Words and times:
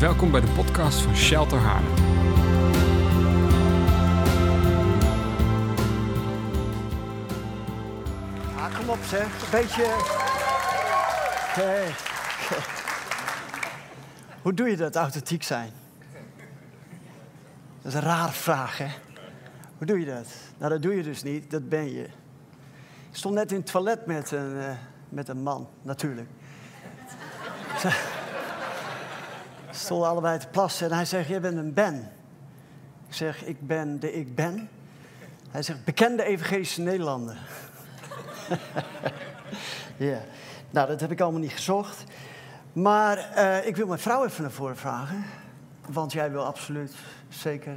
Welkom 0.00 0.30
bij 0.30 0.40
de 0.40 0.46
podcast 0.46 1.00
van 1.00 1.16
Shelter 1.16 1.58
Haarlem. 1.58 1.94
Ah, 8.56 8.76
kom 8.78 8.88
op 8.88 8.98
zeg, 9.08 9.24
een 9.24 9.50
beetje... 9.50 9.84
Hoe 14.42 14.54
doe 14.54 14.70
je 14.70 14.76
dat, 14.76 14.96
authentiek 14.96 15.42
zijn? 15.42 15.72
Dat 17.82 17.92
is 17.92 17.94
een 17.94 18.00
rare 18.00 18.32
vraag, 18.32 18.78
hè? 18.78 18.88
Hoe 19.76 19.86
doe 19.86 19.98
je 19.98 20.06
dat? 20.06 20.26
Nou, 20.58 20.70
dat 20.72 20.82
doe 20.82 20.94
je 20.96 21.02
dus 21.02 21.22
niet, 21.22 21.50
dat 21.50 21.68
ben 21.68 21.92
je. 21.92 22.04
Ik 23.10 23.16
stond 23.16 23.34
net 23.34 23.52
in 23.52 23.58
het 23.58 23.70
toilet 23.70 24.06
met 24.06 24.30
een, 24.30 24.58
eh, 24.58 24.70
met 25.08 25.28
een 25.28 25.42
man, 25.42 25.68
natuurlijk. 25.82 26.28
Stonden 29.70 30.08
allebei 30.08 30.38
te 30.38 30.48
plassen 30.48 30.90
en 30.90 30.96
hij 30.96 31.04
zegt, 31.04 31.28
jij 31.28 31.40
bent 31.40 31.56
een 31.56 31.74
Ben. 31.74 32.12
Ik 33.08 33.14
zeg, 33.14 33.44
ik 33.44 33.66
ben 33.66 34.00
de 34.00 34.12
ik 34.12 34.34
ben. 34.34 34.68
Hij 35.50 35.62
zegt, 35.62 35.84
bekende 35.84 36.22
evangelische 36.22 36.80
Nederlander. 36.80 37.36
Ja, 39.96 40.20
nou 40.70 40.88
dat 40.88 41.00
heb 41.00 41.10
ik 41.10 41.20
allemaal 41.20 41.40
niet 41.40 41.52
gezocht. 41.52 42.04
Maar 42.72 43.18
eh, 43.18 43.66
ik 43.66 43.76
wil 43.76 43.86
mijn 43.86 43.98
vrouw 43.98 44.24
even 44.24 44.42
naar 44.42 44.50
voren 44.50 44.76
vragen. 44.76 45.24
Want 45.86 46.12
jij 46.12 46.30
wil 46.30 46.44
absoluut, 46.44 46.94
zeker, 47.28 47.76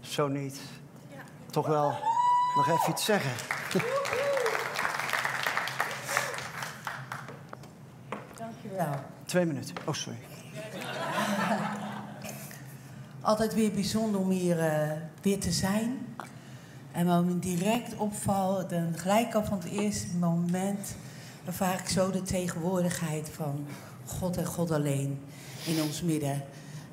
zo 0.00 0.28
niet, 0.28 0.60
toch 1.50 1.66
wel 1.66 1.94
nog 2.56 2.68
even 2.68 2.90
iets 2.90 3.04
zeggen. 3.04 3.30
Dankjewel. 8.36 8.94
Twee 9.24 9.44
minuten. 9.44 9.74
Oh, 9.84 9.94
sorry. 9.94 10.18
Altijd 13.26 13.54
weer 13.54 13.72
bijzonder 13.72 14.20
om 14.20 14.30
hier 14.30 14.58
eh, 14.58 14.90
weer 15.22 15.40
te 15.40 15.52
zijn. 15.52 15.98
En 16.92 17.06
wat 17.06 17.24
me 17.24 17.38
direct 17.38 17.96
opvalt, 17.96 18.70
dan 18.70 18.92
gelijk 18.96 19.34
al 19.34 19.44
van 19.44 19.58
het 19.58 19.70
eerste 19.70 20.06
moment 20.18 20.94
ervaar 21.44 21.78
ik 21.78 21.88
zo 21.88 22.10
de 22.10 22.22
tegenwoordigheid 22.22 23.28
van 23.32 23.66
God 24.04 24.36
en 24.36 24.46
God 24.46 24.70
alleen 24.70 25.20
in 25.64 25.82
ons 25.82 26.02
midden. 26.02 26.42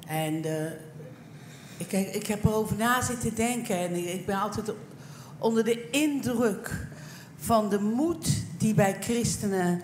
En 0.07 0.43
eh, 0.43 0.71
ik, 1.77 1.91
ik 1.91 2.27
heb 2.27 2.43
erover 2.43 2.75
na 2.75 3.01
zitten 3.01 3.35
denken 3.35 3.77
en 3.77 3.95
ik, 3.95 4.05
ik 4.05 4.25
ben 4.25 4.39
altijd 4.39 4.71
onder 5.37 5.63
de 5.63 5.89
indruk 5.89 6.87
van 7.37 7.69
de 7.69 7.79
moed 7.79 8.29
die 8.57 8.73
bij 8.73 8.97
christenen 8.99 9.81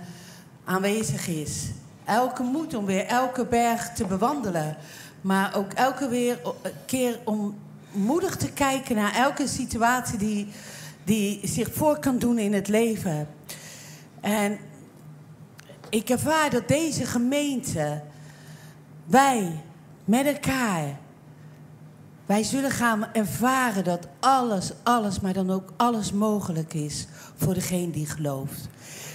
aanwezig 0.64 1.28
is. 1.28 1.68
Elke 2.06 2.44
moed 2.44 2.74
om 2.74 2.86
weer 2.86 3.06
elke 3.06 3.46
berg 3.46 3.94
te 3.94 4.06
bewandelen. 4.06 4.78
Maar 5.22 5.56
ook 5.56 5.74
elke 5.74 6.08
weer, 6.08 6.40
eh, 6.42 6.72
keer 6.86 7.20
om 7.24 7.58
moedig 7.92 8.36
te 8.36 8.52
kijken 8.52 8.96
naar 8.96 9.16
elke 9.16 9.48
situatie 9.48 10.18
die, 10.18 10.48
die 11.04 11.48
zich 11.48 11.74
voor 11.74 12.00
kan 12.00 12.18
doen 12.18 12.38
in 12.38 12.54
het 12.54 12.68
leven. 12.68 13.28
En 14.22 14.58
ik 15.90 16.10
ervaar 16.10 16.50
dat 16.50 16.68
deze 16.68 17.06
gemeente, 17.06 18.02
wij 19.06 19.62
met 20.06 20.26
elkaar, 20.26 20.98
wij 22.26 22.44
zullen 22.44 22.72
gaan 22.72 23.14
ervaren 23.14 23.84
dat 23.84 24.08
alles, 24.20 24.72
alles, 24.84 25.20
maar 25.20 25.34
dan 25.34 25.52
ook 25.52 25.74
alles 25.78 26.12
mogelijk 26.12 26.74
is 26.74 27.08
voor 27.36 27.54
degene 27.54 27.92
die 27.92 28.06
gelooft. 28.06 28.68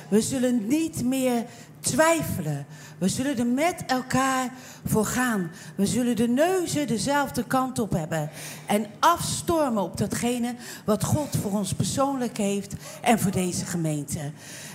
We 0.09 0.21
zullen 0.21 0.67
niet 0.67 1.05
meer 1.05 1.45
twijfelen. 1.85 2.67
We 2.99 3.09
zullen 3.09 3.39
er 3.39 3.47
met 3.47 3.85
elkaar 3.87 4.51
voor 4.85 5.07
gaan. 5.07 5.51
We 5.75 5.87
zullen 5.87 6.17
de 6.17 6.29
neuzen 6.29 6.87
dezelfde 6.87 7.45
kant 7.45 7.79
op 7.79 7.93
hebben. 7.93 8.31
En 8.67 8.87
afstormen 8.99 9.83
op 9.83 9.97
datgene 9.97 10.55
wat 10.85 11.05
God 11.05 11.37
voor 11.43 11.51
ons 11.51 11.75
persoonlijk 11.75 12.37
heeft 12.37 12.75
en 13.01 13.19
voor 13.19 13.31
deze 13.31 13.65
gemeente. 13.65 14.19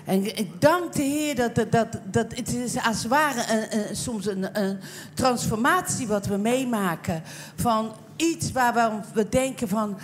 En 0.06 0.38
ik 0.38 0.62
dank 0.62 0.94
de 0.94 1.02
Heer 1.02 1.36
dat, 1.36 1.56
dat, 1.56 1.88
dat, 2.12 2.36
het 2.36 2.54
is 2.54 2.84
als 2.84 2.98
het 2.98 3.08
ware 3.08 3.44
een, 3.70 3.96
soms 3.96 4.26
een, 4.26 4.60
een 4.62 4.80
transformatie 5.14 6.08
wat 6.08 6.26
we 6.26 6.38
meemaken. 6.38 7.24
Van 7.56 7.92
iets 8.16 8.52
waar 8.52 9.04
we 9.14 9.30
denken 9.30 9.68
van... 9.68 9.98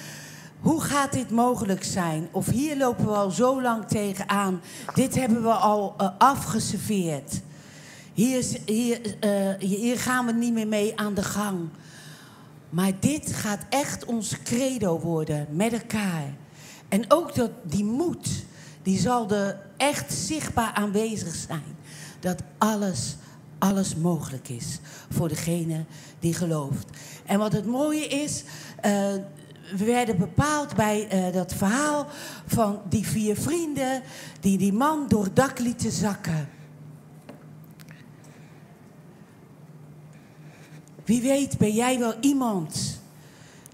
Hoe 0.60 0.82
gaat 0.82 1.12
dit 1.12 1.30
mogelijk 1.30 1.84
zijn? 1.84 2.28
Of 2.32 2.46
hier 2.46 2.78
lopen 2.78 3.06
we 3.06 3.12
al 3.12 3.32
zo 3.32 3.62
lang 3.62 3.88
tegenaan. 3.88 4.62
Dit 4.94 5.16
hebben 5.16 5.44
we 5.44 5.54
al 5.54 5.96
uh, 6.02 6.10
afgeserveerd. 6.18 7.42
Hier, 8.14 8.46
hier, 8.66 9.16
uh, 9.24 9.54
hier 9.60 10.00
gaan 10.00 10.26
we 10.26 10.32
niet 10.32 10.54
meer 10.54 10.68
mee 10.68 11.00
aan 11.00 11.14
de 11.14 11.24
gang. 11.24 11.60
Maar 12.70 12.92
dit 13.00 13.34
gaat 13.34 13.66
echt 13.70 14.06
ons 14.06 14.42
credo 14.44 15.00
worden 15.00 15.48
met 15.50 15.74
elkaar. 15.74 16.34
En 16.90 17.06
ook 17.08 17.36
dat 17.36 17.52
die 17.64 17.86
moed, 17.86 18.46
die 18.84 19.00
zal 19.00 19.30
er 19.32 19.60
echt 19.78 20.14
zichtbaar 20.14 20.74
aanwezig 20.74 21.36
zijn. 21.36 21.78
Dat 22.20 22.42
alles, 22.58 23.16
alles 23.60 23.96
mogelijk 23.96 24.50
is 24.50 24.80
voor 25.10 25.28
degene 25.28 25.86
die 26.20 26.34
gelooft. 26.34 26.90
En 27.26 27.40
wat 27.40 27.52
het 27.52 27.66
mooie 27.66 28.08
is, 28.08 28.44
uh, 28.86 29.14
we 29.72 29.86
werden 29.86 30.18
bepaald 30.18 30.76
bij 30.76 31.28
uh, 31.28 31.34
dat 31.34 31.54
verhaal 31.54 32.08
van 32.46 32.82
die 32.90 33.08
vier 33.08 33.36
vrienden 33.36 34.02
die 34.40 34.58
die 34.58 34.74
man 34.74 35.08
door 35.08 35.24
het 35.24 35.36
dak 35.36 35.60
lieten 35.60 35.92
zakken. 35.92 36.50
Wie 41.06 41.22
weet 41.22 41.58
ben 41.58 41.74
jij 41.74 42.00
wel 42.00 42.14
iemand 42.20 43.02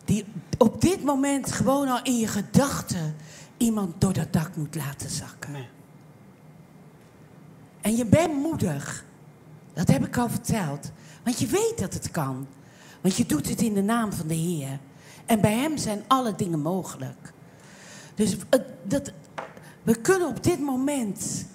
die 0.05 0.25
op 0.57 0.81
dit 0.81 1.03
moment 1.03 1.51
gewoon 1.51 1.87
al 1.87 1.99
in 2.03 2.17
je 2.17 2.27
gedachten 2.27 3.15
iemand 3.57 4.01
door 4.01 4.13
dat 4.13 4.33
dak 4.33 4.55
moet 4.55 4.75
laten 4.75 5.09
zakken. 5.09 5.51
Nee. 5.51 5.67
En 7.81 7.95
je 7.95 8.05
bent 8.05 8.33
moedig. 8.33 9.05
Dat 9.73 9.87
heb 9.87 10.05
ik 10.05 10.17
al 10.17 10.29
verteld. 10.29 10.91
Want 11.23 11.39
je 11.39 11.47
weet 11.47 11.73
dat 11.77 11.93
het 11.93 12.11
kan. 12.11 12.47
Want 13.01 13.15
je 13.15 13.25
doet 13.25 13.49
het 13.49 13.61
in 13.61 13.73
de 13.73 13.81
naam 13.81 14.13
van 14.13 14.27
de 14.27 14.33
Heer. 14.33 14.79
En 15.31 15.41
bij 15.41 15.53
Hem 15.53 15.77
zijn 15.77 16.03
alle 16.07 16.35
dingen 16.35 16.59
mogelijk. 16.59 17.33
Dus 18.15 18.35
dat, 18.83 19.11
we 19.83 19.95
kunnen 19.95 20.27
op 20.27 20.43
dit 20.43 20.59
moment 20.59 21.45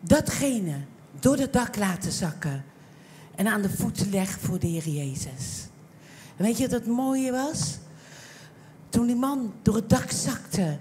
datgene 0.00 0.76
door 1.20 1.36
het 1.36 1.52
dak 1.52 1.76
laten 1.76 2.12
zakken 2.12 2.64
en 3.34 3.46
aan 3.46 3.62
de 3.62 3.70
voeten 3.70 4.10
leggen 4.10 4.40
voor 4.40 4.58
de 4.58 4.66
Heer 4.66 4.88
Jezus. 4.88 5.66
En 6.36 6.44
weet 6.44 6.56
je 6.58 6.62
wat 6.68 6.80
het 6.80 6.86
mooie 6.86 7.32
was? 7.32 7.78
Toen 8.88 9.06
die 9.06 9.16
man 9.16 9.52
door 9.62 9.74
het 9.74 9.90
dak 9.90 10.10
zakte, 10.10 10.78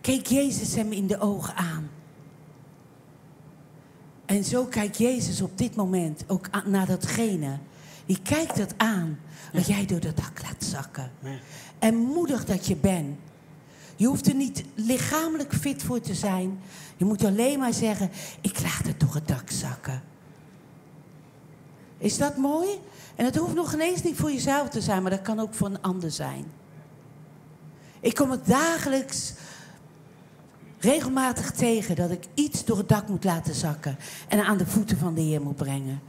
keek 0.00 0.26
Jezus 0.26 0.74
hem 0.74 0.92
in 0.92 1.06
de 1.06 1.20
ogen 1.20 1.54
aan. 1.54 1.90
En 4.24 4.44
zo 4.44 4.64
kijkt 4.64 4.98
Jezus 4.98 5.40
op 5.40 5.58
dit 5.58 5.74
moment 5.76 6.24
ook 6.26 6.48
naar 6.64 6.86
datgene 6.86 7.58
die 8.10 8.22
kijkt 8.22 8.58
het 8.58 8.74
aan 8.76 9.18
wat 9.52 9.66
jij 9.66 9.86
door 9.86 10.00
dat 10.00 10.16
dak 10.16 10.42
laat 10.42 10.64
zakken. 10.64 11.10
En 11.78 11.96
moedig 11.96 12.44
dat 12.44 12.66
je 12.66 12.76
bent. 12.76 13.18
Je 13.96 14.06
hoeft 14.06 14.26
er 14.26 14.34
niet 14.34 14.64
lichamelijk 14.74 15.54
fit 15.54 15.82
voor 15.82 16.00
te 16.00 16.14
zijn. 16.14 16.60
Je 16.96 17.04
moet 17.04 17.24
alleen 17.24 17.58
maar 17.58 17.72
zeggen, 17.72 18.10
ik 18.40 18.60
laat 18.62 18.86
het 18.86 19.00
door 19.00 19.14
het 19.14 19.28
dak 19.28 19.50
zakken. 19.50 20.02
Is 21.98 22.18
dat 22.18 22.36
mooi? 22.36 22.68
En 23.16 23.24
het 23.24 23.36
hoeft 23.36 23.54
nog 23.54 23.74
ineens 23.74 24.02
niet 24.02 24.16
voor 24.16 24.32
jezelf 24.32 24.68
te 24.68 24.80
zijn, 24.80 25.02
maar 25.02 25.10
dat 25.10 25.22
kan 25.22 25.40
ook 25.40 25.54
voor 25.54 25.66
een 25.66 25.82
ander 25.82 26.10
zijn. 26.10 26.44
Ik 28.00 28.14
kom 28.14 28.30
het 28.30 28.46
dagelijks 28.46 29.32
regelmatig 30.78 31.50
tegen 31.50 31.96
dat 31.96 32.10
ik 32.10 32.24
iets 32.34 32.64
door 32.64 32.78
het 32.78 32.88
dak 32.88 33.08
moet 33.08 33.24
laten 33.24 33.54
zakken 33.54 33.98
en 34.28 34.44
aan 34.44 34.58
de 34.58 34.66
voeten 34.66 34.98
van 34.98 35.14
de 35.14 35.20
Heer 35.20 35.42
moet 35.42 35.56
brengen. 35.56 36.00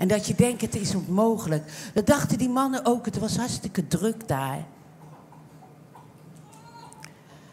En 0.00 0.08
dat 0.08 0.26
je 0.26 0.34
denkt, 0.34 0.60
het 0.60 0.74
is 0.74 0.94
onmogelijk. 0.94 1.90
Dat 1.94 2.06
dachten 2.06 2.38
die 2.38 2.48
mannen 2.48 2.84
ook. 2.84 3.04
Het 3.04 3.18
was 3.18 3.36
hartstikke 3.36 3.86
druk 3.86 4.28
daar. 4.28 4.66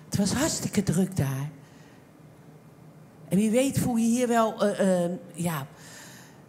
Het 0.06 0.18
was 0.18 0.34
hartstikke 0.34 0.84
druk 0.84 1.18
daar. 1.18 1.50
En 3.28 3.38
wie 3.38 3.50
weet 3.50 3.80
voel 3.80 3.96
je 3.96 4.06
hier 4.06 4.28
wel, 4.28 4.66
uh, 4.66 4.80
uh, 4.80 5.12
ja, 5.34 5.68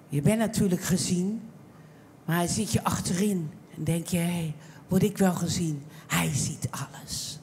je 0.08 0.22
bent 0.22 0.38
natuurlijk 0.38 0.82
gezien, 0.82 1.42
maar 2.24 2.48
zit 2.48 2.72
je 2.72 2.84
achterin 2.84 3.50
en 3.76 3.84
denk 3.84 4.06
je, 4.06 4.18
hey, 4.18 4.54
word 4.88 5.02
ik 5.02 5.18
wel 5.18 5.34
gezien? 5.34 5.84
Hij 6.06 6.30
ziet 6.34 6.68
alles. 6.70 7.38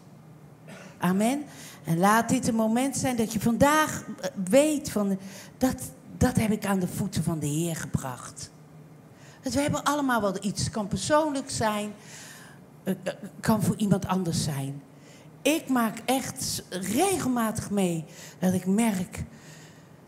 Amen. 0.98 1.44
En 1.84 1.98
laat 1.98 2.30
dit 2.30 2.48
een 2.48 2.56
moment 2.56 2.98
zijn 2.98 3.16
dat 3.16 3.34
je 3.34 3.40
vandaag 3.40 4.06
eh, 4.22 4.30
weet 4.50 4.92
van, 4.92 5.18
dat, 5.57 5.92
dat 6.18 6.36
heb 6.36 6.52
ik 6.52 6.66
aan 6.66 6.80
de 6.80 6.88
voeten 6.88 7.24
van 7.24 7.40
de 7.40 7.48
Heer 7.48 7.76
gebracht. 7.76 8.52
Dus 9.42 9.56
we 9.56 9.62
hebben 9.62 9.84
allemaal 9.84 10.22
wel 10.22 10.44
iets. 10.44 10.64
Het 10.64 10.74
kan 10.74 10.88
persoonlijk 10.88 11.50
zijn, 11.50 11.94
het 12.84 13.16
kan 13.40 13.64
voor 13.64 13.76
iemand 13.76 14.08
anders 14.08 14.44
zijn. 14.44 14.82
Ik 15.42 15.70
maak 15.70 16.02
echt 16.06 16.64
regelmatig 16.70 17.70
mee 17.70 18.06
dat 18.40 18.54
ik 18.54 18.66
merk, 18.66 19.24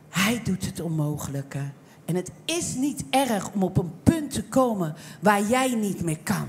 hij 0.10 0.44
doet 0.44 0.66
het 0.66 0.80
onmogelijke. 0.80 1.72
En 2.06 2.16
het 2.16 2.32
is 2.46 2.76
niet 2.76 3.04
erg 3.10 3.52
om 3.52 3.64
op 3.64 3.78
een 3.78 3.92
punt 4.04 4.32
te 4.32 4.44
komen 4.44 4.96
waar 5.20 5.42
jij 5.42 5.76
niet 5.76 6.02
meer 6.02 6.20
kan. 6.20 6.48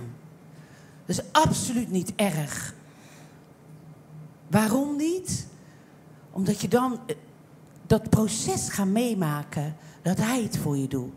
Dat 1.06 1.18
is 1.18 1.32
absoluut 1.32 1.90
niet 1.90 2.12
erg. 2.16 2.74
Waarom 4.50 4.96
niet? 4.96 5.46
Omdat 6.30 6.60
je 6.60 6.68
dan 6.68 7.00
eh, 7.06 7.16
dat 7.88 8.10
proces 8.10 8.68
gaat 8.68 8.86
meemaken 8.86 9.76
dat 10.02 10.16
Hij 10.18 10.42
het 10.42 10.56
voor 10.56 10.76
je 10.76 10.88
doet. 10.88 11.12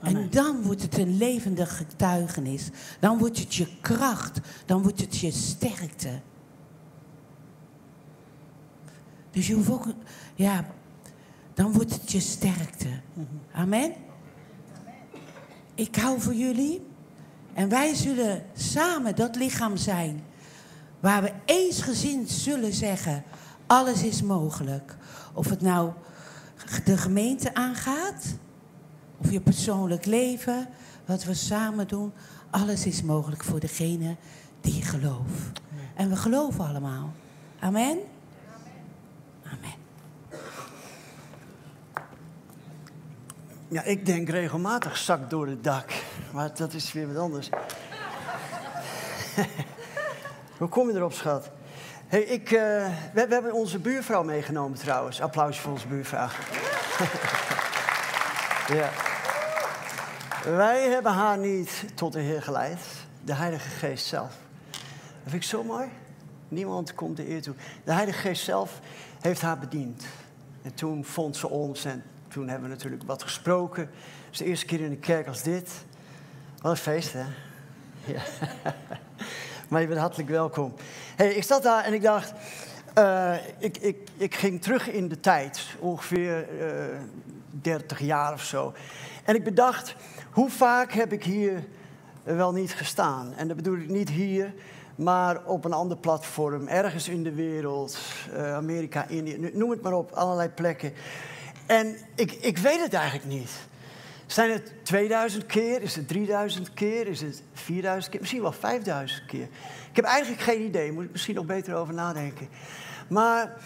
En 0.00 0.30
dan 0.30 0.62
wordt 0.62 0.82
het 0.82 0.98
een 0.98 1.16
levendig 1.16 1.76
getuigenis. 1.76 2.70
Dan 3.00 3.18
wordt 3.18 3.38
het 3.38 3.54
je 3.54 3.68
kracht. 3.80 4.40
Dan 4.66 4.82
wordt 4.82 5.00
het 5.00 5.18
je 5.18 5.30
sterkte. 5.30 6.20
Dus 9.30 9.46
je 9.46 9.54
hoeft 9.54 9.70
ook, 9.70 9.86
ja, 10.34 10.66
dan 11.54 11.72
wordt 11.72 11.92
het 11.92 12.12
je 12.12 12.20
sterkte. 12.20 12.88
Amen. 13.52 13.92
Ik 15.74 15.96
hou 15.96 16.20
van 16.20 16.38
jullie. 16.38 16.86
En 17.52 17.68
wij 17.68 17.94
zullen 17.94 18.44
samen 18.54 19.16
dat 19.16 19.36
lichaam 19.36 19.76
zijn. 19.76 20.24
Waar 21.00 21.22
we 21.22 21.32
eensgezind 21.44 22.30
zullen 22.30 22.72
zeggen: 22.72 23.22
alles 23.66 24.02
is 24.02 24.22
mogelijk. 24.22 24.96
Of 25.36 25.50
het 25.50 25.60
nou 25.60 25.92
de 26.84 26.96
gemeente 26.96 27.54
aangaat, 27.54 28.36
of 29.18 29.30
je 29.30 29.40
persoonlijk 29.40 30.04
leven, 30.04 30.68
wat 31.04 31.24
we 31.24 31.34
samen 31.34 31.88
doen, 31.88 32.12
alles 32.50 32.86
is 32.86 33.02
mogelijk 33.02 33.44
voor 33.44 33.60
degene 33.60 34.16
die 34.60 34.82
gelooft. 34.82 35.60
En 35.94 36.08
we 36.08 36.16
geloven 36.16 36.66
allemaal. 36.66 37.12
Amen. 37.58 37.98
Amen. 39.44 39.74
Ja, 43.68 43.82
ik 43.82 44.06
denk 44.06 44.28
regelmatig 44.28 44.96
zak 44.96 45.30
door 45.30 45.46
het 45.46 45.64
dak. 45.64 45.92
Maar 46.32 46.54
dat 46.54 46.72
is 46.72 46.92
weer 46.92 47.06
wat 47.06 47.16
anders. 47.16 47.48
Hoe 50.58 50.68
kom 50.68 50.88
je 50.88 50.94
erop, 50.94 51.12
schat? 51.12 51.50
Hey, 52.08 52.22
ik, 52.22 52.50
uh, 52.50 52.58
we, 53.12 53.26
we, 53.26 53.34
hebben 53.34 53.52
onze 53.52 53.78
buurvrouw 53.78 54.22
meegenomen 54.22 54.78
trouwens. 54.78 55.20
Applausje 55.20 55.60
voor 55.60 55.72
onze 55.72 55.86
buurvrouw. 55.86 56.28
ja. 58.78 58.90
Wij 60.44 60.88
hebben 60.88 61.12
haar 61.12 61.38
niet 61.38 61.84
tot 61.94 62.12
de 62.12 62.20
Heer 62.20 62.42
geleid. 62.42 62.80
De 63.24 63.34
Heilige 63.34 63.68
Geest 63.68 64.06
zelf. 64.06 64.36
Dat 64.70 65.30
vind 65.30 65.42
ik 65.42 65.48
zo 65.48 65.62
mooi. 65.62 65.88
Niemand 66.48 66.94
komt 66.94 67.16
de 67.16 67.28
eer 67.30 67.42
toe. 67.42 67.54
De 67.84 67.92
Heilige 67.92 68.18
Geest 68.18 68.44
zelf 68.44 68.80
heeft 69.20 69.40
haar 69.40 69.58
bediend. 69.58 70.04
En 70.62 70.74
toen 70.74 71.04
vond 71.04 71.36
ze 71.36 71.48
ons 71.48 71.84
en 71.84 72.02
toen 72.28 72.48
hebben 72.48 72.68
we 72.68 72.74
natuurlijk 72.74 73.02
wat 73.02 73.22
gesproken. 73.22 73.82
Het 73.82 74.32
is 74.32 74.38
de 74.38 74.44
eerste 74.44 74.66
keer 74.66 74.80
in 74.80 74.90
de 74.90 74.96
kerk 74.96 75.26
als 75.26 75.42
dit. 75.42 75.70
Wat 76.60 76.70
een 76.70 76.76
feest, 76.76 77.12
hè? 77.12 77.24
Ja. 78.04 78.22
maar 79.68 79.80
je 79.80 79.86
bent 79.86 80.00
hartelijk 80.00 80.28
welkom. 80.28 80.74
Hey, 81.16 81.34
ik 81.34 81.44
zat 81.44 81.62
daar 81.62 81.84
en 81.84 81.92
ik 81.92 82.02
dacht... 82.02 82.32
Uh, 82.98 83.34
ik, 83.58 83.76
ik, 83.76 83.96
ik 84.16 84.34
ging 84.34 84.62
terug 84.62 84.90
in 84.90 85.08
de 85.08 85.20
tijd, 85.20 85.66
ongeveer 85.78 86.48
uh, 86.52 86.94
eh, 86.94 87.00
30 87.50 88.00
jaar 88.00 88.32
of 88.32 88.42
zo. 88.42 88.72
En 89.24 89.34
ik 89.34 89.44
bedacht, 89.44 89.94
hoe 90.30 90.50
vaak 90.50 90.92
heb 90.92 91.12
ik 91.12 91.24
hier 91.24 91.64
wel 92.22 92.52
niet 92.52 92.74
gestaan? 92.74 93.32
En 93.36 93.48
dat 93.48 93.56
bedoel 93.56 93.76
ik 93.76 93.88
niet 93.88 94.10
hier, 94.10 94.54
maar 94.94 95.44
op 95.44 95.64
een 95.64 95.72
ander 95.72 95.96
platform, 95.96 96.68
ergens 96.68 97.08
in 97.08 97.22
de 97.22 97.32
wereld, 97.32 97.98
uh, 98.34 98.54
Amerika, 98.54 99.06
Indië, 99.08 99.50
noem 99.52 99.70
het 99.70 99.82
maar 99.82 99.92
op, 99.92 100.10
allerlei 100.12 100.48
plekken. 100.48 100.92
En 101.66 101.96
ik, 102.14 102.32
ik 102.32 102.58
weet 102.58 102.80
het 102.80 102.94
eigenlijk 102.94 103.28
niet. 103.28 103.50
Zijn 104.26 104.50
het 104.50 104.72
2000 104.82 105.46
keer? 105.46 105.82
Is 105.82 105.96
het 105.96 106.08
3000 106.08 106.74
keer? 106.74 107.06
Is 107.06 107.20
het 107.20 107.42
4000 107.52 108.10
keer? 108.10 108.20
Misschien 108.20 108.42
wel 108.42 108.52
5000 108.52 109.26
keer. 109.26 109.48
Ik 109.90 109.96
heb 109.96 110.04
eigenlijk 110.04 110.42
geen 110.42 110.62
idee. 110.62 110.92
Moet 110.92 111.04
ik 111.04 111.12
misschien 111.12 111.34
nog 111.34 111.46
beter 111.46 111.74
over 111.74 111.94
nadenken. 111.94 112.48
Maar 113.08 113.56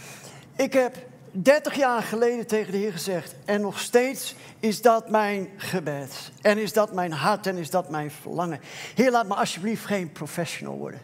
ik 0.57 0.73
heb 0.73 0.97
30 1.31 1.75
jaar 1.75 2.03
geleden 2.03 2.47
tegen 2.47 2.73
de 2.73 2.79
Heer 2.79 2.93
gezegd. 2.93 3.35
En 3.45 3.61
nog 3.61 3.79
steeds 3.79 4.35
is 4.59 4.83
dat 4.83 5.11
mijn 5.11 5.49
gebed. 5.57 6.31
En 6.41 6.59
is 6.59 6.73
dat 6.73 6.93
mijn 6.93 7.13
hart 7.13 7.47
en 7.47 7.57
is 7.57 7.71
dat 7.71 7.91
mijn 7.91 8.11
verlangen. 8.11 8.61
Heer, 8.95 9.11
laat 9.11 9.29
me 9.29 9.35
alsjeblieft 9.35 9.85
geen 9.85 10.13
professional 10.13 10.77
worden. 10.77 11.01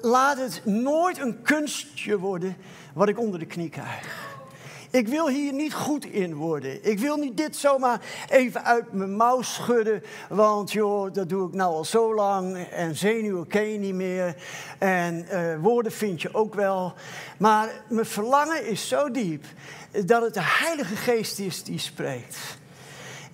Laat 0.00 0.38
het 0.38 0.60
nooit 0.64 1.18
een 1.18 1.42
kunstje 1.42 2.18
worden 2.18 2.56
wat 2.94 3.08
ik 3.08 3.18
onder 3.18 3.38
de 3.38 3.46
knie 3.46 3.68
krijg. 3.68 4.29
Ik 4.90 5.08
wil 5.08 5.28
hier 5.28 5.52
niet 5.52 5.74
goed 5.74 6.04
in 6.04 6.34
worden. 6.34 6.84
Ik 6.84 6.98
wil 6.98 7.16
niet 7.16 7.36
dit 7.36 7.56
zomaar 7.56 8.00
even 8.28 8.64
uit 8.64 8.92
mijn 8.92 9.16
mouw 9.16 9.42
schudden. 9.42 10.02
Want 10.28 10.72
joh, 10.72 11.12
dat 11.12 11.28
doe 11.28 11.48
ik 11.48 11.54
nou 11.54 11.74
al 11.74 11.84
zo 11.84 12.14
lang. 12.14 12.56
En 12.56 12.96
zenuwen 12.96 13.46
ken 13.46 13.72
je 13.72 13.78
niet 13.78 13.94
meer. 13.94 14.36
En 14.78 15.26
uh, 15.32 15.62
woorden 15.62 15.92
vind 15.92 16.22
je 16.22 16.34
ook 16.34 16.54
wel. 16.54 16.94
Maar 17.38 17.68
mijn 17.88 18.06
verlangen 18.06 18.66
is 18.66 18.88
zo 18.88 19.10
diep 19.10 19.44
dat 20.04 20.22
het 20.22 20.34
de 20.34 20.42
Heilige 20.42 20.96
Geest 20.96 21.38
is 21.38 21.62
die 21.62 21.78
spreekt. 21.78 22.58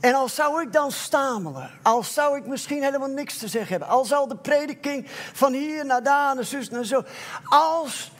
En 0.00 0.14
al 0.14 0.28
zou 0.28 0.62
ik 0.62 0.72
dan 0.72 0.90
stamelen, 0.90 1.70
al 1.82 2.02
zou 2.02 2.36
ik 2.36 2.46
misschien 2.46 2.82
helemaal 2.82 3.08
niks 3.08 3.38
te 3.38 3.48
zeggen 3.48 3.70
hebben, 3.70 3.88
al 3.88 4.04
zal 4.04 4.28
de 4.28 4.36
prediking 4.36 5.04
van 5.32 5.52
hier 5.52 5.86
naar 5.86 6.02
daar, 6.02 6.34
naar 6.34 6.44
zus 6.44 6.70
naar 6.70 6.84
zo, 6.84 7.02
als 7.44 8.12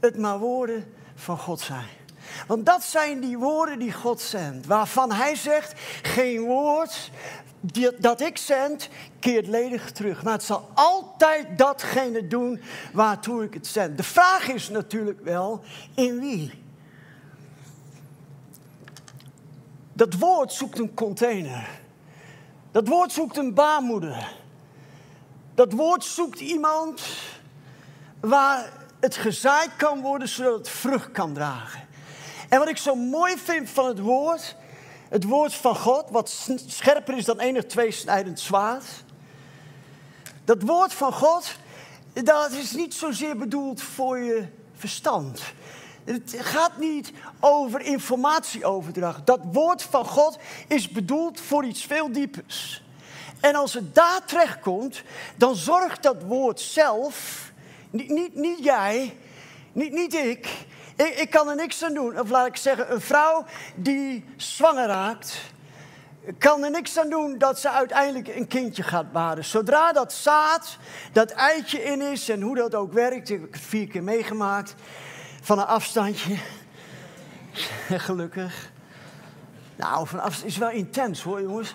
het 0.00 0.18
maar 0.18 0.38
woorden 0.38 0.94
van 1.14 1.38
God 1.38 1.60
zijn. 1.60 1.97
Want 2.46 2.66
dat 2.66 2.82
zijn 2.82 3.20
die 3.20 3.38
woorden 3.38 3.78
die 3.78 3.92
God 3.92 4.20
zendt. 4.20 4.66
Waarvan 4.66 5.12
hij 5.12 5.34
zegt, 5.34 5.72
geen 6.02 6.40
woord 6.40 7.10
dat 7.98 8.20
ik 8.20 8.38
zend, 8.38 8.88
keert 9.20 9.46
ledig 9.46 9.92
terug. 9.92 10.22
Maar 10.22 10.32
het 10.32 10.42
zal 10.42 10.70
altijd 10.74 11.58
datgene 11.58 12.26
doen 12.26 12.60
waartoe 12.92 13.44
ik 13.44 13.54
het 13.54 13.66
zend. 13.66 13.96
De 13.96 14.02
vraag 14.02 14.48
is 14.48 14.68
natuurlijk 14.68 15.20
wel, 15.20 15.62
in 15.94 16.20
wie? 16.20 16.66
Dat 19.92 20.14
woord 20.14 20.52
zoekt 20.52 20.78
een 20.78 20.94
container. 20.94 21.68
Dat 22.70 22.88
woord 22.88 23.12
zoekt 23.12 23.36
een 23.36 23.54
baarmoeder. 23.54 24.36
Dat 25.54 25.72
woord 25.72 26.04
zoekt 26.04 26.40
iemand 26.40 27.02
waar 28.20 28.72
het 29.00 29.16
gezaaid 29.16 29.70
kan 29.76 30.00
worden 30.00 30.28
zodat 30.28 30.58
het 30.58 30.68
vrucht 30.68 31.10
kan 31.10 31.32
dragen. 31.32 31.87
En 32.48 32.58
wat 32.58 32.68
ik 32.68 32.76
zo 32.76 32.94
mooi 32.94 33.36
vind 33.36 33.70
van 33.70 33.86
het 33.86 33.98
woord, 33.98 34.56
het 35.08 35.24
woord 35.24 35.54
van 35.54 35.76
God, 35.76 36.10
wat 36.10 36.48
scherper 36.66 37.16
is 37.16 37.24
dan 37.24 37.38
enig 37.38 37.64
tweesnijdend 37.64 38.40
zwaard. 38.40 38.84
Dat 40.44 40.62
woord 40.62 40.94
van 40.94 41.12
God, 41.12 41.56
dat 42.12 42.52
is 42.52 42.72
niet 42.72 42.94
zozeer 42.94 43.36
bedoeld 43.36 43.82
voor 43.82 44.18
je 44.18 44.46
verstand. 44.74 45.40
Het 46.04 46.36
gaat 46.38 46.78
niet 46.78 47.12
over 47.40 47.80
informatieoverdracht. 47.80 49.26
Dat 49.26 49.40
woord 49.52 49.82
van 49.82 50.04
God 50.04 50.38
is 50.68 50.88
bedoeld 50.88 51.40
voor 51.40 51.64
iets 51.64 51.84
veel 51.84 52.12
diepers. 52.12 52.82
En 53.40 53.54
als 53.54 53.74
het 53.74 53.94
daar 53.94 54.24
terechtkomt, 54.24 55.02
dan 55.36 55.56
zorgt 55.56 56.02
dat 56.02 56.22
woord 56.22 56.60
zelf, 56.60 57.46
niet, 57.90 58.08
niet, 58.08 58.34
niet 58.34 58.64
jij, 58.64 59.16
niet, 59.72 59.92
niet 59.92 60.14
ik, 60.14 60.48
ik, 61.06 61.18
ik 61.18 61.30
kan 61.30 61.48
er 61.48 61.56
niks 61.56 61.84
aan 61.84 61.94
doen. 61.94 62.20
Of 62.20 62.30
laat 62.30 62.46
ik 62.46 62.56
zeggen, 62.56 62.92
een 62.92 63.00
vrouw 63.00 63.44
die 63.74 64.24
zwanger 64.36 64.86
raakt, 64.86 65.40
kan 66.38 66.64
er 66.64 66.70
niks 66.70 66.98
aan 66.98 67.10
doen 67.10 67.38
dat 67.38 67.60
ze 67.60 67.70
uiteindelijk 67.70 68.28
een 68.28 68.46
kindje 68.46 68.82
gaat 68.82 69.12
baren. 69.12 69.44
Zodra 69.44 69.92
dat 69.92 70.12
zaad, 70.12 70.76
dat 71.12 71.30
eitje 71.30 71.82
in 71.82 72.02
is 72.02 72.28
en 72.28 72.40
hoe 72.40 72.56
dat 72.56 72.74
ook 72.74 72.92
werkt, 72.92 73.30
ik 73.30 73.40
heb 73.40 73.52
het 73.52 73.60
vier 73.60 73.88
keer 73.88 74.02
meegemaakt, 74.02 74.74
van 75.40 75.58
een 75.58 75.66
afstandje. 75.66 76.36
Gelukkig. 78.06 78.70
Nou, 79.76 80.06
van 80.06 80.20
afstand 80.20 80.46
is 80.46 80.56
wel 80.56 80.70
intens 80.70 81.22
hoor, 81.22 81.42
jongens. 81.42 81.74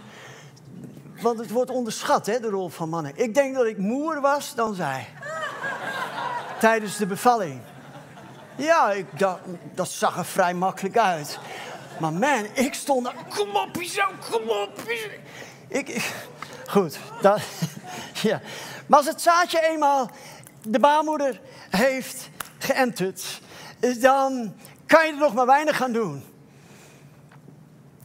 Want 1.22 1.40
het 1.40 1.50
wordt 1.50 1.72
onderschat, 1.72 2.26
hè, 2.26 2.40
de 2.40 2.50
rol 2.50 2.70
van 2.70 2.90
mannen. 2.90 3.12
Ik 3.16 3.34
denk 3.34 3.56
dat 3.56 3.66
ik 3.66 3.78
moer 3.78 4.22
was 4.22 4.56
dan 4.56 4.76
zij. 4.76 5.08
Tijdens 6.60 6.98
de 6.98 7.06
bevalling. 7.06 7.62
Ja, 8.56 8.92
ik 8.92 9.06
dat 9.74 9.90
zag 9.90 10.18
er 10.18 10.26
vrij 10.26 10.54
makkelijk 10.54 10.98
uit. 10.98 11.40
Maar 12.00 12.14
man, 12.14 12.46
ik 12.54 12.74
stond 12.74 13.06
daar. 13.06 13.16
Kom 13.36 13.56
op, 13.56 13.84
zo, 13.84 14.04
kom 14.32 14.50
op. 14.50 14.82
Ik, 15.68 16.14
goed, 16.68 17.00
dat, 17.22 17.42
ja. 18.22 18.42
Maar 18.88 18.98
als 18.98 19.08
het 19.08 19.22
zaadje 19.22 19.62
eenmaal 19.62 20.10
de 20.62 20.80
baarmoeder 20.80 21.42
heeft 21.70 22.30
geënterd, 22.58 23.42
dan 24.00 24.56
kan 24.86 25.06
je 25.06 25.12
er 25.12 25.18
nog 25.18 25.34
maar 25.34 25.46
weinig 25.46 25.82
aan 25.82 25.92
doen. 25.92 26.24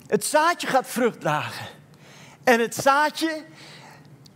Het 0.07 0.25
zaadje 0.25 0.67
gaat 0.67 0.87
vrucht 0.87 1.21
dragen. 1.21 1.67
En 2.45 2.61
het 2.61 2.75
zaadje, 2.75 3.45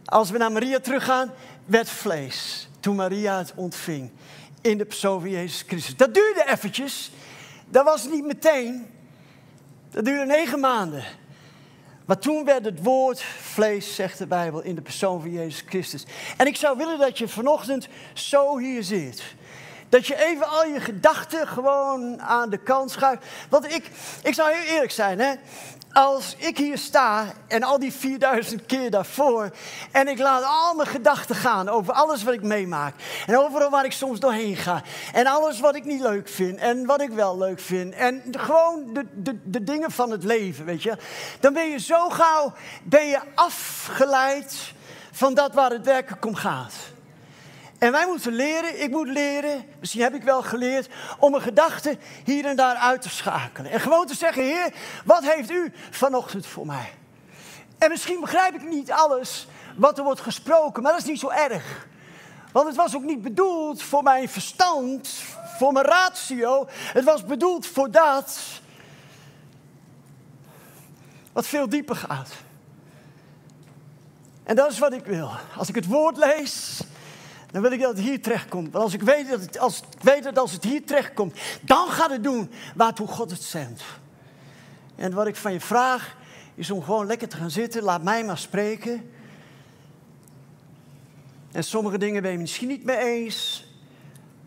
als 0.04 0.30
we 0.30 0.38
naar 0.38 0.52
Maria 0.52 0.80
teruggaan, 0.80 1.32
werd 1.64 1.88
vlees. 1.88 2.68
Toen 2.80 2.96
Maria 2.96 3.38
het 3.38 3.52
ontving 3.54 4.10
in 4.62 4.78
de 4.78 4.84
persoon 4.84 5.20
van 5.20 5.30
Jezus 5.30 5.64
Christus. 5.66 5.96
Dat 5.96 6.14
duurde 6.14 6.44
eventjes. 6.46 7.10
Dat 7.68 7.84
was 7.84 8.06
niet 8.06 8.24
meteen. 8.24 8.86
Dat 9.90 10.04
duurde 10.04 10.26
negen 10.26 10.60
maanden. 10.60 11.04
Maar 12.04 12.18
toen 12.18 12.44
werd 12.44 12.64
het 12.64 12.82
woord 12.82 13.22
vlees, 13.22 13.94
zegt 13.94 14.18
de 14.18 14.26
Bijbel, 14.26 14.60
in 14.60 14.74
de 14.74 14.80
persoon 14.80 15.20
van 15.20 15.30
Jezus 15.30 15.64
Christus. 15.66 16.04
En 16.36 16.46
ik 16.46 16.56
zou 16.56 16.76
willen 16.76 16.98
dat 16.98 17.18
je 17.18 17.28
vanochtend 17.28 17.88
zo 18.12 18.58
hier 18.58 18.82
zit. 18.82 19.22
Dat 19.88 20.06
je 20.06 20.26
even 20.26 20.48
al 20.48 20.66
je 20.66 20.80
gedachten 20.80 21.48
gewoon 21.48 22.20
aan 22.20 22.50
de 22.50 22.58
kant 22.58 22.90
schuift. 22.90 23.26
Want 23.48 23.64
ik, 23.64 23.90
ik 24.22 24.34
zou 24.34 24.52
heel 24.52 24.74
eerlijk 24.74 24.92
zijn, 24.92 25.18
hè 25.18 25.34
als 25.92 26.34
ik 26.38 26.58
hier 26.58 26.78
sta 26.78 27.32
en 27.48 27.62
al 27.62 27.78
die 27.78 27.92
4000 27.92 28.66
keer 28.66 28.90
daarvoor 28.90 29.50
en 29.90 30.08
ik 30.08 30.18
laat 30.18 30.44
al 30.44 30.74
mijn 30.74 30.88
gedachten 30.88 31.36
gaan 31.36 31.68
over 31.68 31.92
alles 31.92 32.22
wat 32.22 32.34
ik 32.34 32.42
meemaak 32.42 32.94
en 33.26 33.38
overal 33.38 33.70
waar 33.70 33.84
ik 33.84 33.92
soms 33.92 34.20
doorheen 34.20 34.56
ga 34.56 34.82
en 35.12 35.26
alles 35.26 35.60
wat 35.60 35.74
ik 35.74 35.84
niet 35.84 36.00
leuk 36.00 36.28
vind 36.28 36.58
en 36.58 36.86
wat 36.86 37.00
ik 37.00 37.10
wel 37.10 37.38
leuk 37.38 37.60
vind 37.60 37.94
en 37.94 38.22
gewoon 38.30 38.92
de, 38.92 39.06
de, 39.14 39.38
de 39.44 39.64
dingen 39.64 39.90
van 39.90 40.10
het 40.10 40.24
leven, 40.24 40.64
weet 40.64 40.82
je, 40.82 40.96
dan 41.40 41.52
ben 41.52 41.70
je 41.70 41.78
zo 41.78 42.08
gauw 42.08 42.52
ben 42.82 43.06
je 43.06 43.20
afgeleid 43.34 44.72
van 45.12 45.34
dat 45.34 45.54
waar 45.54 45.70
het 45.70 45.84
werkelijk 45.84 46.26
om 46.26 46.34
gaat. 46.34 46.74
En 47.82 47.92
wij 47.92 48.06
moeten 48.06 48.32
leren, 48.32 48.82
ik 48.82 48.90
moet 48.90 49.08
leren, 49.08 49.64
misschien 49.80 50.02
heb 50.02 50.14
ik 50.14 50.22
wel 50.22 50.42
geleerd, 50.42 50.88
om 51.18 51.30
mijn 51.30 51.42
gedachten 51.42 51.98
hier 52.24 52.44
en 52.44 52.56
daar 52.56 52.76
uit 52.76 53.02
te 53.02 53.08
schakelen. 53.08 53.70
En 53.70 53.80
gewoon 53.80 54.06
te 54.06 54.14
zeggen, 54.14 54.42
Heer, 54.42 54.72
wat 55.04 55.24
heeft 55.24 55.50
u 55.50 55.72
vanochtend 55.90 56.46
voor 56.46 56.66
mij? 56.66 56.92
En 57.78 57.88
misschien 57.88 58.20
begrijp 58.20 58.54
ik 58.54 58.68
niet 58.68 58.90
alles 58.90 59.46
wat 59.76 59.98
er 59.98 60.04
wordt 60.04 60.20
gesproken, 60.20 60.82
maar 60.82 60.92
dat 60.92 61.00
is 61.00 61.06
niet 61.06 61.18
zo 61.18 61.28
erg. 61.28 61.86
Want 62.52 62.66
het 62.66 62.76
was 62.76 62.96
ook 62.96 63.02
niet 63.02 63.22
bedoeld 63.22 63.82
voor 63.82 64.02
mijn 64.02 64.28
verstand, 64.28 65.08
voor 65.58 65.72
mijn 65.72 65.86
ratio. 65.86 66.66
Het 66.68 67.04
was 67.04 67.24
bedoeld 67.24 67.66
voor 67.66 67.90
dat 67.90 68.40
wat 71.32 71.46
veel 71.46 71.68
dieper 71.68 71.96
gaat. 71.96 72.30
En 74.44 74.56
dat 74.56 74.70
is 74.70 74.78
wat 74.78 74.92
ik 74.92 75.04
wil. 75.04 75.30
Als 75.56 75.68
ik 75.68 75.74
het 75.74 75.86
woord 75.86 76.16
lees, 76.16 76.80
dan 77.52 77.62
wil 77.62 77.72
ik 77.72 77.80
dat 77.80 77.96
het 77.96 78.04
hier 78.06 78.22
terechtkomt. 78.22 78.72
Want 78.72 78.84
als 78.84 78.94
ik 78.94 79.02
weet 79.02 79.28
dat, 79.28 79.58
als, 79.58 79.78
ik 79.78 80.02
weet 80.02 80.22
dat 80.22 80.38
als 80.38 80.52
het 80.52 80.64
hier 80.64 80.84
terechtkomt, 80.84 81.38
dan 81.60 81.88
gaat 81.88 82.10
het 82.10 82.24
doen 82.24 82.50
waartoe 82.74 83.06
God 83.06 83.30
het 83.30 83.42
zendt. 83.42 83.82
En 84.94 85.14
wat 85.14 85.26
ik 85.26 85.36
van 85.36 85.52
je 85.52 85.60
vraag, 85.60 86.16
is 86.54 86.70
om 86.70 86.82
gewoon 86.82 87.06
lekker 87.06 87.28
te 87.28 87.36
gaan 87.36 87.50
zitten. 87.50 87.82
Laat 87.82 88.02
mij 88.02 88.24
maar 88.24 88.38
spreken. 88.38 89.10
En 91.52 91.64
sommige 91.64 91.98
dingen 91.98 92.22
ben 92.22 92.32
je 92.32 92.38
misschien 92.38 92.68
niet 92.68 92.84
mee 92.84 92.96
eens. 92.96 93.66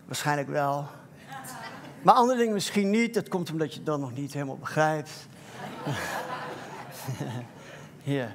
Waarschijnlijk 0.04 0.48
wel. 0.48 0.88
Maar 2.02 2.14
andere 2.14 2.38
dingen 2.38 2.54
misschien 2.54 2.90
niet. 2.90 3.14
Dat 3.14 3.28
komt 3.28 3.50
omdat 3.50 3.70
je 3.70 3.76
het 3.76 3.86
dan 3.86 4.00
nog 4.00 4.12
niet 4.12 4.32
helemaal 4.32 4.58
begrijpt. 4.58 5.10
Ja. 8.02 8.34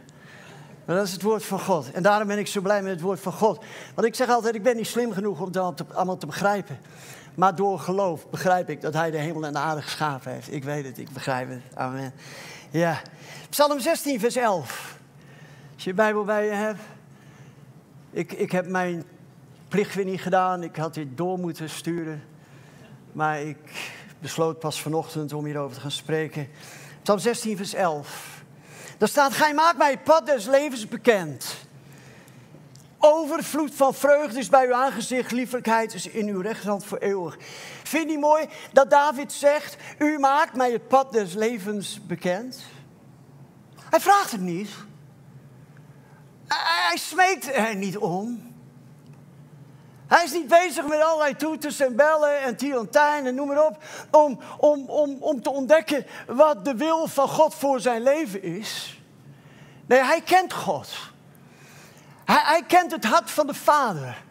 Maar 0.85 0.95
dat 0.95 1.05
is 1.05 1.11
het 1.11 1.21
woord 1.21 1.45
van 1.45 1.59
God. 1.59 1.91
En 1.91 2.03
daarom 2.03 2.27
ben 2.27 2.38
ik 2.38 2.47
zo 2.47 2.61
blij 2.61 2.81
met 2.81 2.91
het 2.91 3.01
woord 3.01 3.19
van 3.19 3.33
God. 3.33 3.63
Want 3.95 4.07
ik 4.07 4.15
zeg 4.15 4.29
altijd, 4.29 4.55
ik 4.55 4.63
ben 4.63 4.75
niet 4.75 4.88
slim 4.88 5.11
genoeg 5.11 5.39
om 5.39 5.45
het 5.45 5.93
allemaal 5.93 6.17
te 6.17 6.25
begrijpen. 6.25 6.79
Maar 7.35 7.55
door 7.55 7.79
geloof 7.79 8.29
begrijp 8.29 8.69
ik 8.69 8.81
dat 8.81 8.93
hij 8.93 9.11
de 9.11 9.17
hemel 9.17 9.45
en 9.45 9.53
de 9.53 9.59
aarde 9.59 9.81
geschapen 9.81 10.31
heeft. 10.31 10.53
Ik 10.53 10.63
weet 10.63 10.85
het, 10.85 10.97
ik 10.97 11.09
begrijp 11.09 11.50
het. 11.50 11.61
Amen. 11.73 12.13
Ja. 12.69 13.01
Psalm 13.50 13.79
16, 13.79 14.19
vers 14.19 14.35
11. 14.35 14.97
Als 15.73 15.83
je 15.83 15.89
je 15.89 15.95
Bijbel 15.95 16.23
bij 16.23 16.45
je 16.45 16.51
hebt. 16.51 16.79
Ik, 18.11 18.31
ik 18.31 18.51
heb 18.51 18.67
mijn 18.67 19.03
plicht 19.67 19.95
weer 19.95 20.05
niet 20.05 20.21
gedaan. 20.21 20.63
Ik 20.63 20.75
had 20.75 20.93
dit 20.93 21.17
door 21.17 21.39
moeten 21.39 21.69
sturen. 21.69 22.23
Maar 23.11 23.41
ik 23.41 23.91
besloot 24.19 24.59
pas 24.59 24.81
vanochtend 24.81 25.33
om 25.33 25.45
hierover 25.45 25.75
te 25.75 25.81
gaan 25.81 25.91
spreken. 25.91 26.47
Psalm 27.01 27.19
16, 27.19 27.57
vers 27.57 27.73
11. 27.73 28.40
Daar 29.01 29.10
staat, 29.10 29.34
gij 29.34 29.53
maakt 29.53 29.77
mij 29.77 29.91
het 29.91 30.03
pad 30.03 30.25
des 30.25 30.46
levens 30.46 30.88
bekend. 30.88 31.55
Overvloed 32.98 33.75
van 33.75 33.93
vreugde 33.93 34.39
is 34.39 34.50
bij 34.50 34.65
uw 34.65 34.74
aangezicht, 34.74 35.31
liefelijkheid 35.31 35.93
is 35.93 36.08
in 36.08 36.27
uw 36.27 36.41
rechterhand 36.41 36.86
voor 36.86 36.98
eeuwig. 36.98 37.38
Vind 37.84 38.12
je 38.12 38.17
mooi 38.17 38.46
dat 38.72 38.89
David 38.89 39.31
zegt, 39.34 39.77
u 39.98 40.20
maakt 40.20 40.55
mij 40.55 40.72
het 40.72 40.88
pad 40.88 41.12
des 41.12 41.34
levens 41.34 42.00
bekend? 42.05 42.63
Hij 43.89 44.00
vraagt 44.00 44.31
het 44.31 44.41
niet. 44.41 44.70
Hij 46.48 46.98
smeekt 46.98 47.53
er 47.53 47.75
niet 47.75 47.98
om. 47.98 48.50
Hij 50.11 50.23
is 50.23 50.31
niet 50.31 50.47
bezig 50.47 50.85
met 50.85 51.01
allerlei 51.01 51.35
toeters 51.35 51.79
en 51.79 51.95
bellen 51.95 52.41
en 52.41 52.55
tirantijn 52.55 53.25
en 53.25 53.35
noem 53.35 53.47
maar 53.47 53.65
op. 53.65 53.83
Om, 54.11 54.39
om, 54.57 54.89
om, 54.89 55.17
om 55.19 55.41
te 55.41 55.49
ontdekken 55.49 56.05
wat 56.27 56.65
de 56.65 56.75
wil 56.75 57.07
van 57.07 57.27
God 57.27 57.55
voor 57.55 57.79
zijn 57.79 58.03
leven 58.03 58.43
is. 58.43 58.99
Nee, 59.85 59.99
hij 59.99 60.21
kent 60.21 60.53
God. 60.53 60.89
Hij, 62.25 62.41
hij 62.43 62.63
kent 62.63 62.91
het 62.91 63.05
hart 63.05 63.31
van 63.31 63.47
de 63.47 63.53
Vader. 63.53 64.23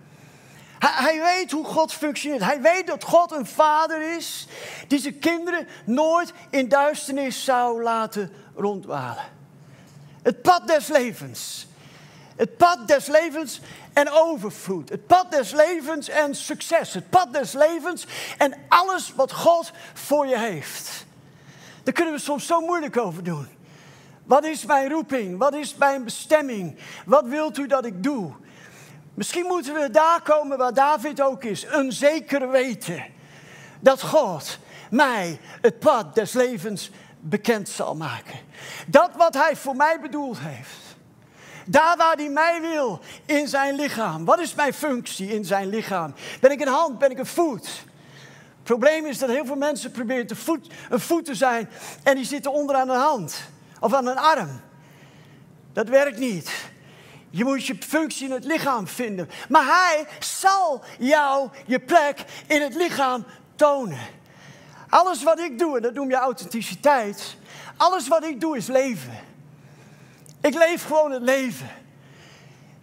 Hij, 0.79 0.93
hij, 0.95 1.21
weet 1.21 1.51
hoe 1.51 1.65
God 1.65 1.93
functioneert. 1.93 2.45
Hij 2.45 2.61
weet 2.61 2.87
dat 2.87 3.05
God 3.05 3.33
een 3.33 3.47
vader 3.47 4.17
is 4.17 4.47
die 4.89 4.99
zijn 4.99 5.19
kinderen 5.19 5.69
nooit 5.85 6.33
in 6.51 6.69
duisternis 6.69 7.45
zou 7.45 7.83
laten 7.83 8.33
rondwalen. 8.55 9.25
Het 10.23 10.43
pad 10.43 10.67
des 10.67 10.89
levens. 10.89 11.69
Het 12.41 12.57
pad 12.57 12.89
des 12.89 13.07
levens 13.07 13.61
en 13.93 14.11
overvloed. 14.11 14.89
Het 14.89 15.07
pad 15.07 15.31
des 15.31 15.53
levens 15.53 16.09
en 16.09 16.35
succes. 16.35 16.95
Het 16.95 17.11
pad 17.11 17.33
des 17.33 17.53
levens 17.53 18.07
en 18.39 18.55
alles 18.69 19.13
wat 19.15 19.33
God 19.33 19.73
voor 19.95 20.27
je 20.27 20.39
heeft. 20.39 21.07
Daar 21.83 21.95
kunnen 21.95 22.15
we 22.15 22.21
soms 22.21 22.47
zo 22.47 22.61
moeilijk 22.61 22.97
over 22.97 23.25
doen. 23.25 23.49
Wat 24.25 24.45
is 24.45 24.65
mijn 24.65 24.91
roeping? 24.91 25.39
Wat 25.39 25.55
is 25.55 25.75
mijn 25.75 26.05
bestemming? 26.05 26.79
Wat 27.05 27.25
wilt 27.27 27.59
u 27.59 27.67
dat 27.67 27.85
ik 27.85 28.03
doe? 28.03 28.33
Misschien 29.15 29.47
moeten 29.47 29.75
we 29.75 29.91
daar 29.91 30.23
komen 30.23 30.59
waar 30.59 30.75
David 30.75 31.21
ook 31.23 31.45
is. 31.45 31.67
Een 31.67 31.93
zeker 31.93 32.51
weten 32.51 33.05
dat 33.81 34.03
God 34.03 34.59
mij 34.91 35.41
het 35.61 35.79
pad 35.79 36.15
des 36.15 36.33
levens 36.33 36.91
bekend 37.21 37.69
zal 37.69 37.97
maken. 37.97 38.39
Dat 38.87 39.11
wat 39.17 39.35
hij 39.35 39.57
voor 39.57 39.77
mij 39.77 40.01
bedoeld 40.01 40.39
heeft. 40.41 40.90
Daar 41.71 41.97
waar 41.97 42.17
hij 42.17 42.29
mij 42.29 42.61
wil 42.61 43.01
in 43.27 43.49
zijn 43.49 43.75
lichaam. 43.75 44.25
Wat 44.25 44.39
is 44.39 44.55
mijn 44.55 44.75
functie 44.75 45.35
in 45.35 45.45
zijn 45.45 45.69
lichaam? 45.69 46.15
Ben 46.41 46.51
ik 46.51 46.61
een 46.61 46.69
hand? 46.69 46.99
Ben 46.99 47.11
ik 47.11 47.19
een 47.19 47.27
voet? 47.27 47.67
Het 47.67 48.63
probleem 48.63 49.07
is 49.07 49.19
dat 49.19 49.29
heel 49.29 49.45
veel 49.45 49.57
mensen 49.57 49.91
proberen 49.91 50.27
te 50.27 50.37
voet, 50.37 50.71
een 50.91 51.01
voet 51.01 51.25
te 51.25 51.35
zijn 51.35 51.69
en 52.03 52.15
die 52.15 52.25
zitten 52.25 52.53
onderaan 52.53 52.89
een 52.89 53.01
hand 53.01 53.37
of 53.81 53.95
aan 53.95 54.07
een 54.07 54.19
arm. 54.19 54.61
Dat 55.73 55.89
werkt 55.89 56.19
niet. 56.19 56.51
Je 57.31 57.45
moet 57.45 57.67
je 57.67 57.77
functie 57.81 58.27
in 58.27 58.33
het 58.33 58.45
lichaam 58.45 58.87
vinden. 58.87 59.29
Maar 59.49 59.65
hij 59.65 60.07
zal 60.21 60.83
jou 60.99 61.49
je 61.67 61.81
plek 61.81 62.25
in 62.47 62.63
het 62.63 62.75
lichaam 62.75 63.25
tonen. 63.55 63.99
Alles 64.89 65.23
wat 65.23 65.39
ik 65.39 65.59
doe, 65.59 65.77
en 65.77 65.83
dat 65.83 65.95
noem 65.95 66.11
je 66.11 66.17
authenticiteit. 66.17 67.37
Alles 67.77 68.09
wat 68.09 68.25
ik 68.25 68.41
doe 68.41 68.57
is 68.57 68.67
leven. 68.67 69.29
Ik 70.41 70.55
leef 70.55 70.85
gewoon 70.85 71.11
het 71.11 71.23
leven. 71.23 71.71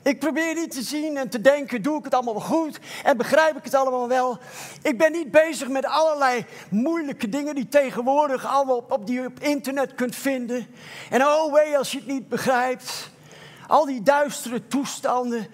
Ik 0.08 0.20
probeer 0.20 0.54
niet 0.54 0.72
te 0.72 0.82
zien 0.82 1.18
en 1.18 1.30
te 1.30 1.42
denken, 1.42 1.82
doe 1.82 1.98
ik 1.98 2.04
het 2.04 2.14
allemaal 2.14 2.40
goed 2.40 2.80
en 3.04 3.18
begrijp 3.18 3.58
ik 3.58 3.64
het 3.64 3.74
allemaal 3.74 4.08
wel. 4.08 4.38
Ik 4.82 4.98
ben 4.98 5.12
niet 5.12 5.32
bezig 5.32 5.68
met 5.68 5.86
allerlei 5.86 6.46
moeilijke 6.70 7.30
dingen 7.30 7.56
die 7.56 7.68
tegenwoordig 7.68 8.46
allemaal 8.46 8.86
op, 8.90 9.08
die 9.08 9.26
op 9.26 9.40
internet 9.40 9.96
kunt 9.96 10.16
vinden. 10.16 10.68
En 11.10 11.26
oh 11.26 11.54
wee 11.54 11.78
als 11.78 11.92
je 11.92 11.98
het 11.98 12.08
niet 12.08 12.30
begrijpt. 12.30 13.10
Al 13.68 13.86
die 13.86 14.04
duistere 14.04 14.68
toestanden. 14.68 15.48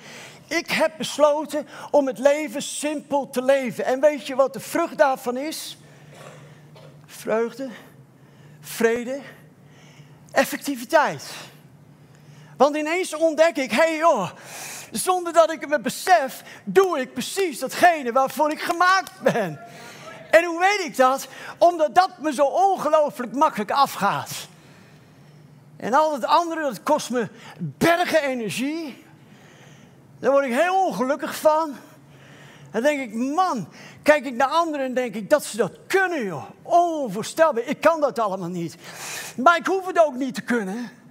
Ik 0.48 0.72
heb 0.72 0.92
besloten 0.98 1.68
om 1.92 2.08
het 2.08 2.18
leven 2.20 2.62
simpel 2.62 3.30
te 3.30 3.42
leven. 3.42 3.86
En 3.86 4.00
weet 4.00 4.28
je 4.28 4.36
wat 4.36 4.54
de 4.54 4.60
vrucht 4.60 4.98
daarvan 4.98 5.38
is? 5.38 5.78
Vreugde, 7.06 7.70
vrede, 8.60 9.20
effectiviteit. 10.32 11.52
Want 12.64 12.76
ineens 12.76 13.16
ontdek 13.16 13.58
ik, 13.58 13.72
hé 13.72 13.78
hey 13.78 13.98
joh, 13.98 14.30
zonder 14.92 15.34
dat 15.34 15.52
ik 15.52 15.68
me 15.68 15.80
besef, 15.80 16.44
doe 16.64 17.00
ik 17.00 17.14
precies 17.14 17.60
datgene 17.60 18.12
waarvoor 18.12 18.52
ik 18.52 18.62
gemaakt 18.62 19.12
ben. 19.22 19.60
En 20.32 20.44
hoe 20.44 20.60
weet 20.60 20.86
ik 20.86 20.98
dat? 20.98 21.28
Omdat 21.58 21.96
dat 21.96 22.10
me 22.18 22.34
zo 22.34 22.46
ongelooflijk 22.46 23.34
makkelijk 23.34 23.72
afgaat. 23.72 24.32
En 25.78 25.94
al 25.94 26.14
het 26.14 26.26
andere, 26.26 26.62
dat 26.62 26.84
kost 26.84 27.10
me 27.10 27.28
bergen 27.60 28.22
energie. 28.22 29.06
Daar 30.20 30.32
word 30.32 30.46
ik 30.46 30.54
heel 30.54 30.86
ongelukkig 30.86 31.36
van. 31.36 31.76
Dan 32.72 32.82
denk 32.82 33.00
ik, 33.00 33.14
man, 33.14 33.68
kijk 34.04 34.26
ik 34.26 34.36
naar 34.36 34.48
anderen 34.48 34.86
en 34.86 34.94
denk 34.94 35.16
ik 35.16 35.30
dat 35.30 35.46
ze 35.46 35.58
dat 35.58 35.78
kunnen, 35.88 36.26
joh. 36.26 36.44
Onvoorstelbaar. 36.62 37.64
Ik 37.64 37.82
kan 37.82 38.02
dat 38.02 38.20
allemaal 38.20 38.50
niet. 38.50 38.76
Maar 39.38 39.58
ik 39.58 39.66
hoef 39.66 39.86
het 39.86 40.00
ook 40.00 40.16
niet 40.16 40.36
te 40.36 40.42
kunnen. 40.42 41.02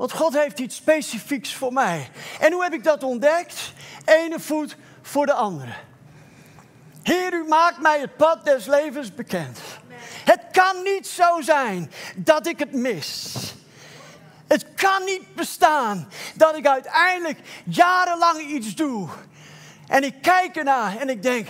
Want 0.00 0.12
God 0.12 0.34
heeft 0.34 0.58
iets 0.58 0.76
specifieks 0.76 1.54
voor 1.54 1.72
mij. 1.72 2.10
En 2.38 2.52
hoe 2.52 2.62
heb 2.62 2.72
ik 2.72 2.84
dat 2.84 3.02
ontdekt? 3.02 3.72
Ene 4.04 4.40
voet 4.40 4.76
voor 5.02 5.26
de 5.26 5.32
andere. 5.32 5.72
Heer, 7.02 7.32
u 7.32 7.44
maakt 7.48 7.80
mij 7.80 8.00
het 8.00 8.16
pad 8.16 8.44
des 8.44 8.66
levens 8.66 9.14
bekend. 9.14 9.58
Het 10.24 10.40
kan 10.52 10.82
niet 10.82 11.06
zo 11.06 11.40
zijn 11.40 11.92
dat 12.16 12.46
ik 12.46 12.58
het 12.58 12.72
mis. 12.72 13.34
Het 14.46 14.74
kan 14.74 15.04
niet 15.04 15.34
bestaan 15.34 16.08
dat 16.34 16.56
ik 16.56 16.66
uiteindelijk 16.66 17.38
jarenlang 17.64 18.40
iets 18.40 18.74
doe. 18.74 19.08
En 19.86 20.04
ik 20.04 20.22
kijk 20.22 20.56
ernaar 20.56 20.96
en 20.96 21.08
ik 21.08 21.22
denk, 21.22 21.48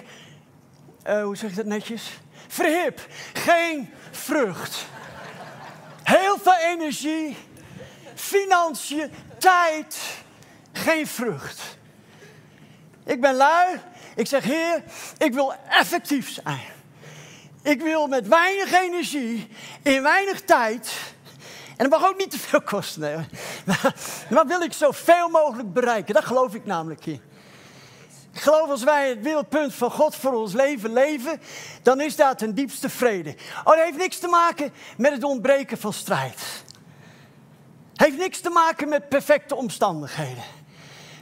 uh, 1.06 1.22
hoe 1.22 1.36
zeg 1.36 1.50
ik 1.50 1.56
dat 1.56 1.66
netjes? 1.66 2.20
Verhip, 2.48 3.06
geen 3.32 3.90
vrucht. 4.10 4.86
Heel 6.02 6.38
veel 6.38 6.56
energie, 6.56 7.36
financiën, 8.20 9.12
tijd, 9.38 9.98
geen 10.72 11.06
vrucht. 11.06 11.78
Ik 13.04 13.20
ben 13.20 13.34
lui. 13.34 13.80
Ik 14.16 14.26
zeg, 14.26 14.44
Heer, 14.44 14.82
ik 15.18 15.32
wil 15.32 15.54
effectief 15.68 16.30
zijn. 16.30 16.78
Ik 17.62 17.82
wil 17.82 18.06
met 18.06 18.28
weinig 18.28 18.72
energie, 18.72 19.48
in 19.82 20.02
weinig 20.02 20.40
tijd. 20.40 20.92
En 21.76 21.90
dat 21.90 22.00
mag 22.00 22.08
ook 22.08 22.18
niet 22.18 22.30
te 22.30 22.38
veel 22.38 22.62
kosten. 22.62 23.00
Nee. 23.00 23.26
Maar 24.30 24.46
wil 24.52 24.60
ik 24.60 24.72
zoveel 24.72 25.28
mogelijk 25.28 25.72
bereiken. 25.72 26.14
Daar 26.14 26.22
geloof 26.22 26.54
ik 26.54 26.64
namelijk 26.64 27.06
in. 27.06 27.20
Ik 28.32 28.40
geloof 28.40 28.68
als 28.68 28.82
wij 28.82 29.08
het 29.08 29.20
wereldpunt 29.22 29.74
van 29.74 29.90
God 29.90 30.16
voor 30.16 30.32
ons 30.32 30.52
leven 30.52 30.92
leven, 30.92 31.40
dan 31.82 32.00
is 32.00 32.16
dat 32.16 32.38
ten 32.38 32.54
diepste 32.54 32.88
vrede. 32.88 33.34
Oh, 33.64 33.64
dat 33.64 33.84
heeft 33.84 33.96
niks 33.96 34.18
te 34.18 34.28
maken 34.28 34.72
met 34.96 35.12
het 35.12 35.24
ontbreken 35.24 35.78
van 35.78 35.92
strijd. 35.92 36.64
Heeft 38.00 38.16
niks 38.16 38.40
te 38.40 38.50
maken 38.50 38.88
met 38.88 39.08
perfecte 39.08 39.54
omstandigheden. 39.54 40.42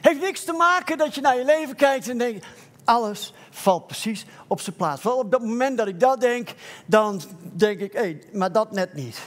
Heeft 0.01 0.21
niks 0.21 0.43
te 0.43 0.53
maken 0.53 0.97
dat 0.97 1.15
je 1.15 1.21
naar 1.21 1.37
je 1.37 1.45
leven 1.45 1.75
kijkt 1.75 2.09
en 2.09 2.17
denkt, 2.17 2.45
alles 2.83 3.33
valt 3.49 3.87
precies 3.87 4.25
op 4.47 4.61
zijn 4.61 4.75
plaats. 4.75 5.03
Wel 5.03 5.17
op 5.17 5.31
dat 5.31 5.41
moment 5.41 5.77
dat 5.77 5.87
ik 5.87 5.99
dat 5.99 6.21
denk, 6.21 6.49
dan 6.85 7.21
denk 7.41 7.79
ik, 7.79 7.93
hé, 7.93 7.99
hey, 7.99 8.23
maar 8.33 8.51
dat 8.51 8.71
net 8.71 8.93
niet. 8.93 9.19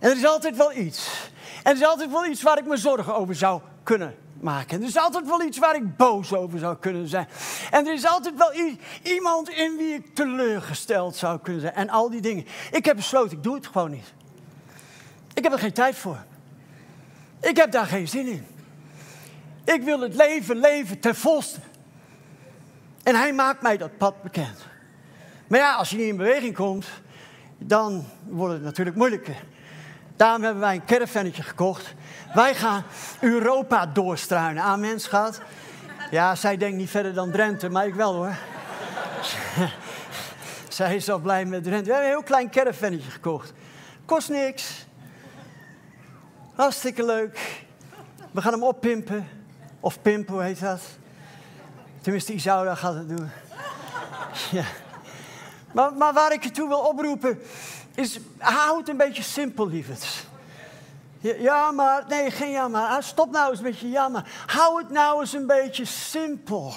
En 0.00 0.10
er 0.10 0.16
is 0.16 0.26
altijd 0.26 0.56
wel 0.56 0.72
iets. 0.72 1.30
En 1.62 1.70
er 1.70 1.76
is 1.76 1.84
altijd 1.84 2.10
wel 2.10 2.26
iets 2.26 2.42
waar 2.42 2.58
ik 2.58 2.66
me 2.66 2.76
zorgen 2.76 3.14
over 3.14 3.34
zou 3.34 3.60
kunnen 3.82 4.14
maken. 4.40 4.76
En 4.76 4.82
er 4.82 4.88
is 4.88 4.98
altijd 4.98 5.26
wel 5.26 5.42
iets 5.42 5.58
waar 5.58 5.76
ik 5.76 5.96
boos 5.96 6.34
over 6.34 6.58
zou 6.58 6.76
kunnen 6.76 7.08
zijn. 7.08 7.28
En 7.70 7.86
er 7.86 7.92
is 7.92 8.06
altijd 8.06 8.34
wel 8.36 8.52
iemand 9.02 9.48
in 9.48 9.76
wie 9.76 9.94
ik 9.94 10.14
teleurgesteld 10.14 11.16
zou 11.16 11.38
kunnen 11.38 11.60
zijn. 11.60 11.74
En 11.74 11.90
al 11.90 12.10
die 12.10 12.20
dingen. 12.20 12.46
Ik 12.70 12.84
heb 12.84 12.96
besloten, 12.96 13.36
ik 13.36 13.42
doe 13.42 13.54
het 13.54 13.66
gewoon 13.66 13.90
niet. 13.90 14.12
Ik 15.34 15.42
heb 15.42 15.52
er 15.52 15.58
geen 15.58 15.72
tijd 15.72 15.96
voor. 15.96 16.24
Ik 17.42 17.56
heb 17.56 17.70
daar 17.70 17.86
geen 17.86 18.08
zin 18.08 18.26
in. 18.26 18.46
Ik 19.64 19.82
wil 19.82 20.00
het 20.00 20.14
leven 20.14 20.56
leven 20.56 21.00
ten 21.00 21.14
volste. 21.14 21.58
En 23.02 23.14
hij 23.14 23.32
maakt 23.32 23.62
mij 23.62 23.76
dat 23.76 23.96
pad 23.96 24.22
bekend. 24.22 24.58
Maar 25.46 25.58
ja, 25.58 25.74
als 25.74 25.90
je 25.90 25.96
niet 25.96 26.08
in 26.08 26.16
beweging 26.16 26.54
komt, 26.54 26.86
dan 27.58 28.04
wordt 28.24 28.54
het 28.54 28.62
natuurlijk 28.62 28.96
moeilijker. 28.96 29.36
Daarom 30.16 30.42
hebben 30.42 30.60
wij 30.60 30.74
een 30.74 30.84
caravannetje 30.84 31.42
gekocht. 31.42 31.94
Wij 32.34 32.54
gaan 32.54 32.84
Europa 33.20 33.86
doorstruinen. 33.86 34.62
Amen, 34.62 35.00
schat. 35.00 35.40
Ja, 36.10 36.34
zij 36.34 36.56
denkt 36.56 36.76
niet 36.76 36.90
verder 36.90 37.14
dan 37.14 37.30
Drenthe, 37.30 37.68
maar 37.68 37.86
ik 37.86 37.94
wel 37.94 38.14
hoor. 38.14 38.34
zij 40.68 40.96
is 40.96 41.10
al 41.10 41.18
blij 41.18 41.44
met 41.44 41.62
Drenthe. 41.62 41.84
We 41.84 41.92
hebben 41.92 42.10
een 42.10 42.16
heel 42.16 42.26
klein 42.26 42.50
caravannetje 42.50 43.10
gekocht. 43.10 43.52
Kost 44.04 44.28
niks. 44.28 44.86
Hartstikke 46.54 47.04
leuk. 47.04 47.64
We 48.30 48.42
gaan 48.42 48.52
hem 48.52 48.62
oppimpen. 48.62 49.28
Of 49.80 50.02
pimpen, 50.02 50.34
hoe 50.34 50.42
heet 50.42 50.60
dat? 50.60 50.80
Tenminste, 52.00 52.32
Isaura 52.32 52.74
gaat 52.74 52.94
het 52.94 53.08
doen. 53.08 53.30
Ja. 54.50 54.64
Maar, 55.72 55.92
maar 55.94 56.12
waar 56.12 56.32
ik 56.32 56.42
je 56.42 56.50
toe 56.50 56.68
wil 56.68 56.78
oproepen, 56.78 57.42
is 57.94 58.20
hou 58.38 58.78
het 58.78 58.88
een 58.88 58.96
beetje 58.96 59.22
simpel, 59.22 59.68
lieverd. 59.68 60.26
Ja, 61.20 61.70
maar, 61.70 62.04
nee, 62.08 62.30
geen 62.30 62.50
ja 62.50 62.68
maar. 62.68 62.88
Ah, 62.88 63.02
stop 63.02 63.30
nou 63.30 63.50
eens 63.50 63.60
met 63.60 63.78
je 63.78 63.90
ja 63.90 64.08
maar. 64.08 64.44
Hou 64.46 64.78
het 64.78 64.90
nou 64.90 65.20
eens 65.20 65.32
een 65.32 65.46
beetje 65.46 65.84
simpel. 65.84 66.72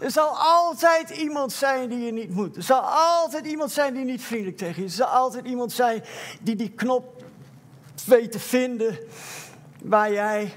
Er 0.00 0.10
zal 0.10 0.38
altijd 0.38 1.10
iemand 1.10 1.52
zijn 1.52 1.88
die 1.88 2.04
je 2.04 2.12
niet 2.12 2.30
moet. 2.30 2.56
Er 2.56 2.62
zal 2.62 2.80
altijd 2.80 3.46
iemand 3.46 3.70
zijn 3.70 3.94
die 3.94 4.04
niet 4.04 4.22
vriendelijk 4.22 4.56
tegen 4.56 4.82
je 4.82 4.88
is. 4.88 4.98
Er 4.98 5.04
zal 5.06 5.14
altijd 5.14 5.44
iemand 5.44 5.72
zijn 5.72 6.04
die 6.40 6.56
die 6.56 6.70
knop 6.70 7.17
weet 8.04 8.32
te 8.32 8.38
vinden 8.38 8.98
waar 9.82 10.12
jij, 10.12 10.52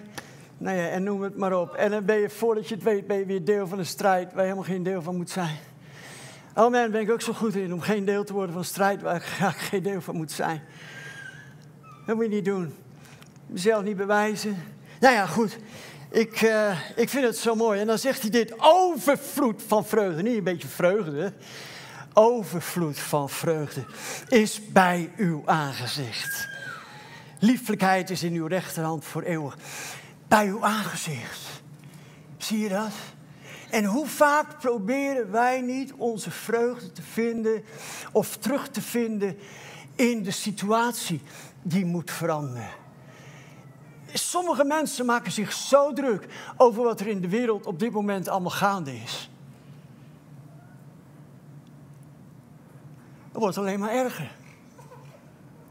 nou 0.58 0.77
ja, 0.77 0.88
en 0.88 1.04
noem 1.04 1.21
het 1.21 1.38
maar 1.38 1.60
op. 1.60 1.73
En 1.73 1.91
dan 1.91 2.06
ben 2.06 2.17
je, 2.17 2.30
voordat 2.30 2.67
je 2.67 2.75
het 2.75 2.84
weet, 2.84 3.08
ben 3.08 3.17
je 3.17 3.25
weer 3.25 3.43
deel 3.43 3.67
van 3.67 3.80
een 3.80 3.86
strijd 3.86 4.34
waar 4.34 4.45
je 4.45 4.51
helemaal 4.51 4.63
geen 4.63 4.84
deel 4.84 5.01
van 5.01 5.15
moet 5.15 5.30
zijn. 5.30 5.58
Oh 6.56 6.63
man, 6.63 6.71
daar 6.71 6.89
ben 6.89 7.01
ik 7.01 7.12
ook 7.12 7.21
zo 7.21 7.34
goed 7.34 7.56
in 7.56 7.73
om 7.73 7.82
geen 7.82 8.06
deel 8.06 8.23
te 8.23 8.34
worden 8.34 8.54
van 8.54 8.63
strijd 8.63 9.01
waar 9.01 9.15
ik 9.15 9.23
geen 9.58 9.84
deel 9.84 10.01
van 10.01 10.15
moet 10.15 10.32
zijn. 10.32 10.62
Dat 12.06 12.15
moet 12.15 12.25
je 12.25 12.32
niet 12.32 12.45
doen. 12.45 12.73
Mezelf 13.45 13.84
niet 13.84 13.97
bewijzen. 13.97 14.63
Nou 14.99 15.13
ja, 15.13 15.25
goed. 15.25 15.58
Ik, 16.10 16.41
uh, 16.41 16.80
ik 16.95 17.10
vind 17.10 17.25
het 17.25 17.38
zo 17.38 17.56
mooi. 17.56 17.80
En 17.80 17.88
dan 17.88 17.97
zegt 17.97 18.21
hij 18.21 18.30
dit: 18.30 18.54
overvloed 18.58 19.63
van 19.67 19.86
vreugde. 19.86 20.21
Niet 20.21 20.38
een 20.38 20.43
beetje 20.43 20.67
vreugde. 20.67 21.34
Overvloed 22.13 22.99
van 22.99 23.30
vreugde 23.30 23.84
is 24.27 24.62
bij 24.71 25.12
uw 25.17 25.41
aangezicht. 25.45 26.47
Lieflijkheid 27.43 28.10
is 28.10 28.23
in 28.23 28.34
uw 28.34 28.47
rechterhand 28.47 29.06
voor 29.06 29.21
eeuwig. 29.21 29.58
Bij 30.27 30.47
uw 30.47 30.63
aangezicht. 30.63 31.63
Zie 32.38 32.60
je 32.60 32.69
dat? 32.69 32.91
En 33.69 33.86
hoe 33.86 34.08
vaak 34.08 34.60
proberen 34.60 35.32
wij 35.32 35.62
niet 35.62 35.93
onze 35.93 36.32
vreugde 36.32 36.91
te 36.91 37.01
vinden 37.01 37.63
of 38.12 38.38
terug 38.38 38.69
te 38.69 38.82
vinden 38.82 39.38
in 39.95 40.23
de 40.23 40.32
situatie 40.32 41.21
die 41.62 41.86
moet 41.86 42.12
veranderen? 42.12 42.69
Sommige 44.13 44.63
mensen 44.63 45.06
maken 45.06 45.32
zich 45.32 45.51
zo 45.51 45.93
druk 45.93 46.27
over 46.58 46.84
wat 46.84 46.99
er 46.99 47.08
in 47.08 47.21
de 47.21 47.30
wereld 47.30 47.65
op 47.65 47.80
dit 47.80 47.91
moment 47.91 48.27
allemaal 48.27 48.51
gaande 48.51 48.95
is. 48.95 49.30
Het 53.32 53.41
wordt 53.41 53.58
alleen 53.58 53.80
maar 53.80 53.93
erger. 53.93 54.32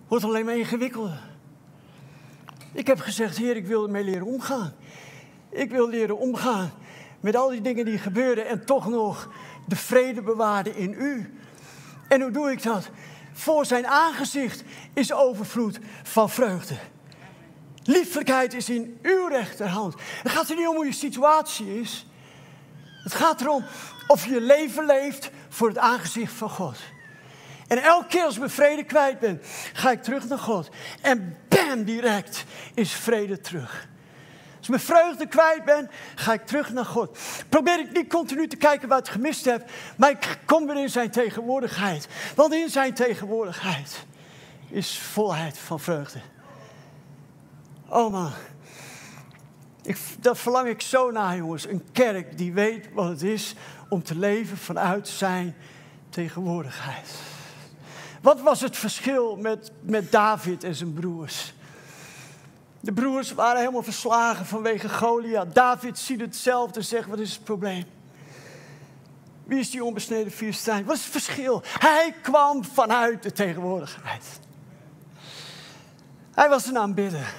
Het 0.01 0.09
wordt 0.09 0.25
alleen 0.25 0.45
maar 0.45 0.57
ingewikkelder. 0.57 1.30
Ik 2.73 2.87
heb 2.87 3.01
gezegd, 3.01 3.37
Heer, 3.37 3.57
ik 3.57 3.67
wil 3.67 3.85
ermee 3.85 4.05
leren 4.05 4.27
omgaan. 4.27 4.75
Ik 5.51 5.71
wil 5.71 5.89
leren 5.89 6.19
omgaan 6.19 6.71
met 7.21 7.37
al 7.37 7.49
die 7.49 7.61
dingen 7.61 7.85
die 7.85 7.99
gebeuren 7.99 8.47
en 8.47 8.65
toch 8.65 8.89
nog 8.89 9.29
de 9.67 9.77
vrede 9.77 10.23
bewaren 10.23 10.77
in 10.77 10.93
u. 10.93 11.35
En 12.09 12.21
hoe 12.21 12.31
doe 12.31 12.51
ik 12.51 12.63
dat? 12.63 12.91
Voor 13.33 13.67
zijn 13.67 13.87
aangezicht 13.87 14.63
is 14.93 15.13
overvloed 15.13 15.79
van 16.03 16.31
vreugde. 16.31 16.75
Lieflijkheid 17.83 18.55
is 18.55 18.69
in 18.69 18.99
uw 19.03 19.29
rechterhand. 19.29 19.95
Het 20.23 20.33
gaat 20.33 20.49
er 20.49 20.57
niet 20.57 20.69
om 20.69 20.75
hoe 20.75 20.85
je 20.85 20.93
situatie 20.93 21.81
is. 21.81 22.07
Het 23.03 23.15
gaat 23.15 23.41
erom 23.41 23.65
of 24.07 24.27
je 24.27 24.41
leven 24.41 24.87
leeft 24.87 25.31
voor 25.49 25.69
het 25.69 25.79
aangezicht 25.79 26.33
van 26.33 26.51
God. 26.51 26.79
En 27.71 27.83
elke 27.83 28.07
keer 28.07 28.25
als 28.25 28.35
ik 28.35 28.39
mijn 28.39 28.51
vrede 28.51 28.85
kwijt 28.85 29.19
ben, 29.19 29.41
ga 29.73 29.91
ik 29.91 30.03
terug 30.03 30.29
naar 30.29 30.39
God. 30.39 30.69
En 31.01 31.37
bam, 31.49 31.85
direct 31.85 32.45
is 32.75 32.93
vrede 32.93 33.41
terug. 33.41 33.89
Als 34.57 34.63
ik 34.63 34.69
mijn 34.69 34.81
vreugde 34.81 35.27
kwijt 35.27 35.65
ben, 35.65 35.91
ga 36.15 36.33
ik 36.33 36.47
terug 36.47 36.73
naar 36.73 36.85
God. 36.85 37.19
Probeer 37.49 37.81
ik 37.81 37.93
niet 37.93 38.09
continu 38.09 38.47
te 38.47 38.57
kijken 38.57 38.89
wat 38.89 39.07
ik 39.07 39.13
gemist 39.13 39.45
heb, 39.45 39.71
maar 39.97 40.11
ik 40.11 40.39
kom 40.47 40.67
weer 40.67 40.77
in 40.77 40.91
zijn 40.91 41.11
tegenwoordigheid. 41.11 42.09
Want 42.35 42.55
in 42.55 42.69
zijn 42.69 42.95
tegenwoordigheid 42.95 44.05
is 44.69 44.99
volheid 44.99 45.59
van 45.59 45.81
vreugde. 45.81 46.21
Oh 47.89 48.13
man, 48.13 48.33
ik, 49.83 49.99
dat 50.21 50.39
verlang 50.39 50.69
ik 50.69 50.81
zo 50.81 51.11
naar, 51.11 51.37
jongens. 51.37 51.67
Een 51.67 51.93
kerk 51.93 52.39
die 52.39 52.53
weet 52.53 52.89
wat 52.93 53.09
het 53.09 53.23
is 53.23 53.55
om 53.89 54.03
te 54.03 54.17
leven 54.17 54.57
vanuit 54.57 55.09
zijn 55.09 55.57
tegenwoordigheid. 56.09 57.39
Wat 58.21 58.41
was 58.41 58.61
het 58.61 58.77
verschil 58.77 59.37
met, 59.37 59.71
met 59.81 60.13
David 60.13 60.65
en 60.65 60.75
zijn 60.75 60.93
broers? 60.93 61.53
De 62.81 62.93
broers 62.93 63.33
waren 63.33 63.59
helemaal 63.59 63.83
verslagen 63.83 64.47
vanwege 64.47 64.89
Goliath. 64.89 65.55
David 65.55 65.99
ziet 65.99 66.21
hetzelfde 66.21 66.79
en 66.79 66.85
zegt, 66.85 67.09
wat 67.09 67.19
is 67.19 67.33
het 67.33 67.45
probleem? 67.45 67.85
Wie 69.45 69.59
is 69.59 69.71
die 69.71 69.85
onbesneden 69.85 70.33
Filistijn? 70.33 70.85
Wat 70.85 70.97
is 70.97 71.03
het 71.03 71.13
verschil? 71.13 71.63
Hij 71.65 72.15
kwam 72.23 72.65
vanuit 72.65 73.23
de 73.23 73.33
tegenwoordigheid. 73.33 74.25
Hij 76.35 76.49
was 76.49 76.67
een 76.67 76.79
aanbidder. 76.79 77.35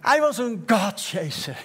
Hij 0.00 0.20
was 0.20 0.38
een 0.38 0.64
Godchaser. 0.66 1.62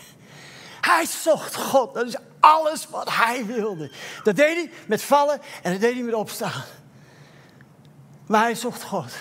Hij 0.82 1.06
zocht 1.06 1.56
God. 1.56 1.94
Dat 1.94 2.08
is 2.08 2.16
alles 2.40 2.88
wat 2.90 3.10
hij 3.10 3.46
wilde. 3.46 3.92
Dat 4.24 4.36
deed 4.36 4.56
hij 4.56 4.72
met 4.88 5.04
vallen 5.04 5.42
en 5.64 5.72
dat 5.72 5.82
deed 5.82 5.94
hij 5.94 6.04
met 6.04 6.14
opstaan. 6.14 6.64
Maar 8.32 8.42
hij 8.42 8.56
zocht 8.56 8.84
God. 8.84 9.14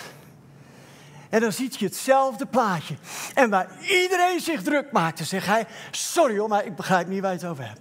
En 1.29 1.39
dan 1.39 1.51
ziet 1.51 1.75
je 1.75 1.85
hetzelfde 1.85 2.45
plaatje. 2.45 2.95
En 3.33 3.49
waar 3.49 3.69
iedereen 3.81 4.39
zich 4.39 4.61
druk 4.61 4.91
maakte, 4.91 5.23
zegt 5.23 5.45
hij: 5.45 5.65
Sorry 5.91 6.37
hoor, 6.37 6.49
maar 6.49 6.65
ik 6.65 6.75
begrijp 6.75 7.07
niet 7.07 7.21
waar 7.21 7.31
je 7.31 7.37
het 7.37 7.47
over 7.47 7.67
hebt. 7.67 7.79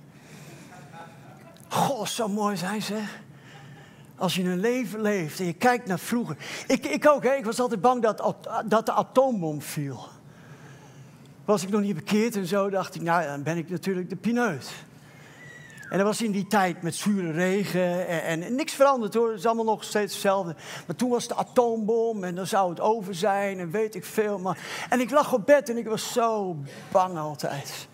Goh, 1.69 2.07
zo 2.07 2.29
mooi 2.29 2.57
zijn 2.57 2.83
zeg. 2.83 3.21
Als 4.17 4.35
je 4.35 4.43
een 4.43 4.61
leven 4.61 5.01
leeft 5.01 5.39
en 5.39 5.47
je 5.47 5.53
kijkt 5.53 5.87
naar 5.87 5.99
vroeger. 5.99 6.37
Ik, 6.67 6.87
ik 6.87 7.09
ook, 7.09 7.23
hè? 7.23 7.35
ik 7.35 7.45
was 7.45 7.61
altijd 7.61 7.81
bang 7.81 8.03
dat, 8.03 8.37
dat 8.67 8.87
de 8.87 8.93
atoombom 8.93 9.63
viel. 9.63 10.09
Was 11.45 11.63
ik 11.63 11.69
nog 11.69 11.81
niet 11.81 11.95
bekeerd 11.95 12.37
en 12.37 12.47
zo, 12.47 12.71
dacht 12.71 12.95
ik, 12.95 13.03
nou 13.03 13.25
dan 13.25 13.43
ben 13.43 13.57
ik 13.57 13.71
natuurlijk 13.71 14.09
de 14.09 14.17
pineut. 14.17 14.71
En 15.91 15.99
dat 15.99 16.07
was 16.07 16.23
in 16.23 16.31
die 16.31 16.47
tijd 16.47 16.83
met 16.83 16.95
zure 16.95 17.31
regen 17.31 18.09
en, 18.09 18.43
en, 18.43 18.55
niks 18.55 18.73
veranderd 18.73 19.15
hoor. 19.15 19.29
Het 19.29 19.39
is 19.39 19.47
allemaal 19.47 19.65
nog 19.65 19.85
steeds 19.85 20.13
hetzelfde. 20.13 20.55
Maar 20.87 20.97
toen 20.97 21.11
was 21.11 21.29
de 21.29 21.35
atoombom 21.35 22.25
en 22.25 22.35
dan 22.35 22.47
zou 22.47 22.71
het 22.71 22.81
over 22.81 23.15
zijn 23.15 23.59
en 23.59 23.71
weet 23.71 23.95
ik 23.95 24.05
veel. 24.05 24.39
Maar... 24.39 24.59
En 24.89 25.01
ik 25.01 25.11
lag 25.11 25.33
op 25.33 25.47
bed 25.47 25.69
en 25.69 25.77
ik 25.77 25.87
was 25.87 26.13
zo 26.13 26.57
bang 26.93 27.19
altijd. 27.19 27.89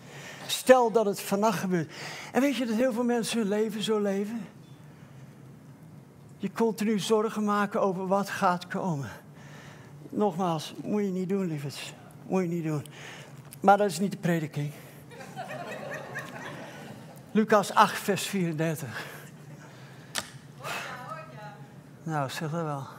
Stel 0.47 0.91
dat 0.91 1.05
het 1.05 1.21
vannacht 1.21 1.59
gebeurt. 1.59 1.93
En 2.31 2.41
weet 2.41 2.55
je 2.55 2.65
dat 2.65 2.75
heel 2.75 2.93
veel 2.93 3.03
mensen 3.03 3.39
hun 3.39 3.47
leven 3.47 3.83
zo 3.83 3.99
leven? 3.99 4.45
Je 6.37 6.51
continu 6.51 6.99
zorgen 6.99 7.43
maken 7.43 7.81
over 7.81 8.07
wat 8.07 8.29
gaat 8.29 8.67
komen. 8.67 9.09
Nogmaals, 10.09 10.73
moet 10.83 11.03
je 11.03 11.09
niet 11.09 11.29
doen, 11.29 11.47
lieverd. 11.47 11.93
Moet 12.27 12.41
je 12.41 12.47
niet 12.47 12.63
doen. 12.63 12.85
Maar 13.59 13.77
dat 13.77 13.89
is 13.89 13.99
niet 13.99 14.11
de 14.11 14.17
prediking. 14.17 14.71
Lucas 17.37 17.73
8, 17.73 17.99
vers 17.99 18.27
34. 18.27 19.05
Nou, 22.03 22.29
zeg 22.29 22.51
dat 22.51 22.63
wel. 22.63 22.87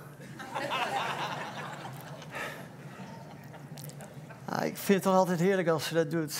Ah, 4.44 4.64
ik 4.64 4.76
vind 4.76 4.88
het 4.88 5.02
toch 5.02 5.14
altijd 5.14 5.40
heerlijk 5.40 5.68
als 5.68 5.86
ze 5.86 5.94
dat 5.94 6.10
doet. 6.10 6.38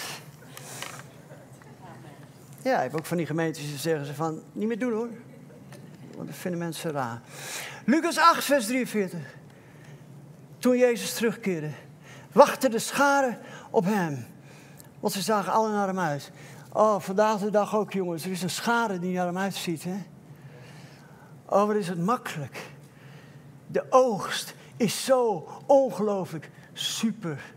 Ja, 2.62 2.76
ik 2.76 2.90
heb 2.90 3.00
ook 3.00 3.06
van 3.06 3.16
die 3.16 3.26
gemeentes 3.26 3.62
die 3.62 3.76
zeggen 3.76 4.06
ze 4.06 4.14
van, 4.14 4.42
niet 4.52 4.68
meer 4.68 4.78
doen 4.78 4.92
hoor. 4.92 5.08
Want 6.16 6.28
dat 6.28 6.37
vinden 6.37 6.61
mensen 6.61 6.90
raar. 6.90 7.20
Lucas 7.84 8.18
8, 8.18 8.44
vers 8.44 8.66
43. 8.66 9.20
Toen 10.58 10.78
Jezus 10.78 11.14
terugkeerde, 11.14 11.70
wachten 12.32 12.70
de 12.70 12.78
scharen 12.78 13.38
op 13.70 13.84
hem. 13.84 14.26
Want 15.00 15.12
ze 15.14 15.22
zagen 15.22 15.52
alle 15.52 15.70
naar 15.70 15.87
hem 15.87 16.00
uit. 16.00 16.30
Oh, 16.79 17.01
vandaag 17.01 17.41
de 17.41 17.51
dag 17.51 17.77
ook, 17.77 17.93
jongens. 17.93 18.25
Er 18.25 18.31
is 18.31 18.43
een 18.43 18.51
schade 18.51 18.99
die 18.99 19.14
naar 19.14 19.27
hem 19.27 19.38
uitziet, 19.38 19.85
hè? 19.85 19.97
Oh, 21.47 21.67
wat 21.67 21.77
is 21.77 21.88
het 21.88 21.99
makkelijk. 21.99 22.71
De 23.67 23.85
oogst 23.91 24.55
is 24.77 25.05
zo 25.05 25.49
ongelooflijk 25.67 26.51
super. 26.73 27.55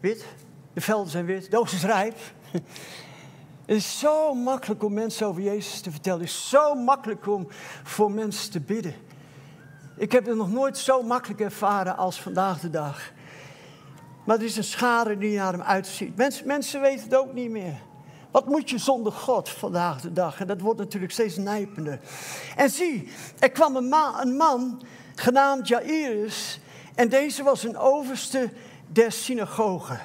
Wit. 0.00 0.26
De 0.72 0.80
velden 0.80 1.10
zijn 1.10 1.24
wit. 1.24 1.50
De 1.50 1.58
oogst 1.58 1.74
is 1.74 1.84
rijp. 1.84 2.16
Het 3.66 3.76
is 3.76 3.98
zo 3.98 4.34
makkelijk 4.34 4.82
om 4.82 4.92
mensen 4.92 5.26
over 5.26 5.42
Jezus 5.42 5.80
te 5.80 5.90
vertellen. 5.90 6.20
Het 6.20 6.28
is 6.28 6.48
zo 6.48 6.74
makkelijk 6.74 7.26
om 7.26 7.46
voor 7.82 8.10
mensen 8.10 8.50
te 8.50 8.60
bidden. 8.60 8.94
Ik 9.96 10.12
heb 10.12 10.26
het 10.26 10.36
nog 10.36 10.50
nooit 10.50 10.78
zo 10.78 11.02
makkelijk 11.02 11.40
ervaren 11.40 11.96
als 11.96 12.20
vandaag 12.20 12.60
de 12.60 12.70
dag. 12.70 13.12
Er 14.32 14.42
is 14.42 14.56
een 14.56 14.64
schade 14.64 15.18
die 15.18 15.36
naar 15.36 15.52
hem 15.52 15.62
uitziet. 15.62 16.16
Mensen, 16.16 16.46
mensen 16.46 16.80
weten 16.80 17.04
het 17.04 17.14
ook 17.14 17.32
niet 17.32 17.50
meer. 17.50 17.80
Wat 18.30 18.46
moet 18.46 18.70
je 18.70 18.78
zonder 18.78 19.12
God 19.12 19.48
vandaag 19.48 20.00
de 20.00 20.12
dag? 20.12 20.40
En 20.40 20.46
dat 20.46 20.60
wordt 20.60 20.78
natuurlijk 20.78 21.12
steeds 21.12 21.36
nijpender. 21.36 22.00
En 22.56 22.70
zie, 22.70 23.08
er 23.38 23.50
kwam 23.50 23.76
een, 23.76 23.94
een 24.20 24.36
man 24.36 24.82
genaamd 25.14 25.68
Jairus. 25.68 26.60
En 26.94 27.08
deze 27.08 27.42
was 27.42 27.64
een 27.64 27.76
overste 27.76 28.50
der 28.86 29.12
synagogen. 29.12 30.00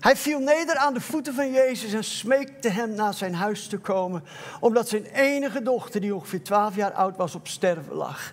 Hij 0.00 0.16
viel 0.16 0.38
neder 0.38 0.76
aan 0.76 0.94
de 0.94 1.00
voeten 1.00 1.34
van 1.34 1.52
Jezus 1.52 1.92
en 1.92 2.04
smeekte 2.04 2.68
hem 2.68 2.94
naar 2.94 3.14
zijn 3.14 3.34
huis 3.34 3.66
te 3.66 3.78
komen, 3.78 4.24
omdat 4.60 4.88
zijn 4.88 5.04
enige 5.04 5.62
dochter, 5.62 6.00
die 6.00 6.14
ongeveer 6.14 6.42
twaalf 6.42 6.76
jaar 6.76 6.92
oud 6.92 7.16
was, 7.16 7.34
op 7.34 7.48
sterven 7.48 7.94
lag. 7.94 8.32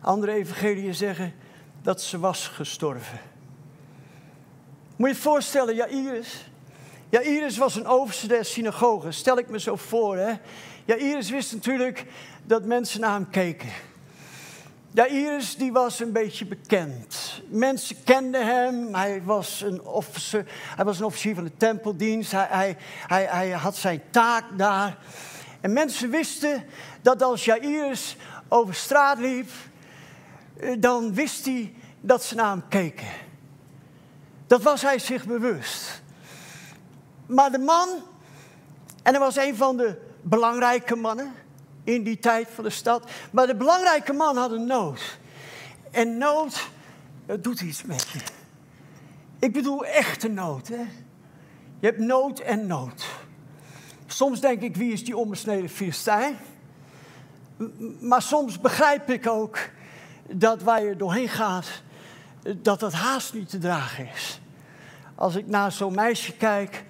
Andere 0.00 0.32
evangeliën 0.32 0.94
zeggen 0.94 1.32
dat 1.82 2.02
ze 2.02 2.18
was 2.18 2.48
gestorven. 2.48 3.33
Moet 5.04 5.12
je 5.12 5.18
je 5.18 5.28
voorstellen, 5.28 5.74
Jairus. 5.74 6.48
Jairus 7.08 7.56
was 7.56 7.76
een 7.76 7.86
overste 7.86 8.26
der 8.26 8.44
synagoge, 8.44 9.12
stel 9.12 9.38
ik 9.38 9.48
me 9.48 9.60
zo 9.60 9.76
voor. 9.76 10.16
Hè? 10.16 10.32
Jairus 10.84 11.30
wist 11.30 11.52
natuurlijk 11.52 12.06
dat 12.44 12.64
mensen 12.64 13.00
naar 13.00 13.12
hem 13.12 13.30
keken. 13.30 13.68
Jairus 14.90 15.56
die 15.56 15.72
was 15.72 16.00
een 16.00 16.12
beetje 16.12 16.46
bekend. 16.46 17.42
Mensen 17.48 17.96
kenden 18.04 18.46
hem. 18.46 18.94
Hij 18.94 19.22
was 19.22 19.60
een 19.60 19.82
officer, 19.82 20.46
hij 20.76 20.84
was 20.84 20.98
een 20.98 21.04
officier 21.04 21.34
van 21.34 21.44
de 21.44 21.56
tempeldienst. 21.56 22.32
Hij, 22.32 22.46
hij, 22.50 22.76
hij, 23.06 23.24
hij 23.24 23.50
had 23.50 23.76
zijn 23.76 24.02
taak 24.10 24.44
daar. 24.56 24.98
En 25.60 25.72
mensen 25.72 26.10
wisten 26.10 26.64
dat 27.02 27.22
als 27.22 27.44
Jairus 27.44 28.16
over 28.48 28.74
straat 28.74 29.18
liep, 29.18 29.50
eh, 30.56 30.74
dan 30.78 31.14
wist 31.14 31.44
hij 31.44 31.74
dat 32.00 32.24
ze 32.24 32.34
naar 32.34 32.50
hem 32.50 32.68
keken. 32.68 33.23
Dat 34.54 34.62
was 34.62 34.82
hij 34.82 34.98
zich 34.98 35.26
bewust. 35.26 36.02
Maar 37.26 37.50
de 37.50 37.58
man, 37.58 37.88
en 39.02 39.12
hij 39.12 39.18
was 39.18 39.36
een 39.36 39.56
van 39.56 39.76
de 39.76 40.00
belangrijke 40.22 40.96
mannen 40.96 41.32
in 41.84 42.02
die 42.02 42.18
tijd 42.18 42.48
van 42.54 42.64
de 42.64 42.70
stad, 42.70 43.10
maar 43.30 43.46
de 43.46 43.56
belangrijke 43.56 44.12
man 44.12 44.36
had 44.36 44.50
een 44.50 44.66
nood. 44.66 45.18
En 45.90 46.18
nood, 46.18 46.68
dat 47.26 47.44
doet 47.44 47.60
iets 47.60 47.82
met 47.82 48.08
je. 48.08 48.18
Ik 49.38 49.52
bedoel 49.52 49.84
echte 49.84 50.28
nood. 50.28 50.68
Hè? 50.68 50.84
Je 51.80 51.86
hebt 51.86 51.98
nood 51.98 52.38
en 52.38 52.66
nood. 52.66 53.06
Soms 54.06 54.40
denk 54.40 54.62
ik, 54.62 54.76
wie 54.76 54.92
is 54.92 55.04
die 55.04 55.16
onbesneden 55.16 55.70
Filistijn? 55.70 56.36
Maar 58.00 58.22
soms 58.22 58.60
begrijp 58.60 59.10
ik 59.10 59.26
ook 59.26 59.58
dat 60.30 60.62
waar 60.62 60.84
je 60.84 60.96
doorheen 60.96 61.28
gaat, 61.28 61.68
dat 62.56 62.80
dat 62.80 62.92
haast 62.92 63.34
niet 63.34 63.48
te 63.48 63.58
dragen 63.58 64.08
is. 64.14 64.42
Als 65.14 65.34
ik 65.34 65.46
naar 65.46 65.72
zo'n 65.72 65.94
meisje 65.94 66.32
kijk, 66.32 66.84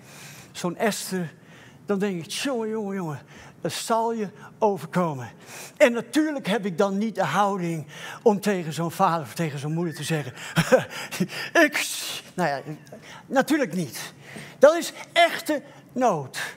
zo'n 0.52 0.76
Esther, 0.76 1.34
dan 1.87 1.98
denk 1.98 2.24
ik, 2.24 2.30
jongen, 2.30 2.68
jongen, 2.68 2.94
jongen, 2.94 3.20
dat 3.60 3.72
zal 3.72 4.12
je 4.12 4.28
overkomen. 4.58 5.30
En 5.76 5.92
natuurlijk 5.92 6.46
heb 6.46 6.66
ik 6.66 6.78
dan 6.78 6.98
niet 6.98 7.14
de 7.14 7.24
houding 7.24 7.87
om 8.22 8.40
tegen 8.40 8.72
zo'n 8.72 8.90
vader 8.90 9.22
of 9.22 9.34
tegen 9.34 9.58
zo'n 9.58 9.72
moeder 9.72 9.94
te 9.94 10.02
zeggen, 10.02 10.32
ik, 11.64 11.87
nou 12.34 12.48
ja, 12.48 12.60
natuurlijk 13.26 13.74
niet. 13.74 14.12
Dat 14.58 14.76
is 14.76 14.92
echte 15.12 15.62
nood. 15.92 16.56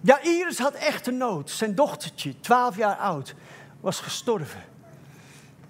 Ja, 0.00 0.20
Iris 0.22 0.58
had 0.58 0.74
echte 0.74 1.10
nood. 1.10 1.50
Zijn 1.50 1.74
dochtertje, 1.74 2.40
12 2.40 2.76
jaar 2.76 2.96
oud, 2.96 3.34
was 3.80 4.00
gestorven. 4.00 4.62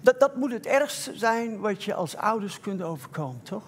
Dat, 0.01 0.19
dat 0.19 0.35
moet 0.35 0.51
het 0.51 0.65
ergste 0.65 1.17
zijn 1.17 1.59
wat 1.59 1.83
je 1.83 1.93
als 1.93 2.15
ouders 2.15 2.59
kunt 2.59 2.81
overkomen, 2.81 3.43
toch? 3.43 3.63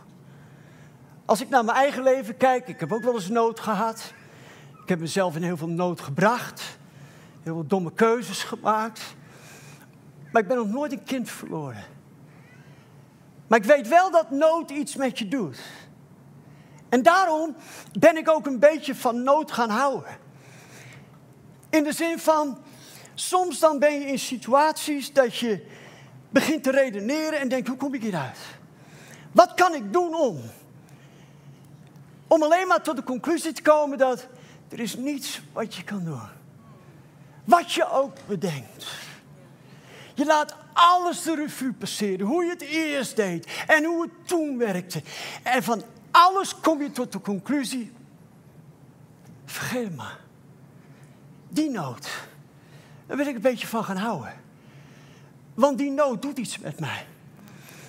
Als 1.29 1.41
ik 1.41 1.49
naar 1.49 1.65
mijn 1.65 1.77
eigen 1.77 2.03
leven 2.03 2.37
kijk, 2.37 2.67
ik 2.67 2.79
heb 2.79 2.91
ook 2.91 3.03
wel 3.03 3.13
eens 3.13 3.29
nood 3.29 3.59
gehad. 3.59 4.13
Ik 4.83 4.89
heb 4.89 4.99
mezelf 4.99 5.35
in 5.35 5.43
heel 5.43 5.57
veel 5.57 5.67
nood 5.67 6.01
gebracht. 6.01 6.77
Heel 7.43 7.53
veel 7.53 7.67
domme 7.67 7.93
keuzes 7.93 8.43
gemaakt. 8.43 9.15
Maar 10.31 10.41
ik 10.41 10.47
ben 10.47 10.57
nog 10.57 10.67
nooit 10.67 10.91
een 10.91 11.03
kind 11.03 11.29
verloren. 11.29 11.83
Maar 13.47 13.59
ik 13.59 13.65
weet 13.65 13.87
wel 13.87 14.11
dat 14.11 14.31
nood 14.31 14.71
iets 14.71 14.95
met 14.95 15.19
je 15.19 15.27
doet. 15.27 15.59
En 16.89 17.03
daarom 17.03 17.55
ben 17.99 18.17
ik 18.17 18.29
ook 18.29 18.45
een 18.45 18.59
beetje 18.59 18.95
van 18.95 19.23
nood 19.23 19.51
gaan 19.51 19.69
houden. 19.69 20.17
In 21.69 21.83
de 21.83 21.93
zin 21.93 22.19
van, 22.19 22.57
soms 23.13 23.59
dan 23.59 23.79
ben 23.79 23.93
je 23.93 24.05
in 24.05 24.19
situaties 24.19 25.13
dat 25.13 25.37
je 25.37 25.65
begint 26.29 26.63
te 26.63 26.71
redeneren 26.71 27.39
en 27.39 27.49
denkt, 27.49 27.67
hoe 27.67 27.77
kom 27.77 27.93
ik 27.93 28.01
hieruit? 28.01 28.39
Wat 29.31 29.53
kan 29.53 29.73
ik 29.73 29.93
doen 29.93 30.15
om? 30.15 30.41
Om 32.29 32.43
alleen 32.43 32.67
maar 32.67 32.81
tot 32.81 32.95
de 32.95 33.03
conclusie 33.03 33.53
te 33.53 33.61
komen 33.61 33.97
dat 33.97 34.27
er 34.69 34.79
is 34.79 34.95
niets 34.95 35.41
wat 35.53 35.75
je 35.75 35.83
kan 35.83 36.03
doen. 36.03 36.27
Wat 37.43 37.71
je 37.71 37.91
ook 37.91 38.17
bedenkt. 38.27 38.85
Je 40.13 40.25
laat 40.25 40.55
alles 40.73 41.21
de 41.21 41.35
revue 41.35 41.73
passeren. 41.73 42.25
Hoe 42.25 42.43
je 42.43 42.49
het 42.49 42.61
eerst 42.61 43.15
deed 43.15 43.63
en 43.67 43.83
hoe 43.83 44.01
het 44.01 44.27
toen 44.27 44.57
werkte. 44.57 45.01
En 45.43 45.63
van 45.63 45.83
alles 46.11 46.59
kom 46.59 46.81
je 46.81 46.91
tot 46.91 47.11
de 47.11 47.21
conclusie. 47.21 47.91
Vergeet 49.45 49.95
maar. 49.95 50.19
Die 51.49 51.69
nood. 51.69 52.09
Daar 53.07 53.17
wil 53.17 53.27
ik 53.27 53.35
een 53.35 53.41
beetje 53.41 53.67
van 53.67 53.83
gaan 53.83 53.97
houden. 53.97 54.33
Want 55.53 55.77
die 55.77 55.91
nood 55.91 56.21
doet 56.21 56.37
iets 56.37 56.57
met 56.57 56.79
mij. 56.79 57.05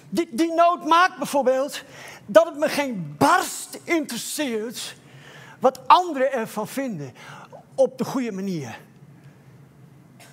Die, 0.08 0.28
die 0.30 0.52
nood 0.52 0.86
maakt 0.86 1.18
bijvoorbeeld 1.18 1.84
dat 2.32 2.44
het 2.44 2.56
me 2.56 2.68
geen 2.68 3.14
barst 3.18 3.78
interesseert 3.84 4.94
wat 5.58 5.88
anderen 5.88 6.32
ervan 6.32 6.68
vinden 6.68 7.14
op 7.74 7.98
de 7.98 8.04
goede 8.04 8.32
manier. 8.32 8.78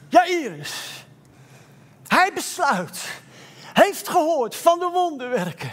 Ja, 0.10 0.26
Iris. 0.26 1.06
Hij 2.08 2.34
besluit, 2.34 3.06
heeft 3.74 4.10
gehoord 4.10 4.56
van 4.56 4.80
de 4.80 4.90
wonderwerken. 4.94 5.72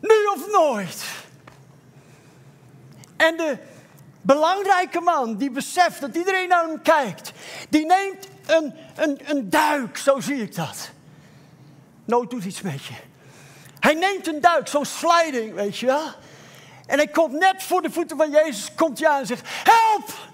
Nu 0.00 0.26
of 0.34 0.50
nooit. 0.52 1.04
En 3.16 3.36
de 3.36 3.58
belangrijke 4.20 5.00
man 5.00 5.36
die 5.36 5.50
beseft 5.50 6.00
dat 6.00 6.16
iedereen 6.16 6.48
naar 6.48 6.64
hem 6.64 6.82
kijkt. 6.82 7.32
Die 7.68 7.86
neemt 7.86 8.28
een, 8.46 8.74
een, 8.96 9.20
een 9.24 9.50
duik, 9.50 9.96
zo 9.96 10.20
zie 10.20 10.42
ik 10.42 10.54
dat. 10.54 10.90
Nood 12.04 12.30
doet 12.30 12.44
iets 12.44 12.62
met 12.62 12.84
je. 12.84 12.94
Hij 13.82 13.94
neemt 13.94 14.26
een 14.26 14.40
duik, 14.40 14.68
zo'n 14.68 14.84
sliding, 14.84 15.54
weet 15.54 15.78
je 15.78 15.86
wel. 15.86 16.06
En 16.86 16.96
hij 16.96 17.06
komt 17.06 17.32
net 17.32 17.62
voor 17.62 17.82
de 17.82 17.90
voeten 17.90 18.16
van 18.16 18.30
Jezus, 18.30 18.74
komt 18.74 18.98
hij 18.98 19.08
aan 19.08 19.20
en 19.20 19.26
zegt, 19.26 19.48
help! 19.48 20.30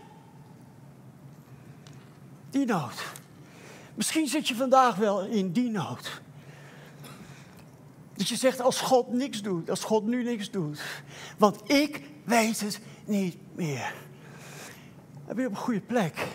Die 2.51 2.67
nood. 2.67 3.03
Misschien 3.95 4.27
zit 4.27 4.49
je 4.49 4.55
vandaag 4.55 4.97
wel 4.97 5.21
in 5.21 5.53
die 5.53 5.71
nood. 5.71 6.21
Dat 8.15 8.29
je 8.29 8.37
zegt, 8.37 8.61
als 8.61 8.81
God 8.81 9.13
niks 9.13 9.43
doet, 9.43 9.71
als 9.71 9.85
God 9.85 10.05
nu 10.05 10.23
niks 10.23 10.51
doet. 10.51 10.81
Want 11.39 11.71
ik 11.71 12.03
weet 12.25 12.61
het 12.61 12.81
niet 13.05 13.37
meer. 13.55 13.93
Dan 15.27 15.35
ben 15.35 15.41
je 15.41 15.47
op 15.47 15.55
een 15.55 15.63
goede 15.63 15.81
plek. 15.81 16.27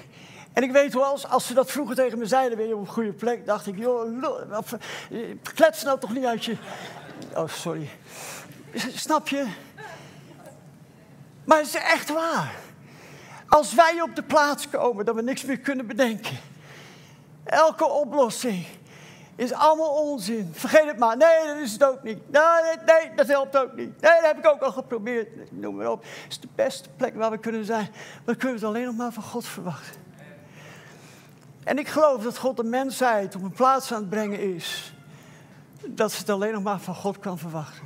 En 0.53 0.63
ik 0.63 0.71
weet 0.71 0.93
wel, 0.93 1.03
als, 1.03 1.27
als 1.27 1.47
ze 1.47 1.53
dat 1.53 1.71
vroeger 1.71 1.95
tegen 1.95 2.17
me 2.17 2.25
zeiden, 2.25 2.57
ben 2.57 2.67
je 2.67 2.75
op 2.75 2.81
een 2.81 2.93
goede 2.93 3.13
plek, 3.13 3.45
dacht 3.45 3.67
ik, 3.67 3.77
joh, 3.77 4.21
klets 5.53 5.83
nou 5.83 5.99
toch 5.99 6.13
niet 6.13 6.25
uit 6.25 6.45
je. 6.45 6.57
Oh, 7.35 7.47
sorry. 7.47 7.89
Snap 8.95 9.27
je? 9.27 9.45
Maar 11.43 11.57
het 11.57 11.67
is 11.67 11.75
echt 11.75 12.09
waar. 12.09 12.55
Als 13.47 13.73
wij 13.73 14.01
op 14.01 14.15
de 14.15 14.23
plaats 14.23 14.69
komen 14.69 15.05
dat 15.05 15.15
we 15.15 15.21
niks 15.21 15.43
meer 15.43 15.59
kunnen 15.59 15.87
bedenken. 15.87 16.37
Elke 17.43 17.85
oplossing 17.85 18.65
is 19.35 19.51
allemaal 19.51 19.89
onzin. 19.89 20.49
Vergeet 20.53 20.85
het 20.85 20.97
maar. 20.97 21.17
Nee, 21.17 21.47
dat 21.47 21.57
is 21.57 21.71
het 21.71 21.83
ook 21.83 22.03
niet. 22.03 22.31
Nee, 22.31 22.75
nee, 22.85 23.15
dat 23.15 23.27
helpt 23.27 23.57
ook 23.57 23.73
niet. 23.75 24.01
Nee, 24.01 24.11
dat 24.11 24.25
heb 24.25 24.37
ik 24.37 24.47
ook 24.47 24.61
al 24.61 24.71
geprobeerd. 24.71 25.51
Noem 25.51 25.75
maar 25.75 25.91
op. 25.91 26.03
Het 26.03 26.31
is 26.31 26.39
de 26.39 26.47
beste 26.55 26.89
plek 26.97 27.15
waar 27.15 27.31
we 27.31 27.37
kunnen 27.37 27.65
zijn. 27.65 27.89
Maar 27.91 28.21
dan 28.25 28.37
kunnen 28.37 28.59
we 28.59 28.65
het 28.65 28.75
alleen 28.75 28.85
nog 28.85 28.95
maar 28.95 29.11
van 29.11 29.23
God 29.23 29.45
verwachten. 29.45 30.01
En 31.63 31.79
ik 31.79 31.87
geloof 31.87 32.23
dat 32.23 32.37
God 32.37 32.57
de 32.57 32.63
mensheid 32.63 33.35
op 33.35 33.43
een 33.43 33.51
plaats 33.51 33.93
aan 33.93 33.99
het 33.99 34.09
brengen 34.09 34.55
is. 34.55 34.92
Dat 35.87 36.11
ze 36.11 36.17
het 36.17 36.29
alleen 36.29 36.53
nog 36.53 36.63
maar 36.63 36.79
van 36.79 36.95
God 36.95 37.19
kan 37.19 37.37
verwachten. 37.37 37.83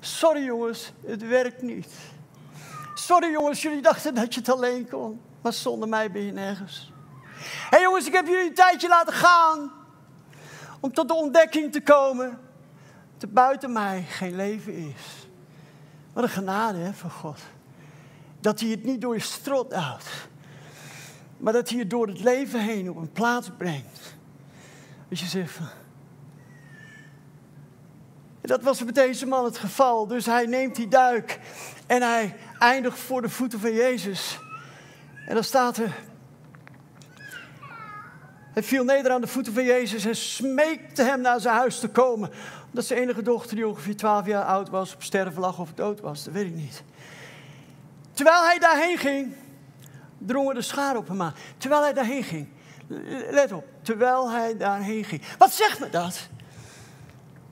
Sorry 0.00 0.44
jongens, 0.44 0.92
het 1.06 1.28
werkt 1.28 1.62
niet. 1.62 1.88
Sorry 2.94 3.30
jongens, 3.30 3.62
jullie 3.62 3.82
dachten 3.82 4.14
dat 4.14 4.34
je 4.34 4.40
het 4.40 4.48
alleen 4.48 4.88
kon. 4.88 5.20
Maar 5.42 5.52
zonder 5.52 5.88
mij 5.88 6.10
ben 6.10 6.22
je 6.22 6.32
nergens. 6.32 6.92
Hé 7.36 7.66
hey 7.68 7.80
jongens, 7.80 8.06
ik 8.06 8.12
heb 8.12 8.26
jullie 8.26 8.48
een 8.48 8.54
tijdje 8.54 8.88
laten 8.88 9.12
gaan. 9.12 9.72
Om 10.80 10.92
tot 10.92 11.08
de 11.08 11.14
ontdekking 11.14 11.72
te 11.72 11.80
komen. 11.80 12.38
Dat 13.18 13.32
buiten 13.32 13.72
mij 13.72 14.02
geen 14.02 14.36
leven 14.36 14.74
is. 14.74 15.28
Wat 16.12 16.24
een 16.24 16.30
genade 16.30 16.94
van 16.94 17.10
God. 17.10 17.40
Dat 18.40 18.60
hij 18.60 18.68
het 18.68 18.84
niet 18.84 19.00
door 19.00 19.14
je 19.14 19.20
strot 19.20 19.72
houdt. 19.72 20.28
Maar 21.36 21.52
dat 21.52 21.68
hij 21.68 21.78
je 21.78 21.86
door 21.86 22.06
het 22.06 22.20
leven 22.20 22.60
heen 22.60 22.90
op 22.90 22.96
een 22.96 23.12
plaats 23.12 23.50
brengt. 23.56 24.16
Dat 25.08 25.18
je 25.18 25.26
zegt 25.26 25.52
van... 25.52 25.66
Dat 28.46 28.62
was 28.62 28.84
met 28.84 28.94
deze 28.94 29.26
man 29.26 29.44
het 29.44 29.58
geval. 29.58 30.06
Dus 30.06 30.26
hij 30.26 30.46
neemt 30.46 30.76
die 30.76 30.88
duik 30.88 31.40
en 31.86 32.02
hij 32.02 32.36
eindigt 32.58 32.98
voor 32.98 33.22
de 33.22 33.28
voeten 33.28 33.60
van 33.60 33.72
Jezus. 33.72 34.38
En 35.26 35.34
dan 35.34 35.44
staat 35.44 35.76
er. 35.76 35.94
Hij 38.52 38.62
viel 38.62 38.84
neder 38.84 39.12
aan 39.12 39.20
de 39.20 39.26
voeten 39.26 39.52
van 39.52 39.64
Jezus 39.64 40.04
en 40.04 40.16
smeekte 40.16 41.02
hem 41.02 41.20
naar 41.20 41.40
zijn 41.40 41.54
huis 41.54 41.78
te 41.78 41.88
komen. 41.88 42.30
Omdat 42.66 42.84
zijn 42.84 43.00
enige 43.00 43.22
dochter, 43.22 43.56
die 43.56 43.68
ongeveer 43.68 43.96
12 43.96 44.26
jaar 44.26 44.44
oud 44.44 44.68
was, 44.68 44.94
op 44.94 45.02
sterven 45.02 45.40
lag 45.40 45.58
of 45.58 45.72
dood 45.74 46.00
was. 46.00 46.24
Dat 46.24 46.34
weet 46.34 46.46
ik 46.46 46.54
niet. 46.54 46.82
Terwijl 48.12 48.42
hij 48.44 48.58
daarheen 48.58 48.98
ging, 48.98 49.34
drongen 50.18 50.54
de 50.54 50.62
schaar 50.62 50.96
op 50.96 51.08
hem 51.08 51.22
aan. 51.22 51.34
Terwijl 51.56 51.82
hij 51.82 51.92
daarheen 51.92 52.22
ging. 52.22 52.48
Let 53.30 53.52
op, 53.52 53.64
terwijl 53.82 54.30
hij 54.30 54.56
daarheen 54.56 55.04
ging. 55.04 55.22
Wat 55.38 55.52
zegt 55.52 55.80
me 55.80 55.90
dat? 55.90 56.28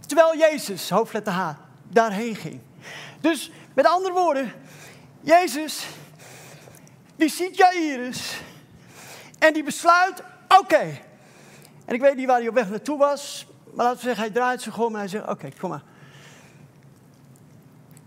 Terwijl 0.07 0.37
Jezus, 0.37 0.91
hoofdletter 0.91 1.33
H, 1.33 1.51
daarheen 1.89 2.37
ging. 2.37 2.61
Dus 3.21 3.51
met 3.75 3.87
andere 3.87 4.15
woorden, 4.15 4.53
Jezus, 5.21 5.87
die 7.17 7.29
ziet 7.29 7.57
Jairus 7.57 8.41
en 9.39 9.53
die 9.53 9.63
besluit, 9.63 10.23
oké. 10.49 11.01
En 11.85 11.95
ik 11.95 12.01
weet 12.01 12.17
niet 12.17 12.27
waar 12.27 12.39
hij 12.39 12.49
op 12.49 12.55
weg 12.55 12.71
naartoe 12.71 12.99
was, 12.99 13.47
maar 13.75 13.85
laten 13.85 13.99
we 13.99 14.05
zeggen, 14.05 14.25
hij 14.25 14.33
draait 14.33 14.63
zich 14.63 14.79
om 14.79 14.93
en 14.93 14.99
hij 14.99 15.09
zegt, 15.09 15.29
oké, 15.29 15.49
kom 15.61 15.71
maar. 15.71 15.83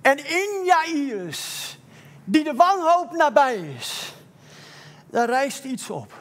En 0.01 0.17
in 0.17 0.63
Jairus, 0.65 1.77
die 2.23 2.43
de 2.43 2.53
wanhoop 2.53 3.11
nabij 3.11 3.55
is, 3.55 4.13
daar 5.09 5.29
rijst 5.29 5.63
iets 5.63 5.89
op. 5.89 6.13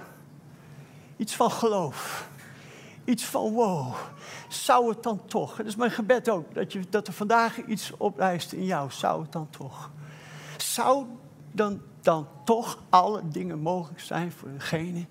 Iets 1.16 1.34
van 1.34 1.50
geloof. 1.50 2.28
Iets 3.06 3.24
van 3.24 3.52
wow 3.52 3.94
zou 4.48 4.88
het 4.88 5.02
dan 5.02 5.26
toch? 5.26 5.56
Het 5.56 5.66
is 5.66 5.76
mijn 5.76 5.90
gebed 5.90 6.28
ook, 6.28 6.54
dat, 6.54 6.72
je, 6.72 6.80
dat 6.90 7.06
er 7.06 7.12
vandaag 7.12 7.64
iets 7.64 7.92
oprijst 7.96 8.52
in 8.52 8.64
jou. 8.64 8.90
Zou 8.90 9.22
het 9.22 9.32
dan 9.32 9.50
toch? 9.50 9.90
Zou 10.56 11.06
dan, 11.52 11.82
dan 12.00 12.28
toch 12.44 12.78
alle 12.88 13.20
dingen 13.24 13.58
mogelijk 13.58 14.00
zijn 14.00 14.32
voor 14.32 14.52
degene 14.52 15.06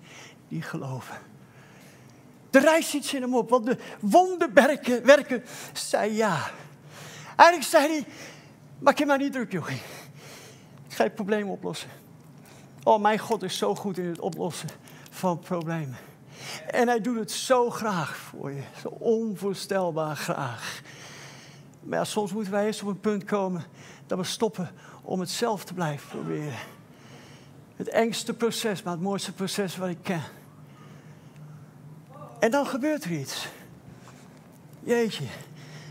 die 0.48 0.62
geloven? 0.62 1.16
Er 2.50 2.60
rijst 2.60 2.94
iets 2.94 3.14
in 3.14 3.22
hem 3.22 3.34
op, 3.34 3.50
want 3.50 3.66
de 3.66 3.78
wonderwerken 4.00 5.04
werken, 5.04 5.44
zei 5.72 6.12
ja. 6.14 6.50
Eigenlijk 7.36 7.70
zei 7.70 7.86
hij, 7.86 8.06
maak 8.78 8.98
je 8.98 9.06
maar 9.06 9.18
niet 9.18 9.32
druk, 9.32 9.52
joh. 9.52 9.70
Ik 10.88 10.94
ga 10.94 11.04
je 11.04 11.10
probleem 11.10 11.48
oplossen. 11.48 11.90
Oh, 12.82 13.00
mijn 13.00 13.18
God 13.18 13.42
is 13.42 13.58
zo 13.58 13.74
goed 13.74 13.98
in 13.98 14.06
het 14.06 14.20
oplossen 14.20 14.68
van 15.10 15.38
problemen. 15.38 16.05
En 16.70 16.88
hij 16.88 17.00
doet 17.00 17.18
het 17.18 17.30
zo 17.30 17.70
graag 17.70 18.16
voor 18.16 18.50
je. 18.50 18.62
Zo 18.80 18.88
onvoorstelbaar 18.88 20.16
graag. 20.16 20.80
Maar 21.80 21.98
ja, 21.98 22.04
soms 22.04 22.32
moeten 22.32 22.52
wij 22.52 22.66
eerst 22.66 22.82
op 22.82 22.88
een 22.88 23.00
punt 23.00 23.24
komen 23.24 23.64
dat 24.06 24.18
we 24.18 24.24
stoppen 24.24 24.70
om 25.02 25.20
het 25.20 25.30
zelf 25.30 25.64
te 25.64 25.74
blijven 25.74 26.08
proberen. 26.08 26.58
Het 27.76 27.88
engste 27.88 28.34
proces, 28.34 28.82
maar 28.82 28.92
het 28.92 29.02
mooiste 29.02 29.32
proces 29.32 29.76
wat 29.76 29.88
ik 29.88 30.02
ken. 30.02 30.22
En 32.38 32.50
dan 32.50 32.66
gebeurt 32.66 33.04
er 33.04 33.10
iets. 33.10 33.48
Jeetje. 34.80 35.24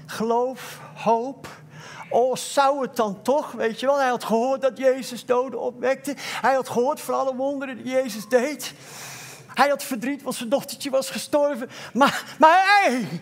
Geloof, 0.06 0.82
hoop. 0.94 1.48
Oh, 2.10 2.36
zou 2.36 2.82
het 2.82 2.96
dan 2.96 3.22
toch? 3.22 3.52
Weet 3.52 3.80
je 3.80 3.86
wel, 3.86 4.00
hij 4.00 4.10
had 4.10 4.24
gehoord 4.24 4.62
dat 4.62 4.78
Jezus 4.78 5.26
doden 5.26 5.60
opwekte. 5.60 6.14
Hij 6.18 6.54
had 6.54 6.70
gehoord 6.70 7.02
van 7.02 7.16
alle 7.16 7.36
wonderen 7.36 7.78
die 7.78 7.94
Jezus 7.94 8.28
deed. 8.28 8.74
Hij 9.56 9.70
had 9.70 9.84
verdriet, 9.84 10.22
want 10.22 10.36
zijn 10.36 10.50
dochtertje 10.50 10.90
was 10.90 11.10
gestorven. 11.10 11.70
Maar, 11.94 12.36
maar 12.40 12.64
hey, 12.66 13.22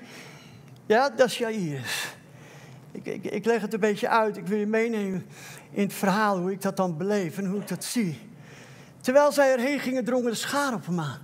ja, 0.86 1.10
dat 1.10 1.28
is 1.28 1.38
Jairus. 1.38 2.16
Ik, 2.92 3.06
ik, 3.06 3.24
ik 3.24 3.46
leg 3.46 3.62
het 3.62 3.74
een 3.74 3.80
beetje 3.80 4.10
uit. 4.10 4.38
Ik 4.38 4.48
wil 4.48 4.58
je 4.58 4.66
meenemen 4.66 5.26
in 5.72 5.84
het 5.84 5.94
verhaal 5.94 6.38
hoe 6.40 6.52
ik 6.52 6.62
dat 6.62 6.78
dan 6.78 6.98
beleef 6.98 7.38
en 7.38 7.46
hoe 7.46 7.60
ik 7.60 7.68
dat 7.68 7.84
zie. 7.84 8.20
Terwijl 9.02 9.32
zij 9.32 9.52
erheen 9.52 9.80
gingen, 9.80 10.04
drongen 10.04 10.32
de 10.32 10.38
schaar 10.38 10.74
op 10.74 10.86
hem 10.86 11.00
aan. 11.00 11.20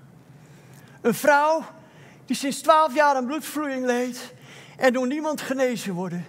Een 1.02 1.14
vrouw 1.14 1.64
die 2.26 2.36
sinds 2.36 2.62
twaalf 2.62 2.96
jaar 2.96 3.16
aan 3.16 3.26
bloedvloeiing 3.26 3.86
leed 3.86 4.34
en 4.78 4.94
door 4.94 5.08
niemand 5.08 5.42
genezen 5.42 5.94
worden, 5.94 6.26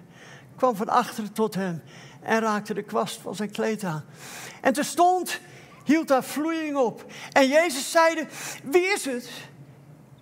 kwam 0.57 0.77
van 0.77 0.89
achteren 0.89 1.33
tot 1.33 1.55
hem 1.55 1.83
en 2.23 2.41
raakte 2.41 2.75
de 2.75 2.83
kwast 2.83 3.21
van 3.21 3.35
zijn 3.35 3.51
kleed 3.51 3.85
aan. 3.85 4.05
En 4.61 4.73
terstond 4.73 5.41
hield 5.91 6.09
daar 6.09 6.25
vloeiing 6.25 6.77
op. 6.77 7.05
En 7.33 7.49
Jezus 7.49 7.91
zeide, 7.91 8.27
wie 8.65 8.87
is 8.87 9.05
het 9.05 9.31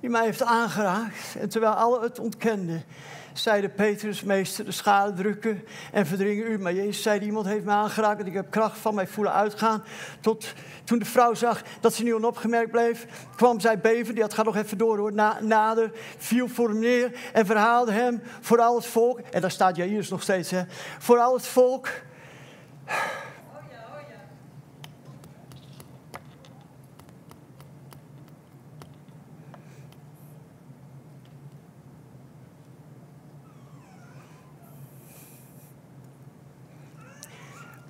die 0.01 0.11
mij 0.11 0.25
heeft 0.25 0.43
aangeraakt? 0.43 1.37
En 1.39 1.49
terwijl 1.49 1.73
alle 1.73 2.03
het 2.03 2.19
ontkenden, 2.19 2.85
zeide 3.33 3.69
Petrus, 3.69 4.23
meester, 4.23 4.65
de 4.65 4.71
schade 4.71 5.13
drukken 5.13 5.65
en 5.93 6.07
verdringen 6.07 6.51
u. 6.51 6.59
Maar 6.59 6.75
Jezus 6.75 7.03
zei, 7.03 7.21
iemand 7.21 7.47
heeft 7.47 7.65
mij 7.65 7.75
aangeraakt 7.75 8.21
en 8.21 8.27
ik 8.27 8.33
heb 8.33 8.51
kracht 8.51 8.79
van 8.79 8.95
mij 8.95 9.07
voelen 9.07 9.33
uitgaan. 9.33 9.85
Tot 10.21 10.53
toen 10.85 10.99
de 10.99 11.05
vrouw 11.05 11.35
zag 11.35 11.63
dat 11.81 11.95
ze 11.95 12.03
nu 12.03 12.15
onopgemerkt 12.15 12.71
bleef, 12.71 13.07
kwam 13.37 13.61
zij 13.61 13.81
beven, 13.81 14.15
die 14.15 14.23
had 14.23 14.35
gaat 14.35 14.45
nog 14.45 14.57
even 14.57 14.79
door 14.79 14.99
hoor, 14.99 15.13
na, 15.13 15.39
nader, 15.41 15.93
viel 16.19 16.49
voor 16.49 16.69
hem 16.69 16.79
neer 16.79 17.13
en 17.33 17.47
verhaalde 17.47 17.93
hem 17.93 18.23
voor 18.41 18.61
al 18.61 18.77
het 18.77 18.87
volk. 18.87 19.19
En 19.19 19.41
daar 19.41 19.51
staat 19.51 19.77
Jairus 19.77 20.09
nog 20.09 20.23
steeds, 20.23 20.51
hè. 20.51 20.63
Voor 20.99 21.19
al 21.19 21.35
het 21.35 21.47
volk 21.47 21.89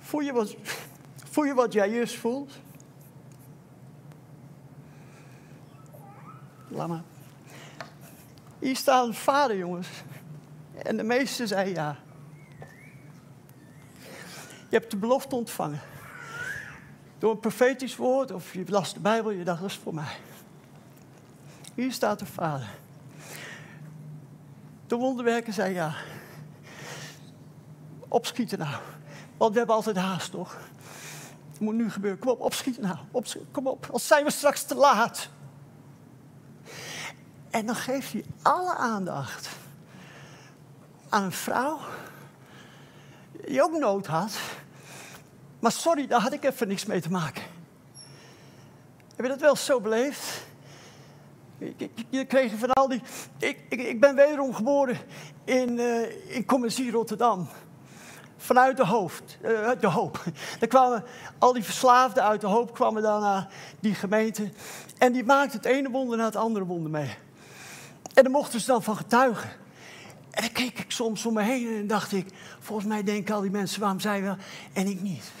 Voel 0.09 0.21
je 0.21 0.33
wat, 0.33 0.55
voel 1.31 1.43
je 1.43 1.53
wat 1.53 1.73
jij 1.73 1.89
juist 1.89 2.15
voelt? 2.15 2.51
Laat 6.67 6.87
maar. 6.87 7.03
Hier 8.59 8.75
staat 8.75 9.07
een 9.07 9.13
vader, 9.13 9.57
jongens. 9.57 9.87
En 10.73 10.97
de 10.97 11.03
meeste 11.03 11.47
zei 11.47 11.73
ja. 11.73 11.97
Je 14.69 14.77
hebt 14.77 14.91
de 14.91 14.97
belofte 14.97 15.35
ontvangen. 15.35 15.81
door 17.17 17.31
een 17.31 17.39
profetisch 17.39 17.95
woord 17.95 18.31
of 18.31 18.53
je 18.53 18.63
las 18.67 18.93
de 18.93 18.99
Bijbel, 18.99 19.31
je 19.31 19.43
dacht, 19.43 19.61
dat 19.61 19.69
is 19.69 19.77
voor 19.77 19.93
mij. 19.93 20.17
Hier 21.75 21.91
staat 21.91 22.19
de 22.19 22.25
Vader. 22.25 22.69
De 24.87 24.95
wonderwerker 24.95 25.53
zei 25.53 25.73
ja. 25.73 25.95
Opschieten 28.07 28.59
nou. 28.59 28.75
Want 29.39 29.51
we 29.51 29.57
hebben 29.57 29.75
altijd 29.75 29.97
haast, 29.97 30.31
toch? 30.31 30.57
Het 31.51 31.59
moet 31.59 31.73
nu 31.73 31.91
gebeuren. 31.91 32.19
Kom 32.19 32.29
op, 32.29 32.41
opschieten 32.41 32.83
nou. 32.83 32.97
Kom 33.51 33.67
op, 33.67 33.87
als 33.91 34.07
zijn 34.07 34.23
we 34.23 34.31
straks 34.31 34.63
te 34.63 34.75
laat. 34.75 35.29
En 37.49 37.65
dan 37.65 37.75
geeft 37.75 38.11
hij 38.11 38.25
alle 38.41 38.75
aandacht 38.75 39.49
aan 41.09 41.23
een 41.23 41.31
vrouw 41.31 41.79
die 43.45 43.63
ook 43.63 43.77
nood 43.77 44.07
had. 44.07 44.37
Maar 45.59 45.71
sorry, 45.71 46.07
daar 46.07 46.21
had 46.21 46.33
ik 46.33 46.43
even 46.43 46.67
niks 46.67 46.85
mee 46.85 47.01
te 47.01 47.11
maken. 47.11 47.43
Heb 49.15 49.25
je 49.25 49.31
dat 49.31 49.41
wel 49.41 49.55
zo 49.55 49.79
beleefd? 49.79 50.47
Je 52.09 52.25
kreeg 52.25 52.53
van 52.57 52.73
al 52.73 52.87
die. 52.87 53.01
Ik, 53.37 53.59
ik, 53.69 53.81
ik 53.81 53.99
ben 53.99 54.15
wederom 54.15 54.53
geboren 54.53 54.97
in, 55.43 55.69
uh, 55.69 56.35
in 56.35 56.91
Rotterdam. 56.91 57.49
Vanuit 58.41 58.77
de 58.77 58.85
hoofd, 58.85 59.37
uh, 59.41 59.69
de 59.79 59.87
hoop. 59.87 60.23
Daar 60.59 60.69
kwamen 60.77 61.03
al 61.37 61.53
die 61.53 61.63
verslaafden 61.63 62.23
uit 62.23 62.41
de 62.41 62.47
hoop 62.47 62.73
kwamen 62.73 63.01
dan 63.01 63.21
naar 63.21 63.47
die 63.79 63.95
gemeente. 63.95 64.49
En 64.97 65.11
die 65.11 65.23
maakten 65.23 65.57
het 65.57 65.65
ene 65.65 65.89
wonder 65.89 66.17
na 66.17 66.25
het 66.25 66.35
andere 66.35 66.65
wonder 66.65 66.91
mee. 66.91 67.15
En 68.13 68.23
daar 68.23 68.31
mochten 68.31 68.59
ze 68.59 68.65
dan 68.65 68.83
van 68.83 68.97
getuigen. 68.97 69.49
En 70.31 70.41
dan 70.41 70.51
keek 70.51 70.79
ik 70.79 70.91
soms 70.91 71.25
om 71.25 71.33
me 71.33 71.41
heen 71.41 71.75
en 71.75 71.87
dacht 71.87 72.11
ik, 72.11 72.27
volgens 72.59 72.87
mij 72.87 73.03
denken 73.03 73.35
al 73.35 73.41
die 73.41 73.51
mensen, 73.51 73.79
waarom 73.79 73.99
zij 73.99 74.21
wel 74.21 74.35
en 74.73 74.87
ik 74.87 75.01
niet. 75.01 75.31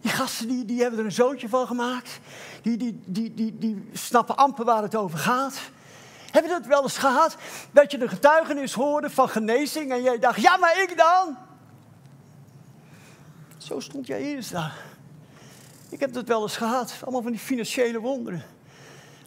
Die 0.00 0.10
gasten 0.12 0.48
die, 0.48 0.64
die 0.64 0.80
hebben 0.80 0.98
er 0.98 1.04
een 1.04 1.12
zootje 1.12 1.48
van 1.48 1.66
gemaakt. 1.66 2.20
Die, 2.62 2.76
die, 2.76 3.00
die, 3.04 3.34
die, 3.34 3.58
die 3.58 3.88
snappen 3.92 4.36
amper 4.36 4.64
waar 4.64 4.82
het 4.82 4.96
over 4.96 5.18
gaat. 5.18 5.60
Heb 6.30 6.44
je 6.44 6.50
dat 6.50 6.66
wel 6.66 6.82
eens 6.82 6.98
gehad? 6.98 7.36
Dat 7.70 7.90
je 7.90 7.98
de 7.98 8.08
getuigenis 8.08 8.72
hoorde 8.72 9.10
van 9.10 9.28
genezing 9.28 9.92
en 9.92 10.02
jij 10.02 10.18
dacht, 10.18 10.40
ja, 10.40 10.56
maar 10.56 10.82
ik 10.82 10.96
dan? 10.96 11.36
Zo 13.64 13.80
stond 13.80 14.06
jij 14.06 14.20
eerst 14.20 14.50
daar. 14.50 14.74
Ik 15.88 16.00
heb 16.00 16.12
dat 16.12 16.28
wel 16.28 16.42
eens 16.42 16.56
gehad. 16.56 16.94
Allemaal 17.02 17.22
van 17.22 17.30
die 17.30 17.40
financiële 17.40 18.00
wonderen. 18.00 18.42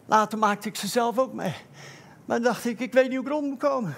Later 0.06 0.38
maakte 0.38 0.68
ik 0.68 0.76
ze 0.76 0.88
zelf 0.88 1.18
ook 1.18 1.34
mee. 1.34 1.56
Maar 2.26 2.42
dan 2.42 2.42
dacht 2.42 2.66
ik, 2.66 2.80
ik 2.80 2.94
weet 2.94 3.08
niet 3.08 3.18
hoe 3.18 3.26
ik 3.26 3.32
rond 3.32 3.48
moet 3.48 3.60
komen. 3.60 3.96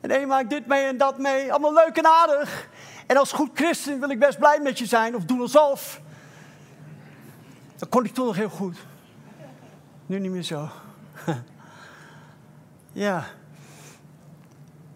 En 0.00 0.14
een 0.14 0.28
maakt 0.28 0.50
dit 0.50 0.66
mee 0.66 0.84
en 0.84 0.96
dat 0.96 1.18
mee. 1.18 1.52
Allemaal 1.52 1.72
leuk 1.72 1.96
en 1.96 2.06
aardig. 2.06 2.68
En 3.06 3.16
als 3.16 3.32
goed 3.32 3.50
christen 3.54 4.00
wil 4.00 4.10
ik 4.10 4.18
best 4.18 4.38
blij 4.38 4.60
met 4.60 4.78
je 4.78 4.86
zijn 4.86 5.16
of 5.16 5.24
doen 5.24 5.40
alsof. 5.40 6.00
Dat 7.76 7.88
kon 7.88 8.04
ik 8.04 8.14
toen 8.14 8.26
nog 8.26 8.36
heel 8.36 8.50
goed. 8.50 8.76
Nu 10.06 10.18
niet 10.18 10.30
meer 10.30 10.42
zo. 10.42 10.68
ja. 12.92 13.26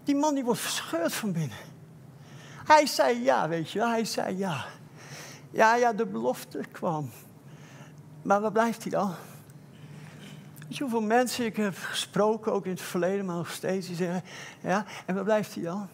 Die 0.05 0.17
man 0.17 0.35
die 0.35 0.45
wordt 0.45 0.61
verscheurd 0.61 1.13
van 1.13 1.33
binnen. 1.33 1.66
Hij 2.67 2.87
zei 2.87 3.23
ja, 3.23 3.49
weet 3.49 3.71
je 3.71 3.79
wel. 3.79 3.89
Hij 3.89 4.05
zei 4.05 4.37
ja. 4.37 4.65
Ja, 5.51 5.75
ja, 5.75 5.93
de 5.93 6.07
belofte 6.07 6.61
kwam. 6.73 7.11
Maar 8.23 8.41
waar 8.41 8.53
blijft 8.53 8.83
hij 8.83 8.91
dan? 8.91 9.15
Weet 10.59 10.77
je 10.77 10.83
hoeveel 10.83 11.03
mensen 11.03 11.45
ik 11.45 11.57
heb 11.57 11.77
gesproken, 11.77 12.53
ook 12.53 12.65
in 12.65 12.71
het 12.71 12.81
verleden, 12.81 13.25
maar 13.25 13.37
nog 13.37 13.51
steeds, 13.51 13.87
die 13.87 13.97
zeggen, 13.97 14.23
ja, 14.61 14.85
en 15.07 15.15
waar 15.15 15.25
blijft 15.25 15.55
hij 15.55 15.63
dan? 15.65 15.89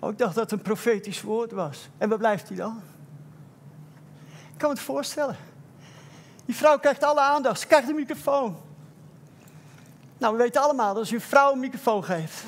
Oh, 0.00 0.10
ik 0.10 0.18
dacht 0.18 0.34
dat 0.34 0.50
het 0.50 0.52
een 0.52 0.64
profetisch 0.64 1.22
woord 1.22 1.52
was. 1.52 1.88
En 1.98 2.08
waar 2.08 2.18
blijft 2.18 2.48
hij 2.48 2.56
dan? 2.56 2.80
Ik 4.52 4.58
kan 4.58 4.68
me 4.68 4.74
het 4.74 4.84
voorstellen. 4.84 5.36
Die 6.44 6.54
vrouw 6.54 6.78
krijgt 6.78 7.02
alle 7.02 7.20
aandacht, 7.20 7.60
ze 7.60 7.66
krijgt 7.66 7.88
een 7.88 7.94
microfoon. 7.94 8.56
Nou, 10.18 10.36
we 10.36 10.42
weten 10.42 10.62
allemaal 10.62 10.88
dat 10.88 10.98
als 10.98 11.08
je 11.08 11.14
een 11.14 11.20
vrouw 11.20 11.52
een 11.52 11.60
microfoon 11.60 12.04
geeft. 12.04 12.44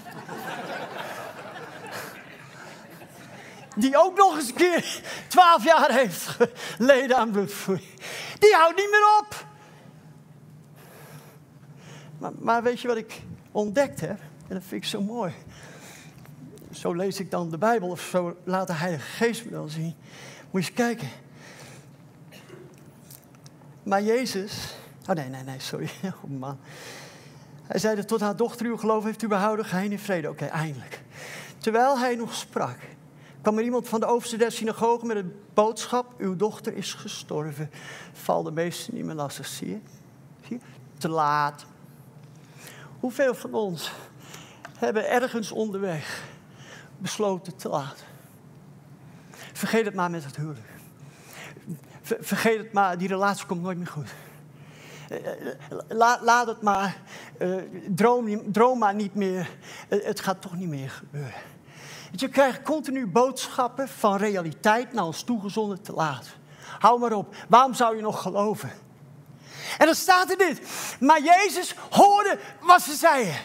Die 3.79 3.99
ook 3.99 4.17
nog 4.17 4.37
eens 4.37 4.49
een 4.49 4.55
keer 4.55 5.03
twaalf 5.29 5.65
jaar 5.65 5.93
heeft 5.93 6.37
geleden 6.77 7.17
aan 7.17 7.31
bloedvloei. 7.31 7.95
Die 8.39 8.55
houdt 8.55 8.77
niet 8.77 8.91
meer 8.91 9.19
op. 9.21 9.47
Maar, 12.19 12.33
maar 12.39 12.63
weet 12.63 12.81
je 12.81 12.89
wat 12.89 12.97
ik 12.97 13.23
ontdekt 13.53 14.01
heb? 14.01 14.21
En 14.49 14.55
dat 14.55 14.63
vind 14.67 14.83
ik 14.83 14.89
zo 14.89 15.03
mooi. 15.03 15.33
Zo 16.73 16.93
lees 16.93 17.21
ik 17.21 17.31
dan 17.31 17.51
de 17.51 17.59
Bijbel 17.59 17.89
of 17.89 18.01
zo 18.01 18.37
laat 18.45 18.67
de 18.67 18.73
Heilige 18.73 19.07
Geest 19.07 19.45
me 19.45 19.51
dan 19.51 19.69
zien. 19.69 19.95
Moet 20.51 20.65
je 20.65 20.69
eens 20.69 20.73
kijken. 20.73 21.09
Maar 23.83 24.03
Jezus. 24.03 24.75
Oh 25.09 25.15
nee, 25.15 25.29
nee, 25.29 25.43
nee, 25.43 25.61
sorry. 25.61 25.91
Oh 26.25 26.39
man. 26.39 26.59
Hij 27.63 27.81
zei 27.81 27.97
dat 27.97 28.09
tot 28.09 28.21
haar 28.21 28.37
dochter 28.37 28.67
uw 28.67 28.77
geloof 28.77 29.05
heeft 29.05 29.23
u 29.23 29.29
behouden, 29.29 29.65
ga 29.65 29.79
in 29.79 29.99
vrede. 29.99 30.29
Oké, 30.29 30.45
eindelijk. 30.45 31.01
Terwijl 31.59 31.99
hij 31.99 32.15
nog 32.15 32.35
sprak, 32.35 32.79
kwam 33.49 33.61
er 33.61 33.67
iemand 33.67 33.89
van 33.89 34.01
de 34.01 34.07
overste 34.07 34.37
der 34.37 34.53
synagoge 34.53 35.07
met 35.07 35.17
een 35.17 35.33
boodschap: 35.55 36.15
Uw 36.19 36.37
dochter 36.37 36.75
is 36.77 36.95
gestorven. 36.95 37.71
Val 38.13 38.43
de 38.43 38.51
meesten 38.51 38.95
niet 38.95 39.05
meer 39.05 39.15
lastig, 39.15 39.47
zie 39.47 39.81
je? 40.49 40.59
Te 40.99 41.09
laat. 41.09 41.67
Hoeveel 43.01 43.35
van 43.35 43.55
ons 43.55 43.93
hebben 44.79 45.11
ergens 45.11 45.53
onderweg 45.53 46.25
besloten 46.99 47.57
te 47.57 47.69
laat? 47.69 48.05
Vergeet 49.53 49.85
het 49.85 49.95
maar 49.95 50.11
met 50.11 50.25
het 50.25 50.37
huwelijk. 50.37 50.69
Vergeet 52.03 52.59
het 52.59 52.73
maar, 52.73 52.99
die 52.99 53.09
relatie 53.09 53.47
komt 53.47 53.63
nooit 53.63 53.79
meer 53.79 53.87
goed. 53.87 54.15
Laat, 55.89 56.21
laat 56.21 56.47
het 56.47 56.63
maar, 56.63 57.01
uh, 57.39 57.63
droom, 57.89 58.53
droom 58.53 58.79
maar 58.79 58.95
niet 58.95 59.15
meer. 59.15 59.51
het 59.89 60.21
gaat 60.21 60.43
toch 60.43 60.57
niet 60.57 60.69
meer 60.69 60.91
gebeuren. 60.91 61.58
Je 62.11 62.29
krijgt 62.29 62.63
continu 62.63 63.07
boodschappen 63.07 63.89
van 63.89 64.17
realiteit 64.17 64.93
naar 64.93 65.05
ons 65.05 65.23
toegezonden 65.23 65.83
te 65.83 65.93
laat. 65.93 66.27
Hou 66.79 67.01
maar 67.01 67.13
op. 67.13 67.35
Waarom 67.49 67.75
zou 67.75 67.97
je 67.97 68.03
nog 68.03 68.23
geloven? 68.23 68.73
En 69.79 69.87
dan 69.87 69.95
staat 69.95 70.31
er 70.31 70.39
dit. 70.39 70.61
Maar 71.01 71.23
Jezus 71.23 71.75
hoorde 71.91 72.39
wat 72.61 72.83
ze 72.83 72.95
zeiden. 72.95 73.37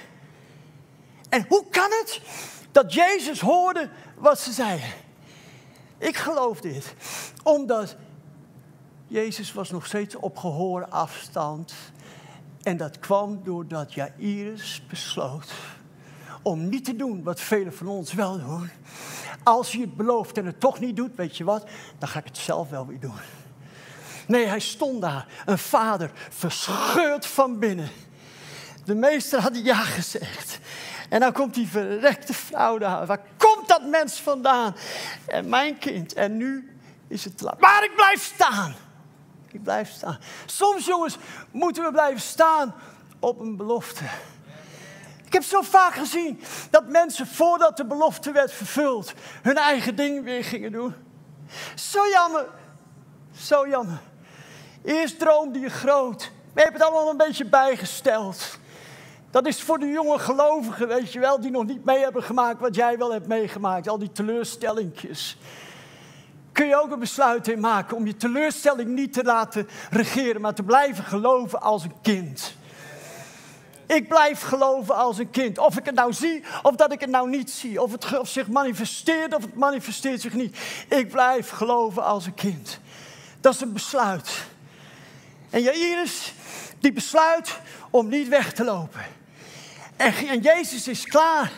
En 1.29 1.45
hoe 1.47 1.65
kan 1.69 1.91
het 1.91 2.21
dat 2.71 2.93
Jezus 2.93 3.39
hoorde 3.39 3.89
wat 4.17 4.39
ze 4.39 4.51
zeiden? 4.51 4.89
Ik 5.97 6.17
geloof 6.17 6.61
dit. 6.61 6.93
Omdat 7.43 7.95
Jezus 9.07 9.53
was 9.53 9.71
nog 9.71 9.85
steeds 9.85 10.15
op 10.15 10.37
gehoorafstand. 10.37 11.73
En 12.61 12.77
dat 12.77 12.99
kwam 12.99 13.43
doordat 13.43 13.93
Jairus 13.93 14.83
besloot 14.89 15.51
om 16.43 16.69
niet 16.69 16.85
te 16.85 16.95
doen 16.95 17.23
wat 17.23 17.39
velen 17.39 17.73
van 17.73 17.87
ons 17.87 18.13
wel 18.13 18.39
doen. 18.39 18.69
Als 19.43 19.71
je 19.71 19.79
het 19.79 19.95
belooft 19.95 20.37
en 20.37 20.45
het 20.45 20.59
toch 20.59 20.79
niet 20.79 20.95
doet, 20.95 21.15
weet 21.15 21.37
je 21.37 21.43
wat, 21.43 21.65
dan 21.97 22.09
ga 22.09 22.19
ik 22.19 22.25
het 22.25 22.37
zelf 22.37 22.69
wel 22.69 22.87
weer 22.87 22.99
doen. 22.99 23.19
Nee, 24.27 24.45
hij 24.45 24.59
stond 24.59 25.01
daar, 25.01 25.27
een 25.45 25.57
vader, 25.57 26.11
verscheurd 26.29 27.25
van 27.25 27.59
binnen. 27.59 27.89
De 28.85 28.95
meester 28.95 29.39
had 29.39 29.63
ja 29.63 29.75
gezegd. 29.75 30.59
En 31.09 31.19
dan 31.19 31.31
komt 31.31 31.53
die 31.53 31.67
verrekte 31.67 32.33
vrouw 32.33 32.77
daar. 32.77 33.05
Waar 33.05 33.21
komt 33.37 33.67
dat 33.67 33.85
mens 33.85 34.19
vandaan? 34.19 34.75
En 35.25 35.49
mijn 35.49 35.77
kind. 35.77 36.13
En 36.13 36.37
nu 36.37 36.77
is 37.07 37.23
het 37.23 37.37
te 37.37 37.43
laat. 37.43 37.59
Maar 37.59 37.83
ik 37.83 37.95
blijf 37.95 38.23
staan. 38.23 38.75
Ik 39.51 39.63
blijf 39.63 39.91
staan. 39.91 40.17
Soms, 40.45 40.85
jongens, 40.85 41.17
moeten 41.51 41.83
we 41.83 41.91
blijven 41.91 42.21
staan 42.21 42.75
op 43.19 43.39
een 43.39 43.55
belofte. 43.55 44.03
Ik 45.33 45.39
heb 45.39 45.47
zo 45.47 45.61
vaak 45.61 45.93
gezien 45.93 46.41
dat 46.69 46.87
mensen 46.87 47.27
voordat 47.27 47.77
de 47.77 47.85
belofte 47.85 48.31
werd 48.31 48.51
vervuld, 48.51 49.13
hun 49.41 49.57
eigen 49.57 49.95
ding 49.95 50.23
weer 50.23 50.43
gingen 50.43 50.71
doen. 50.71 50.95
Zo 51.75 52.07
jammer. 52.07 52.45
Zo 53.37 53.67
jammer. 53.67 53.99
Eerst 54.83 55.19
droomde 55.19 55.59
je 55.59 55.69
groot, 55.69 56.31
maar 56.53 56.63
je 56.63 56.69
hebt 56.69 56.73
het 56.73 56.81
allemaal 56.81 57.09
een 57.09 57.17
beetje 57.17 57.45
bijgesteld. 57.45 58.57
Dat 59.31 59.47
is 59.47 59.61
voor 59.61 59.79
de 59.79 59.87
jonge 59.87 60.19
gelovigen, 60.19 60.87
weet 60.87 61.13
je 61.13 61.19
wel, 61.19 61.41
die 61.41 61.51
nog 61.51 61.65
niet 61.65 61.85
mee 61.85 61.99
hebben 61.99 62.23
gemaakt 62.23 62.59
wat 62.59 62.75
jij 62.75 62.97
wel 62.97 63.11
hebt 63.11 63.27
meegemaakt. 63.27 63.87
Al 63.87 63.99
die 63.99 64.11
teleurstellingjes. 64.11 65.37
Kun 66.51 66.67
je 66.67 66.81
ook 66.81 66.91
een 66.91 66.99
besluit 66.99 67.47
in 67.47 67.59
maken 67.59 67.97
om 67.97 68.05
je 68.05 68.17
teleurstelling 68.17 68.89
niet 68.89 69.13
te 69.13 69.23
laten 69.23 69.67
regeren, 69.89 70.41
maar 70.41 70.53
te 70.53 70.63
blijven 70.63 71.03
geloven 71.03 71.61
als 71.61 71.83
een 71.83 72.01
kind. 72.01 72.61
Ik 73.87 74.07
blijf 74.07 74.41
geloven 74.41 74.95
als 74.95 75.17
een 75.17 75.29
kind. 75.29 75.57
Of 75.57 75.77
ik 75.77 75.85
het 75.85 75.95
nou 75.95 76.13
zie 76.13 76.43
of 76.61 76.75
dat 76.75 76.91
ik 76.91 76.99
het 76.99 77.09
nou 77.09 77.29
niet 77.29 77.51
zie. 77.51 77.81
Of 77.81 77.91
het 77.91 78.19
of 78.19 78.29
zich 78.29 78.47
manifesteert 78.47 79.35
of 79.35 79.41
het 79.41 79.55
manifesteert 79.55 80.21
zich 80.21 80.33
niet. 80.33 80.57
Ik 80.89 81.09
blijf 81.09 81.49
geloven 81.49 82.03
als 82.03 82.25
een 82.25 82.33
kind. 82.33 82.79
Dat 83.41 83.53
is 83.53 83.61
een 83.61 83.73
besluit. 83.73 84.45
En 85.49 85.61
Jairus, 85.61 86.33
die 86.79 86.93
besluit 86.93 87.59
om 87.89 88.07
niet 88.07 88.27
weg 88.27 88.53
te 88.53 88.63
lopen. 88.63 89.01
En, 89.95 90.13
en 90.13 90.39
Jezus 90.39 90.87
is 90.87 91.05
klaar 91.05 91.51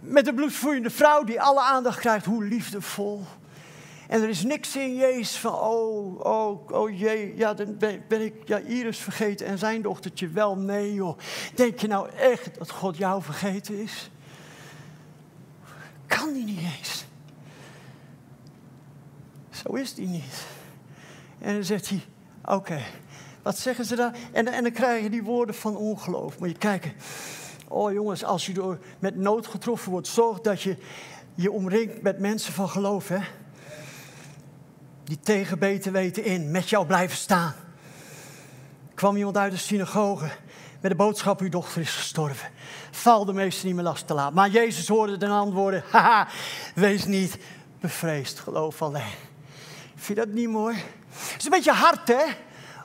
met 0.00 0.24
de 0.24 0.34
bloedvloeiende 0.34 0.90
vrouw 0.90 1.24
die 1.24 1.40
alle 1.40 1.60
aandacht 1.60 1.98
krijgt, 1.98 2.24
hoe 2.24 2.44
liefdevol. 2.44 3.26
En 4.08 4.22
er 4.22 4.28
is 4.28 4.42
niks 4.42 4.76
in 4.76 4.94
Jezus 4.94 5.36
van, 5.36 5.54
oh, 5.54 6.20
oh, 6.20 6.70
oh 6.70 6.98
jee, 6.98 7.36
ja, 7.36 7.54
dan 7.54 7.78
ben, 7.78 8.24
ik 8.24 8.34
ja, 8.44 8.58
Iris 8.58 8.98
vergeten 8.98 9.46
en 9.46 9.58
zijn 9.58 9.82
dochtertje 9.82 10.28
wel. 10.28 10.56
Nee 10.56 10.94
joh, 10.94 11.18
denk 11.54 11.78
je 11.78 11.86
nou 11.86 12.08
echt 12.10 12.58
dat 12.58 12.70
God 12.70 12.96
jou 12.96 13.22
vergeten 13.22 13.78
is? 13.78 14.10
Kan 16.06 16.32
die 16.32 16.44
niet 16.44 16.60
eens. 16.78 17.04
Zo 19.50 19.72
is 19.72 19.94
die 19.94 20.06
niet. 20.06 20.46
En 21.38 21.54
dan 21.54 21.64
zegt 21.64 21.88
hij, 21.88 22.00
oké, 22.44 22.82
wat 23.42 23.58
zeggen 23.58 23.84
ze 23.84 23.96
daar? 23.96 24.16
En, 24.32 24.48
en 24.48 24.62
dan 24.62 24.72
krijg 24.72 25.02
je 25.02 25.10
die 25.10 25.22
woorden 25.22 25.54
van 25.54 25.76
ongeloof. 25.76 26.38
Moet 26.38 26.48
je 26.48 26.58
kijken. 26.58 26.92
Oh 27.68 27.92
jongens, 27.92 28.24
als 28.24 28.46
je 28.46 28.52
door 28.52 28.78
met 28.98 29.16
nood 29.16 29.46
getroffen 29.46 29.90
wordt, 29.90 30.08
zorg 30.08 30.40
dat 30.40 30.62
je 30.62 30.76
je 31.34 31.50
omringt 31.52 32.02
met 32.02 32.18
mensen 32.18 32.52
van 32.52 32.68
geloof, 32.68 33.08
hè? 33.08 33.18
Die 35.04 35.20
tegen 35.20 35.58
beter 35.58 35.92
weten 35.92 36.24
in, 36.24 36.50
met 36.50 36.68
jou 36.68 36.86
blijven 36.86 37.16
staan. 37.16 37.54
Er 38.88 38.94
kwam 38.94 39.16
iemand 39.16 39.36
uit 39.36 39.52
de 39.52 39.58
synagoge 39.58 40.30
met 40.80 40.90
de 40.90 40.96
boodschap: 40.96 41.40
uw 41.40 41.48
dochter 41.48 41.80
is 41.80 41.94
gestorven. 41.94 42.48
Val 42.90 43.24
de 43.24 43.32
meester 43.32 43.66
niet 43.66 43.74
meer 43.74 43.84
last 43.84 44.06
te 44.06 44.14
laten. 44.14 44.34
Maar 44.34 44.50
Jezus 44.50 44.88
hoorde 44.88 45.16
de 45.16 45.28
antwoorden: 45.28 45.84
wees 46.74 47.04
niet 47.04 47.38
bevreesd, 47.80 48.38
geloof 48.38 48.82
alleen. 48.82 49.14
Vind 49.94 50.18
je 50.18 50.24
dat 50.24 50.34
niet 50.34 50.48
mooi? 50.48 50.76
Het 51.08 51.38
is 51.38 51.44
een 51.44 51.50
beetje 51.50 51.72
hard, 51.72 52.08
hè? 52.08 52.24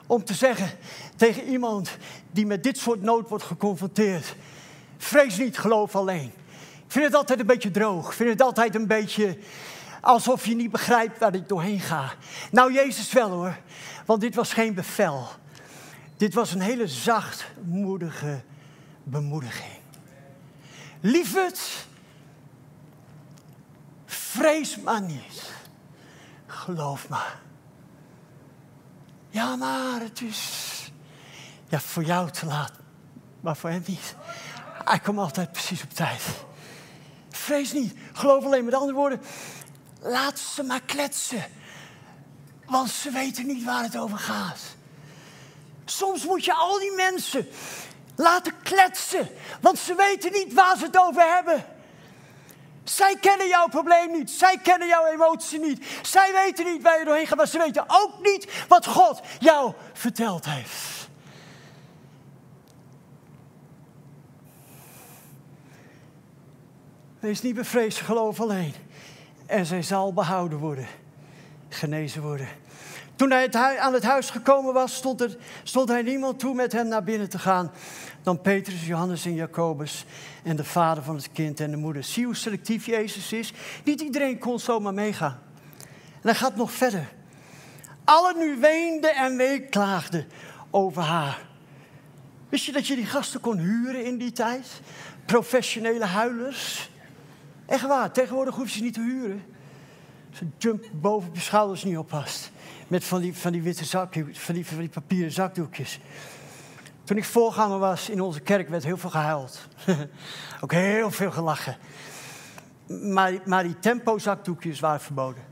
Om 0.06 0.24
te 0.24 0.34
zeggen 0.34 0.70
tegen 1.16 1.44
iemand 1.44 1.96
die 2.30 2.46
met 2.46 2.62
dit 2.62 2.78
soort 2.78 3.02
nood 3.02 3.28
wordt 3.28 3.44
geconfronteerd: 3.44 4.34
vrees 4.98 5.38
niet, 5.38 5.58
geloof 5.58 5.96
alleen. 5.96 6.32
Ik 6.86 6.96
vind 6.96 7.04
het 7.04 7.14
altijd 7.14 7.40
een 7.40 7.46
beetje 7.46 7.70
droog. 7.70 8.06
Ik 8.08 8.12
vind 8.16 8.30
het 8.30 8.42
altijd 8.42 8.74
een 8.74 8.86
beetje 8.86 9.38
alsof 10.00 10.46
je 10.46 10.54
niet 10.54 10.70
begrijpt 10.70 11.18
waar 11.18 11.34
ik 11.34 11.48
doorheen 11.48 11.80
ga. 11.80 12.12
Nou, 12.50 12.72
Jezus 12.72 13.12
wel 13.12 13.30
hoor, 13.30 13.56
want 14.06 14.20
dit 14.20 14.34
was 14.34 14.52
geen 14.52 14.74
bevel. 14.74 15.28
Dit 16.16 16.34
was 16.34 16.54
een 16.54 16.60
hele 16.60 16.88
zachtmoedige 16.88 18.42
bemoediging. 19.02 19.78
Lieverd, 21.00 21.86
vrees 24.06 24.80
maar 24.80 25.02
niet. 25.02 25.52
Geloof 26.46 27.08
maar. 27.08 27.40
Ja, 29.30 29.56
maar 29.56 30.00
het 30.00 30.20
is 30.20 30.68
ja, 31.68 31.80
voor 31.80 32.04
jou 32.04 32.30
te 32.30 32.46
laat, 32.46 32.72
maar 33.40 33.56
voor 33.56 33.70
hem 33.70 33.82
niet. 33.86 34.14
Hij 34.84 34.98
komt 34.98 35.18
altijd 35.18 35.52
precies 35.52 35.82
op 35.82 35.90
tijd. 35.90 36.22
Vrees 37.30 37.72
niet, 37.72 37.94
geloof 38.12 38.44
alleen 38.44 38.64
met 38.64 38.74
andere 38.74 38.92
woorden. 38.92 39.20
Laat 40.00 40.38
ze 40.38 40.62
maar 40.62 40.80
kletsen, 40.80 41.44
want 42.66 42.90
ze 42.90 43.10
weten 43.10 43.46
niet 43.46 43.64
waar 43.64 43.82
het 43.82 43.96
over 43.96 44.18
gaat. 44.18 44.60
Soms 45.84 46.24
moet 46.24 46.44
je 46.44 46.54
al 46.54 46.78
die 46.78 46.92
mensen 46.92 47.48
laten 48.16 48.62
kletsen, 48.62 49.28
want 49.60 49.78
ze 49.78 49.94
weten 49.94 50.32
niet 50.32 50.52
waar 50.52 50.76
ze 50.76 50.84
het 50.84 50.98
over 50.98 51.34
hebben. 51.34 51.64
Zij 52.84 53.16
kennen 53.20 53.48
jouw 53.48 53.68
probleem 53.68 54.10
niet. 54.10 54.30
Zij 54.30 54.58
kennen 54.62 54.88
jouw 54.88 55.06
emotie 55.06 55.58
niet. 55.58 55.86
Zij 56.02 56.32
weten 56.32 56.64
niet 56.64 56.82
waar 56.82 56.98
je 56.98 57.04
doorheen 57.04 57.26
gaat, 57.26 57.36
maar 57.36 57.48
ze 57.48 57.58
weten 57.58 57.84
ook 57.86 58.12
niet 58.22 58.64
wat 58.68 58.86
God 58.86 59.20
jou 59.38 59.72
verteld 59.92 60.44
heeft. 60.44 61.08
Wees 67.18 67.42
niet 67.42 67.54
bevreesd, 67.54 68.00
geloof 68.00 68.40
alleen. 68.40 68.74
En 69.50 69.66
zij 69.66 69.82
zal 69.82 70.12
behouden 70.12 70.58
worden, 70.58 70.86
genezen 71.68 72.22
worden. 72.22 72.48
Toen 73.16 73.30
hij 73.30 73.78
aan 73.78 73.92
het 73.92 74.02
huis 74.02 74.30
gekomen 74.30 74.72
was, 74.72 74.94
stond, 74.94 75.20
er, 75.20 75.36
stond 75.62 75.88
hij 75.88 76.02
niemand 76.02 76.38
toe 76.38 76.54
met 76.54 76.72
hem 76.72 76.88
naar 76.88 77.04
binnen 77.04 77.28
te 77.28 77.38
gaan 77.38 77.70
dan 78.22 78.40
Petrus, 78.40 78.86
Johannes 78.86 79.24
en 79.24 79.34
Jacobus 79.34 80.04
en 80.42 80.56
de 80.56 80.64
vader 80.64 81.02
van 81.02 81.14
het 81.14 81.32
kind 81.32 81.60
en 81.60 81.70
de 81.70 81.76
moeder. 81.76 82.04
Zie 82.04 82.24
hoe 82.24 82.36
selectief 82.36 82.86
Jezus 82.86 83.32
is. 83.32 83.52
Niet 83.84 84.00
iedereen 84.00 84.38
kon 84.38 84.58
zomaar 84.58 84.94
meegaan. 84.94 85.40
En 86.12 86.20
hij 86.28 86.34
gaat 86.34 86.56
nog 86.56 86.72
verder. 86.72 87.08
Allen 88.04 88.38
nu 88.38 88.60
weenden 88.60 89.14
en 89.14 89.36
weeklaagden 89.36 90.26
over 90.70 91.02
haar. 91.02 91.46
Wist 92.48 92.64
je 92.64 92.72
dat 92.72 92.86
je 92.86 92.94
die 92.94 93.06
gasten 93.06 93.40
kon 93.40 93.58
huren 93.58 94.04
in 94.04 94.18
die 94.18 94.32
tijd? 94.32 94.66
Professionele 95.24 96.04
huilers. 96.04 96.90
Echt 97.70 97.86
waar, 97.86 98.12
tegenwoordig 98.12 98.54
hoef 98.54 98.68
je 98.68 98.76
ze 98.76 98.82
niet 98.82 98.94
te 98.94 99.00
huren. 99.00 99.42
Ze 100.30 100.46
jump 100.58 100.84
boven 100.92 101.28
op 101.28 101.34
je 101.34 101.40
schouders 101.40 101.84
niet 101.84 101.96
oppast. 101.96 102.50
Met 102.88 103.04
van 103.04 103.20
die, 103.20 103.36
van 103.36 103.52
die 103.52 103.62
witte 103.62 103.84
zakjes, 103.84 104.38
van 104.38 104.54
die, 104.54 104.66
van 104.66 104.78
die 104.78 104.88
papieren 104.88 105.32
zakdoekjes. 105.32 106.00
Toen 107.04 107.16
ik 107.16 107.24
voorganger 107.24 107.78
was 107.78 108.08
in 108.08 108.20
onze 108.20 108.40
kerk 108.40 108.68
werd 108.68 108.84
heel 108.84 108.96
veel 108.96 109.10
gehuild. 109.10 109.68
Ook 110.62 110.72
heel 110.72 111.10
veel 111.10 111.30
gelachen. 111.30 111.76
Maar, 112.86 113.32
maar 113.44 113.62
die 113.62 113.78
tempo-zakdoekjes 113.78 114.80
waren 114.80 115.00
verboden. 115.00 115.42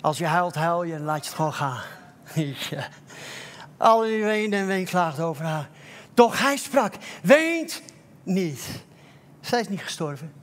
Als 0.00 0.18
je 0.18 0.26
huilt, 0.26 0.54
huil 0.54 0.82
je 0.82 0.94
en 0.94 1.02
laat 1.02 1.24
je 1.24 1.26
het 1.26 1.34
gewoon 1.34 1.54
gaan. 1.54 1.82
ja. 2.70 2.88
Alle 3.76 4.06
weenden 4.06 4.58
en 4.58 4.66
weenklaagden 4.66 5.24
over 5.24 5.44
haar. 5.44 5.68
Doch 6.14 6.40
hij 6.40 6.56
sprak, 6.56 6.94
weent 7.22 7.82
niet. 8.22 8.84
Zij 9.40 9.60
is 9.60 9.68
niet 9.68 9.82
gestorven. 9.82 10.42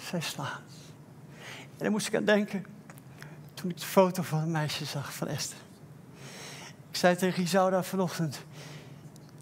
Zij 0.00 0.20
slaapt. 0.20 0.74
En 1.54 1.76
daar 1.76 1.90
moest 1.90 2.06
ik 2.06 2.14
aan 2.14 2.24
denken 2.24 2.64
toen 3.54 3.70
ik 3.70 3.76
de 3.76 3.86
foto 3.86 4.22
van 4.22 4.38
een 4.38 4.50
meisje 4.50 4.84
zag 4.84 5.14
van 5.14 5.28
Esther. 5.28 5.58
Ik 6.90 6.96
zei 6.96 7.16
tegen 7.16 7.42
Isaura 7.42 7.82
vanochtend, 7.82 8.44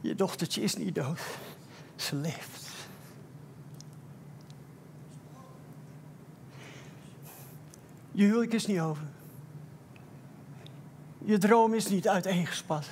je 0.00 0.14
dochtertje 0.14 0.62
is 0.62 0.76
niet 0.76 0.94
dood. 0.94 1.20
Ze 1.96 2.16
leeft. 2.16 2.66
Je 8.12 8.24
huwelijk 8.24 8.52
is 8.52 8.66
niet 8.66 8.80
over. 8.80 9.04
Je 11.24 11.38
droom 11.38 11.74
is 11.74 11.88
niet 11.88 12.08
uiteengespat. 12.08 12.86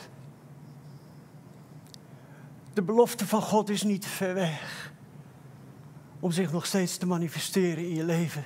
De 2.73 2.83
belofte 2.83 3.27
van 3.27 3.43
God 3.43 3.69
is 3.69 3.83
niet 3.83 4.07
ver 4.07 4.35
weg 4.35 4.86
om 6.27 6.33
zich 6.33 6.53
nog 6.53 6.67
steeds 6.67 6.97
te 6.97 7.07
manifesteren 7.07 7.85
in 7.85 7.95
je 7.95 8.05
leven. 8.05 8.45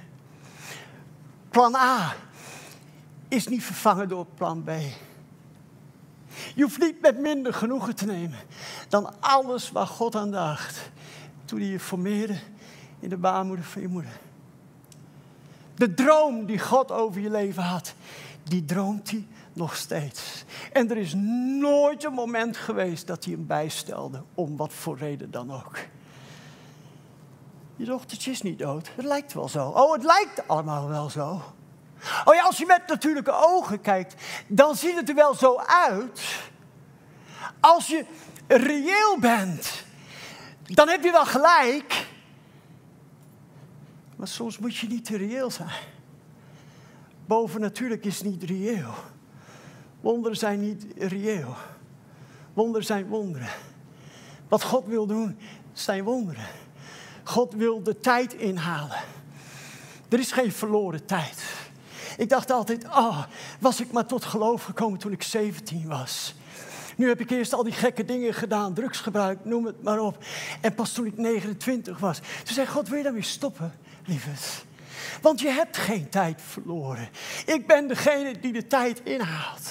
Plan 1.51 1.75
A 1.75 2.15
is 3.29 3.47
niet 3.47 3.65
vervangen 3.65 4.09
door 4.09 4.27
plan 4.35 4.63
B. 4.63 4.71
Je 6.55 6.63
hoeft 6.63 6.79
niet 6.79 7.01
met 7.01 7.19
minder 7.19 7.55
genoegen 7.55 7.95
te 7.95 8.07
nemen 8.07 8.39
dan 8.89 9.21
alles 9.21 9.71
waar 9.71 9.87
God 9.87 10.17
aan 10.17 10.31
dacht 10.31 10.91
toen 11.45 11.61
hij 11.61 11.69
je 11.69 11.81
formeerde 11.81 12.39
in 12.99 13.09
de 13.09 13.17
baarmoeder 13.17 13.65
van 13.65 13.83
je 13.83 13.89
moeder. 13.89 14.13
De 15.75 15.95
droom 15.95 16.47
die 16.47 16.59
God 16.59 16.91
over 16.91 17.21
je 17.21 17.31
leven 17.31 17.63
had, 17.63 17.95
die 18.43 18.65
droomt 18.65 19.11
hij 19.11 19.27
nog 19.53 19.77
steeds. 19.77 20.45
En 20.73 20.91
er 20.91 20.97
is 20.97 21.15
nooit 21.61 22.05
een 22.05 22.13
moment 22.13 22.57
geweest 22.57 23.07
dat 23.07 23.25
hij 23.25 23.35
hem 23.35 23.47
bijstelde, 23.47 24.23
om 24.35 24.57
wat 24.57 24.73
voor 24.73 24.99
reden 24.99 25.31
dan 25.31 25.53
ook. 25.53 25.79
Je 27.81 27.87
dochtertje 27.87 28.31
is 28.31 28.43
niet 28.43 28.59
dood. 28.59 28.91
Het 28.95 29.05
lijkt 29.05 29.33
wel 29.33 29.49
zo. 29.49 29.69
Oh, 29.69 29.93
het 29.93 30.05
lijkt 30.05 30.49
allemaal 30.49 30.89
wel 30.89 31.11
zo. 31.11 31.43
Oh 32.25 32.35
ja, 32.35 32.43
als 32.43 32.59
je 32.59 32.67
met 32.67 32.83
natuurlijke 32.87 33.33
ogen 33.33 33.81
kijkt, 33.81 34.15
dan 34.49 34.77
ziet 34.77 34.97
het 34.97 35.09
er 35.09 35.15
wel 35.15 35.35
zo 35.35 35.57
uit. 35.57 36.51
Als 37.61 37.87
je 37.87 38.05
reëel 38.47 39.19
bent, 39.21 39.85
dan 40.63 40.89
heb 40.89 41.05
je 41.05 41.11
wel 41.11 41.27
gelijk. 41.27 42.07
Maar 44.17 44.29
soms 44.29 44.59
moet 44.59 44.77
je 44.77 44.87
niet 44.87 45.05
te 45.05 45.17
reëel 45.17 45.51
zijn. 45.51 45.71
Bovennatuurlijk 47.27 48.05
is 48.05 48.23
niet 48.23 48.43
reëel. 48.43 48.95
Wonderen 50.01 50.37
zijn 50.37 50.61
niet 50.61 50.87
reëel. 50.99 51.55
Wonderen 52.53 52.87
zijn 52.87 53.07
wonderen. 53.07 53.49
Wat 54.49 54.63
God 54.63 54.87
wil 54.87 55.07
doen, 55.07 55.39
zijn 55.73 56.05
wonderen. 56.05 56.47
God 57.31 57.55
wil 57.55 57.83
de 57.83 58.01
tijd 58.01 58.35
inhalen. 58.35 58.99
Er 60.09 60.19
is 60.19 60.33
geen 60.33 60.53
verloren 60.53 61.07
tijd. 61.07 61.43
Ik 62.17 62.29
dacht 62.29 62.51
altijd, 62.51 62.85
oh, 62.85 63.23
was 63.59 63.81
ik 63.81 63.93
maar 63.93 64.07
tot 64.07 64.25
geloof 64.25 64.65
gekomen 64.65 64.99
toen 64.99 65.13
ik 65.13 65.23
17 65.23 65.89
was. 65.89 66.35
Nu 66.97 67.09
heb 67.09 67.21
ik 67.21 67.31
eerst 67.31 67.53
al 67.53 67.63
die 67.63 67.73
gekke 67.73 68.05
dingen 68.05 68.35
gedaan, 68.35 68.75
drugs 68.75 68.99
gebruikt, 69.01 69.45
noem 69.45 69.67
het 69.67 69.83
maar 69.83 69.99
op. 69.99 70.25
En 70.61 70.75
pas 70.75 70.93
toen 70.93 71.07
ik 71.07 71.17
29 71.17 71.99
was, 71.99 72.19
toen 72.19 72.55
zei 72.55 72.67
God, 72.67 72.89
wil 72.89 72.97
je 72.99 73.05
daarmee 73.05 73.23
stoppen, 73.23 73.75
lieverd? 74.05 74.65
Want 75.23 75.41
je 75.41 75.49
hebt 75.49 75.77
geen 75.77 76.09
tijd 76.09 76.43
verloren. 76.43 77.09
Ik 77.47 77.67
ben 77.67 77.89
degene 77.89 78.41
die 78.41 78.53
de 78.53 78.67
tijd 78.67 79.01
inhaalt. 79.05 79.71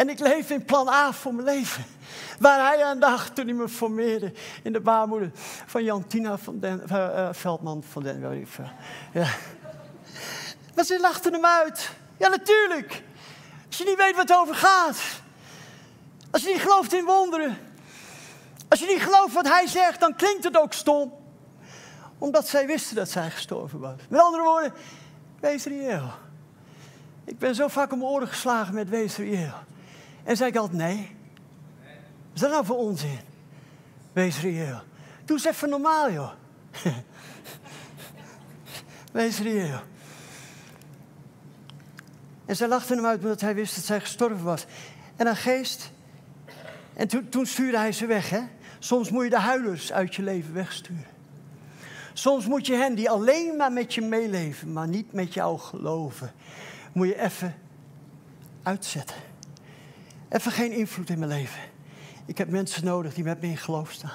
En 0.00 0.08
ik 0.08 0.18
leef 0.18 0.50
in 0.50 0.64
plan 0.64 0.88
A 0.88 1.12
voor 1.12 1.34
mijn 1.34 1.46
leven. 1.46 1.84
Waar 2.38 2.66
hij 2.66 2.84
aan 2.84 3.00
dacht 3.00 3.34
toen 3.34 3.46
hij 3.46 3.54
me 3.54 3.68
formeerde 3.68 4.32
in 4.62 4.72
de 4.72 4.80
baarmoeder 4.80 5.30
van 5.66 5.84
Jantina 5.84 6.38
van 6.38 6.58
Den, 6.58 6.82
uh, 6.92 7.28
Veldman 7.32 7.82
van 7.90 8.02
Den. 8.02 8.46
Ja. 9.12 9.26
Maar 10.74 10.84
ze 10.84 11.00
lachten 11.00 11.32
hem 11.32 11.44
uit. 11.44 11.90
Ja, 12.16 12.28
natuurlijk. 12.28 13.02
Als 13.66 13.78
je 13.78 13.84
niet 13.84 13.96
weet 13.96 14.16
wat 14.16 14.28
het 14.28 14.38
over 14.38 14.54
gaat. 14.54 15.00
Als 16.30 16.42
je 16.42 16.48
niet 16.48 16.60
gelooft 16.60 16.94
in 16.94 17.04
wonderen. 17.04 17.58
Als 18.68 18.80
je 18.80 18.86
niet 18.86 19.02
gelooft 19.02 19.34
wat 19.34 19.48
hij 19.48 19.66
zegt, 19.66 20.00
dan 20.00 20.16
klinkt 20.16 20.44
het 20.44 20.58
ook 20.58 20.72
stom. 20.72 21.12
Omdat 22.18 22.48
zij 22.48 22.66
wisten 22.66 22.96
dat 22.96 23.10
zij 23.10 23.30
gestorven 23.30 23.78
was. 23.78 23.94
Met 24.08 24.20
andere 24.20 24.42
woorden, 24.42 24.72
wees 25.40 25.64
reëel. 25.64 26.10
Ik 27.24 27.38
ben 27.38 27.54
zo 27.54 27.68
vaak 27.68 27.92
om 27.92 28.04
oren 28.04 28.28
geslagen 28.28 28.74
met 28.74 28.88
wees 28.88 29.16
reëel. 29.16 29.68
En 30.24 30.36
zei 30.36 30.50
ik 30.50 30.56
altijd 30.56 30.78
nee. 30.78 31.16
Wat 31.82 32.34
is 32.34 32.40
dat 32.40 32.50
nou 32.50 32.64
voor 32.64 32.76
onzin? 32.76 33.18
Wees 34.12 34.40
reëel. 34.40 34.80
Doe 35.24 35.36
eens 35.36 35.46
even 35.46 35.68
normaal, 35.68 36.12
joh. 36.12 36.30
wees 39.12 39.38
reëel. 39.38 39.80
En 42.46 42.56
zij 42.56 42.68
lachten 42.68 42.96
hem 42.96 43.06
uit 43.06 43.20
omdat 43.20 43.40
hij 43.40 43.54
wist 43.54 43.74
dat 43.74 43.84
zij 43.84 44.00
gestorven 44.00 44.44
was. 44.44 44.66
En 45.16 45.26
een 45.26 45.36
geest. 45.36 45.90
En 46.94 47.08
toen 47.30 47.46
stuurde 47.46 47.78
hij 47.78 47.92
ze 47.92 48.06
weg, 48.06 48.30
hè. 48.30 48.40
Soms 48.78 49.10
moet 49.10 49.24
je 49.24 49.30
de 49.30 49.38
huilers 49.38 49.92
uit 49.92 50.14
je 50.14 50.22
leven 50.22 50.54
wegsturen. 50.54 51.06
Soms 52.12 52.46
moet 52.46 52.66
je 52.66 52.74
hen 52.74 52.94
die 52.94 53.10
alleen 53.10 53.56
maar 53.56 53.72
met 53.72 53.94
je 53.94 54.00
meeleven, 54.00 54.72
maar 54.72 54.88
niet 54.88 55.12
met 55.12 55.34
jou 55.34 55.58
geloven, 55.58 56.32
moet 56.92 57.06
je 57.06 57.20
even 57.20 57.54
uitzetten. 58.62 59.29
Even 60.30 60.52
geen 60.52 60.72
invloed 60.72 61.10
in 61.10 61.18
mijn 61.18 61.30
leven. 61.30 61.60
Ik 62.26 62.38
heb 62.38 62.48
mensen 62.48 62.84
nodig 62.84 63.14
die 63.14 63.24
met 63.24 63.40
me 63.40 63.46
in 63.46 63.56
geloof 63.56 63.92
staan. 63.92 64.10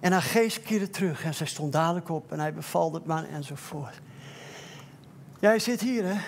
En 0.00 0.12
haar 0.12 0.22
geest 0.22 0.62
keerde 0.62 0.90
terug 0.90 1.24
en 1.24 1.34
zij 1.34 1.46
stond 1.46 1.72
dadelijk 1.72 2.08
op 2.08 2.32
en 2.32 2.38
hij 2.40 2.54
bevalde 2.54 2.98
het 2.98 3.06
man 3.06 3.24
enzovoort. 3.24 4.00
Jij 5.38 5.58
zit 5.58 5.80
hier, 5.80 6.04
hè? 6.04 6.20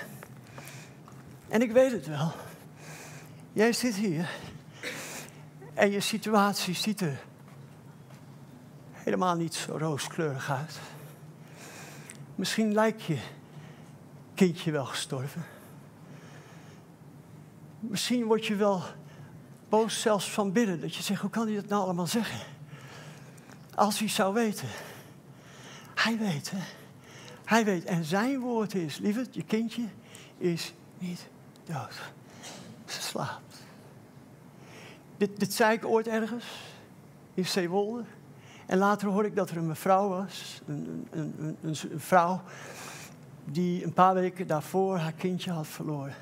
En 1.49 1.63
ik 1.63 1.73
weet 1.73 1.93
het 1.93 2.07
wel. 2.07 2.33
Jij 3.53 3.73
zit 3.73 3.95
hier. 3.95 4.31
En 5.75 5.91
je 5.91 6.01
situatie 6.01 6.75
ziet 6.75 7.01
er 7.01 7.21
helemaal 8.93 9.37
niet 9.37 9.55
zo 9.55 9.77
rooskleurig 9.77 10.51
uit. 10.51 10.81
Misschien 12.35 12.73
lijkt 12.73 13.03
je 13.03 13.19
kindje 14.35 14.71
wel 14.71 14.85
gestorven. 14.85 15.45
Misschien 17.81 18.25
word 18.25 18.47
je 18.47 18.55
wel 18.55 18.83
boos 19.69 20.01
zelfs 20.01 20.31
van 20.31 20.53
binnen. 20.53 20.81
Dat 20.81 20.95
je 20.95 21.03
zegt, 21.03 21.21
hoe 21.21 21.31
kan 21.31 21.47
hij 21.47 21.55
dat 21.55 21.69
nou 21.69 21.83
allemaal 21.83 22.07
zeggen? 22.07 22.47
Als 23.75 23.99
hij 23.99 24.09
zou 24.09 24.35
weten. 24.35 24.69
Hij 25.95 26.19
weet, 26.19 26.51
hè. 26.51 26.63
Hij 27.45 27.65
weet. 27.65 27.85
En 27.85 28.05
zijn 28.05 28.39
woord 28.39 28.75
is, 28.75 28.99
lieverd, 28.99 29.35
je 29.35 29.45
kindje 29.45 29.85
is 30.39 30.75
niet 30.99 31.29
dood. 31.65 32.13
Ze 32.85 33.03
slaapt. 33.03 33.63
Dit, 35.17 35.53
zei 35.55 35.73
ik 35.73 35.85
ooit 35.85 36.07
ergens 36.07 36.45
in 37.35 37.47
Zeewolde. 37.47 38.05
En 38.67 38.79
later 38.79 39.09
hoorde 39.09 39.29
ik 39.29 39.37
dat 39.37 39.51
er 39.51 39.57
een 39.57 39.67
mevrouw 39.67 40.09
was, 40.09 40.61
een, 40.67 41.09
een, 41.11 41.57
een, 41.63 41.77
vrouw, 41.97 42.43
die 43.45 43.85
een 43.85 43.93
paar 43.93 44.15
weken 44.15 44.47
daarvoor 44.47 44.97
haar 44.97 45.13
kindje 45.13 45.51
had 45.51 45.67
verloren. 45.67 46.15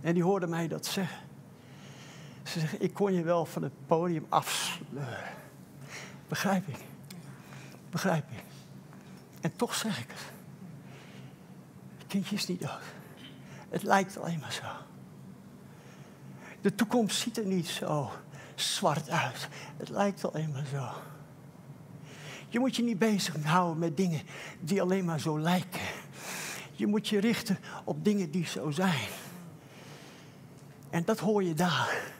En 0.00 0.14
die 0.14 0.22
hoorde 0.22 0.46
mij 0.46 0.68
dat 0.68 0.86
zeggen. 0.86 1.18
Ze 2.42 2.60
zegt, 2.60 2.82
ik 2.82 2.94
kon 2.94 3.12
je 3.12 3.22
wel 3.22 3.46
van 3.46 3.62
het 3.62 3.72
podium 3.86 4.26
afsleuren. 4.28 5.32
Begrijp 6.28 6.68
ik. 6.68 6.78
Begrijp 7.90 8.30
ik. 8.30 8.44
En 9.40 9.56
toch 9.56 9.74
zeg 9.74 10.00
ik 10.00 10.08
het. 10.08 10.32
Het 11.98 12.06
kindje 12.06 12.36
is 12.36 12.46
niet 12.46 12.60
dood. 12.60 12.82
Het 13.68 13.82
lijkt 13.82 14.18
alleen 14.18 14.38
maar 14.38 14.52
zo. 14.52 14.64
De 16.60 16.74
toekomst 16.74 17.20
ziet 17.20 17.38
er 17.38 17.46
niet 17.46 17.66
zo 17.68 18.10
zwart 18.54 19.10
uit. 19.10 19.48
Het 19.76 19.88
lijkt 19.88 20.32
alleen 20.32 20.50
maar 20.50 20.66
zo. 20.66 20.88
Je 22.48 22.58
moet 22.58 22.76
je 22.76 22.82
niet 22.82 22.98
bezighouden 22.98 23.78
met 23.78 23.96
dingen 23.96 24.22
die 24.60 24.82
alleen 24.82 25.04
maar 25.04 25.20
zo 25.20 25.40
lijken. 25.40 25.80
Je 26.72 26.86
moet 26.86 27.08
je 27.08 27.20
richten 27.20 27.58
op 27.84 28.04
dingen 28.04 28.30
die 28.30 28.46
zo 28.46 28.70
zijn. 28.70 29.08
En 30.90 31.04
dat 31.04 31.18
hoor 31.18 31.44
je 31.44 31.54
daar. 31.54 32.12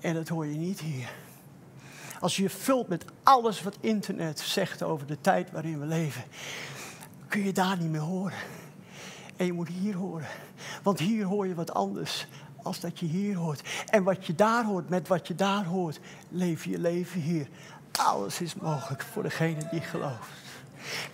En 0.00 0.14
dat 0.14 0.28
hoor 0.28 0.46
je 0.46 0.56
niet 0.56 0.80
hier. 0.80 1.10
Als 2.20 2.36
je 2.36 2.42
je 2.42 2.50
vult 2.50 2.88
met 2.88 3.04
alles 3.22 3.62
wat 3.62 3.76
internet 3.80 4.40
zegt 4.40 4.82
over 4.82 5.06
de 5.06 5.20
tijd 5.20 5.50
waarin 5.50 5.80
we 5.80 5.86
leven, 5.86 6.24
kun 7.28 7.44
je 7.44 7.52
daar 7.52 7.78
niet 7.78 7.90
meer 7.90 8.00
horen. 8.00 8.38
En 9.36 9.46
je 9.46 9.52
moet 9.52 9.68
hier 9.68 9.94
horen. 9.94 10.26
Want 10.82 10.98
hier 10.98 11.24
hoor 11.24 11.46
je 11.46 11.54
wat 11.54 11.74
anders 11.74 12.26
als 12.62 12.80
dat 12.80 12.98
je 12.98 13.06
hier 13.06 13.36
hoort. 13.36 13.68
En 13.86 14.02
wat 14.02 14.26
je 14.26 14.34
daar 14.34 14.64
hoort, 14.64 14.88
met 14.88 15.08
wat 15.08 15.26
je 15.26 15.34
daar 15.34 15.64
hoort, 15.64 16.00
leef 16.28 16.64
je 16.64 16.78
leven 16.78 17.20
hier. 17.20 17.48
Alles 17.98 18.40
is 18.40 18.54
mogelijk 18.54 19.02
voor 19.02 19.22
degene 19.22 19.68
die 19.70 19.80
gelooft. 19.80 20.45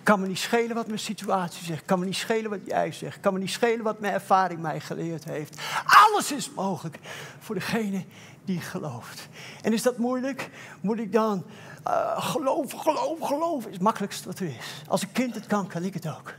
Kan 0.03 0.19
me 0.19 0.27
niet 0.27 0.37
schelen 0.37 0.75
wat 0.75 0.87
mijn 0.87 0.99
situatie 0.99 1.65
zegt. 1.65 1.85
Kan 1.85 1.99
me 1.99 2.05
niet 2.05 2.15
schelen 2.15 2.49
wat 2.49 2.65
jij 2.65 2.91
zegt. 2.91 3.19
Kan 3.19 3.33
me 3.33 3.39
niet 3.39 3.49
schelen 3.49 3.83
wat 3.83 3.99
mijn 3.99 4.13
ervaring 4.13 4.61
mij 4.61 4.79
geleerd 4.79 5.23
heeft. 5.23 5.61
Alles 5.85 6.31
is 6.31 6.51
mogelijk 6.51 6.99
voor 7.39 7.55
degene 7.55 8.05
die 8.45 8.61
gelooft. 8.61 9.27
En 9.61 9.73
is 9.73 9.81
dat 9.81 9.97
moeilijk? 9.97 10.49
Moet 10.81 10.99
ik 10.99 11.11
dan 11.11 11.45
uh, 11.87 12.21
geloven, 12.21 12.79
geloven, 12.79 13.25
geloven? 13.25 13.69
Is 13.69 13.75
het 13.75 13.83
makkelijkste 13.83 14.27
wat 14.27 14.39
er 14.39 14.47
is. 14.47 14.83
Als 14.87 15.01
een 15.01 15.11
kind 15.11 15.35
het 15.35 15.45
kan, 15.45 15.67
kan 15.67 15.83
ik 15.83 15.93
het 15.93 16.07
ook. 16.07 16.33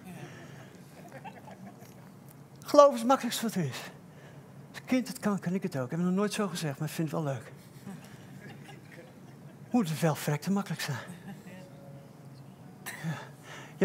Geloof 2.65 2.93
is 2.93 2.99
het 2.99 3.09
makkelijkste 3.09 3.47
wat 3.47 3.55
er 3.55 3.65
is. 3.65 3.81
Als 4.71 4.79
een 4.79 4.85
kind 4.85 5.09
het 5.09 5.19
kan, 5.19 5.39
kan 5.39 5.55
ik 5.55 5.63
het 5.63 5.77
ook. 5.77 5.85
Ik 5.85 5.91
heb 5.91 5.99
het 5.99 6.09
nog 6.09 6.17
nooit 6.17 6.33
zo 6.33 6.49
gezegd, 6.49 6.79
maar 6.79 6.89
ik 6.89 6.95
vind 6.95 7.11
het 7.11 7.23
wel 7.23 7.33
leuk. 7.33 7.53
Moet 9.71 9.89
het 9.89 10.01
wel 10.01 10.15
verrekte 10.15 10.51
makkelijk 10.51 10.83
zijn. 10.83 10.99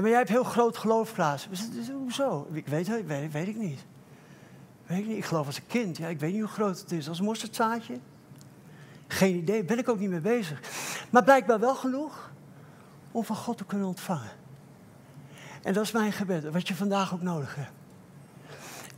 Maar 0.02 0.10
jij 0.10 0.18
hebt 0.18 0.30
heel 0.30 0.44
groot 0.44 0.78
geloof, 0.78 1.14
Klaas. 1.14 1.48
Hoezo? 1.92 2.48
Ik 2.52 2.68
weet 2.68 2.88
het, 2.88 3.32
weet 3.32 3.48
ik 3.48 3.56
niet. 3.56 3.86
Weet 4.86 5.00
ik 5.00 5.08
niet. 5.08 5.18
Ik 5.18 5.26
geloof 5.26 5.46
als 5.46 5.58
een 5.58 5.68
kind. 5.68 5.98
Ja, 5.98 6.08
ik 6.08 6.20
weet 6.20 6.32
niet 6.32 6.42
hoe 6.42 6.50
groot 6.50 6.80
het 6.80 6.92
is. 6.92 7.10
Als 7.10 7.20
een 7.20 7.26
mosterdzaadje. 7.26 8.00
Geen 9.08 9.36
idee, 9.36 9.64
ben 9.64 9.78
ik 9.78 9.90
ook 9.90 10.00
niet 10.00 10.10
mee 10.10 10.20
bezig. 10.20 10.62
Maar 11.10 11.24
blijkbaar 11.24 11.60
wel 11.60 11.76
genoeg 11.76 12.32
om 13.12 13.24
van 13.24 13.36
God 13.36 13.58
te 13.58 13.66
kunnen 13.66 13.88
ontvangen. 13.88 14.32
En 15.64 15.74
dat 15.74 15.84
is 15.84 15.92
mijn 15.92 16.12
gebed, 16.12 16.44
wat 16.44 16.68
je 16.68 16.76
vandaag 16.76 17.14
ook 17.14 17.22
nodig 17.22 17.56
hebt. 17.56 17.72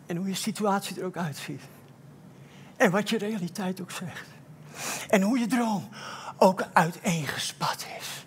En 0.05 0.15
hoe 0.15 0.27
je 0.27 0.33
situatie 0.33 0.99
er 0.99 1.05
ook 1.05 1.17
uitziet. 1.17 1.61
En 2.75 2.91
wat 2.91 3.09
je 3.09 3.17
realiteit 3.17 3.81
ook 3.81 3.91
zegt. 3.91 4.27
En 5.09 5.21
hoe 5.21 5.39
je 5.39 5.47
droom 5.47 5.89
ook 6.37 6.63
uiteengespat 6.73 7.85
is. 7.99 8.25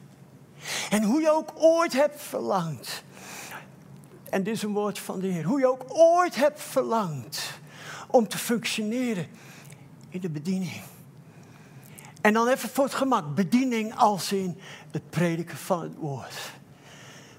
En 0.95 1.03
hoe 1.03 1.21
je 1.21 1.31
ook 1.31 1.53
ooit 1.55 1.93
hebt 1.93 2.23
verlangd. 2.23 3.03
En 4.31 4.43
dit 4.43 4.55
is 4.55 4.63
een 4.63 4.73
woord 4.73 4.99
van 4.99 5.21
de 5.21 5.27
Heer. 5.27 5.45
Hoe 5.45 5.59
je 5.59 5.67
ook 5.67 5.85
ooit 5.89 6.35
hebt 6.35 6.61
verlangd 6.61 7.59
om 8.09 8.29
te 8.29 8.39
functioneren 8.39 9.27
in 10.09 10.21
de 10.21 10.29
bediening. 10.29 10.83
En 12.21 12.33
dan 12.33 12.49
even 12.49 12.69
voor 12.69 12.85
het 12.85 12.95
gemak, 12.95 13.35
bediening 13.35 13.97
als 13.97 14.33
in 14.33 14.59
het 14.91 15.11
prediken 15.11 15.57
van 15.57 15.83
het 15.83 15.95
woord. 15.97 16.53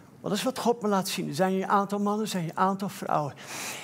Want 0.09 0.21
dat 0.21 0.33
is 0.33 0.43
wat 0.43 0.59
God 0.59 0.81
me 0.81 0.87
laat 0.87 1.07
zien. 1.07 1.27
Er 1.27 1.35
zijn 1.35 1.51
hier 1.51 1.63
een 1.63 1.69
aantal 1.69 1.99
mannen, 1.99 2.21
er 2.21 2.27
zijn 2.27 2.43
hier 2.43 2.51
een 2.51 2.57
aantal 2.57 2.89
vrouwen. 2.89 3.33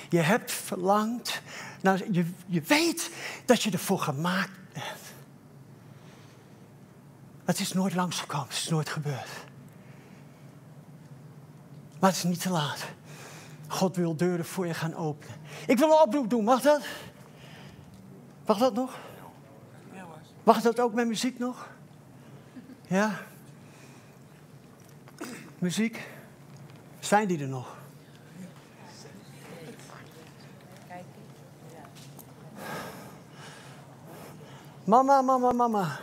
Je 0.08 0.20
hebt 0.20 0.52
verlangd, 0.52 1.42
nou, 1.80 2.12
je, 2.12 2.26
je 2.46 2.60
weet 2.60 3.10
dat 3.44 3.62
je 3.62 3.70
ervoor 3.70 3.98
gemaakt 3.98 4.72
bent. 4.72 5.00
Het 7.44 7.60
is 7.60 7.72
nooit 7.72 7.94
langsgekomen, 7.94 8.48
het 8.48 8.56
is 8.56 8.68
nooit 8.68 8.88
gebeurd. 8.88 9.50
Maar 12.02 12.10
het 12.10 12.18
is 12.18 12.24
niet 12.24 12.40
te 12.40 12.50
laat. 12.50 12.84
God 13.68 13.96
wil 13.96 14.16
deuren 14.16 14.44
voor 14.44 14.66
je 14.66 14.74
gaan 14.74 14.94
openen. 14.94 15.36
Ik 15.66 15.78
wil 15.78 15.88
een 15.88 16.00
oproep 16.00 16.30
doen, 16.30 16.44
mag 16.44 16.60
dat? 16.60 16.82
Mag 18.46 18.58
dat 18.58 18.74
nog? 18.74 18.98
Mag 20.42 20.60
dat 20.60 20.80
ook 20.80 20.94
met 20.94 21.06
muziek 21.06 21.38
nog? 21.38 21.68
Ja? 22.86 23.20
Muziek? 25.58 26.08
Zijn 27.00 27.28
die 27.28 27.40
er 27.40 27.48
nog? 27.48 27.76
Mama, 34.84 35.22
mama, 35.22 35.52
mama. 35.52 35.98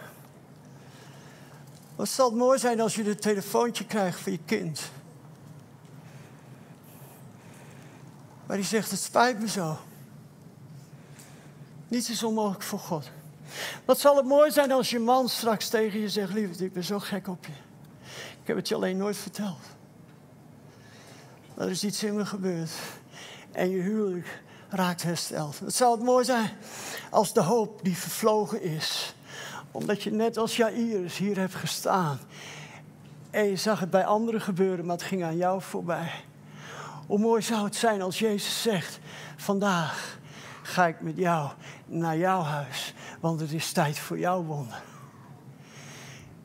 Wat 1.95 2.09
zal 2.09 2.29
het 2.29 2.37
mooi 2.37 2.59
zijn 2.59 2.79
als 2.79 2.95
je 2.95 3.09
een 3.09 3.19
telefoontje 3.19 3.85
krijgt 3.85 4.19
voor 4.19 4.31
je 4.31 4.39
kind. 4.45 4.91
Maar 8.49 8.57
die 8.57 8.67
zegt, 8.67 8.91
het 8.91 8.99
spijt 8.99 9.39
me 9.39 9.47
zo. 9.47 9.77
Niets 11.87 12.09
is 12.09 12.23
onmogelijk 12.23 12.63
voor 12.63 12.79
God. 12.79 13.09
Wat 13.85 13.99
zal 13.99 14.15
het 14.15 14.25
mooi 14.25 14.51
zijn 14.51 14.71
als 14.71 14.89
je 14.89 14.99
man 14.99 15.29
straks 15.29 15.69
tegen 15.69 15.99
je 15.99 16.09
zegt: 16.09 16.33
Liefde, 16.33 16.65
ik 16.65 16.73
ben 16.73 16.83
zo 16.83 16.99
gek 16.99 17.27
op 17.27 17.45
je. 17.45 17.51
Ik 18.41 18.47
heb 18.47 18.55
het 18.55 18.67
je 18.67 18.75
alleen 18.75 18.97
nooit 18.97 19.17
verteld. 19.17 19.59
Er 21.57 21.69
is 21.69 21.83
iets 21.83 22.03
in 22.03 22.15
me 22.15 22.25
gebeurd. 22.25 22.71
En 23.51 23.69
je 23.69 23.81
huwelijk 23.81 24.41
raakt 24.69 25.03
hersteld. 25.03 25.59
Het 25.59 25.75
zal 25.75 25.91
het 25.91 26.03
mooi 26.03 26.25
zijn 26.25 26.49
als 27.09 27.33
de 27.33 27.41
hoop 27.41 27.79
die 27.83 27.97
vervlogen 27.97 28.61
is. 28.61 29.15
Omdat 29.71 30.03
je 30.03 30.11
net 30.11 30.37
als 30.37 30.55
Jairus 30.55 31.17
hier 31.17 31.37
hebt 31.37 31.55
gestaan. 31.55 32.19
En 33.29 33.43
je 33.43 33.55
zag 33.55 33.79
het 33.79 33.89
bij 33.89 34.05
anderen 34.05 34.41
gebeuren, 34.41 34.85
maar 34.85 34.95
het 34.95 35.05
ging 35.05 35.23
aan 35.23 35.37
jou 35.37 35.61
voorbij. 35.61 36.27
Hoe 37.09 37.19
mooi 37.19 37.41
zou 37.41 37.63
het 37.63 37.75
zijn 37.75 38.01
als 38.01 38.19
Jezus 38.19 38.61
zegt: 38.61 38.99
Vandaag 39.37 40.17
ga 40.61 40.87
ik 40.87 41.01
met 41.01 41.17
jou 41.17 41.49
naar 41.85 42.17
jouw 42.17 42.41
huis, 42.41 42.93
want 43.19 43.39
het 43.39 43.51
is 43.51 43.71
tijd 43.71 43.99
voor 43.99 44.19
jouw 44.19 44.43
wonder. 44.43 44.81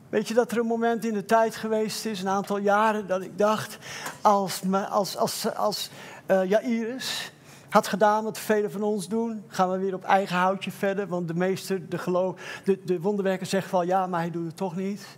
Weet 0.09 0.27
je 0.27 0.33
dat 0.33 0.51
er 0.51 0.57
een 0.57 0.65
moment 0.65 1.05
in 1.05 1.13
de 1.13 1.25
tijd 1.25 1.55
geweest 1.55 2.05
is, 2.05 2.21
een 2.21 2.27
aantal 2.27 2.57
jaren, 2.57 3.07
dat 3.07 3.21
ik 3.21 3.37
dacht, 3.37 3.77
als, 4.21 4.61
als, 4.89 5.17
als, 5.17 5.55
als 5.55 5.89
uh, 6.27 6.49
Jairus 6.49 7.31
had 7.69 7.87
gedaan 7.87 8.23
wat 8.23 8.39
velen 8.39 8.71
van 8.71 8.83
ons 8.83 9.07
doen, 9.07 9.43
gaan 9.47 9.71
we 9.71 9.77
weer 9.77 9.93
op 9.93 10.03
eigen 10.03 10.37
houtje 10.37 10.71
verder, 10.71 11.07
want 11.07 11.27
de 11.27 11.33
meester, 11.33 11.89
de, 11.89 11.97
geloof, 11.97 12.39
de, 12.63 12.83
de 12.85 13.01
wonderwerker 13.01 13.47
zegt 13.47 13.71
wel 13.71 13.83
ja, 13.83 14.07
maar 14.07 14.19
hij 14.19 14.31
doet 14.31 14.45
het 14.45 14.57
toch 14.57 14.75
niet. 14.75 15.17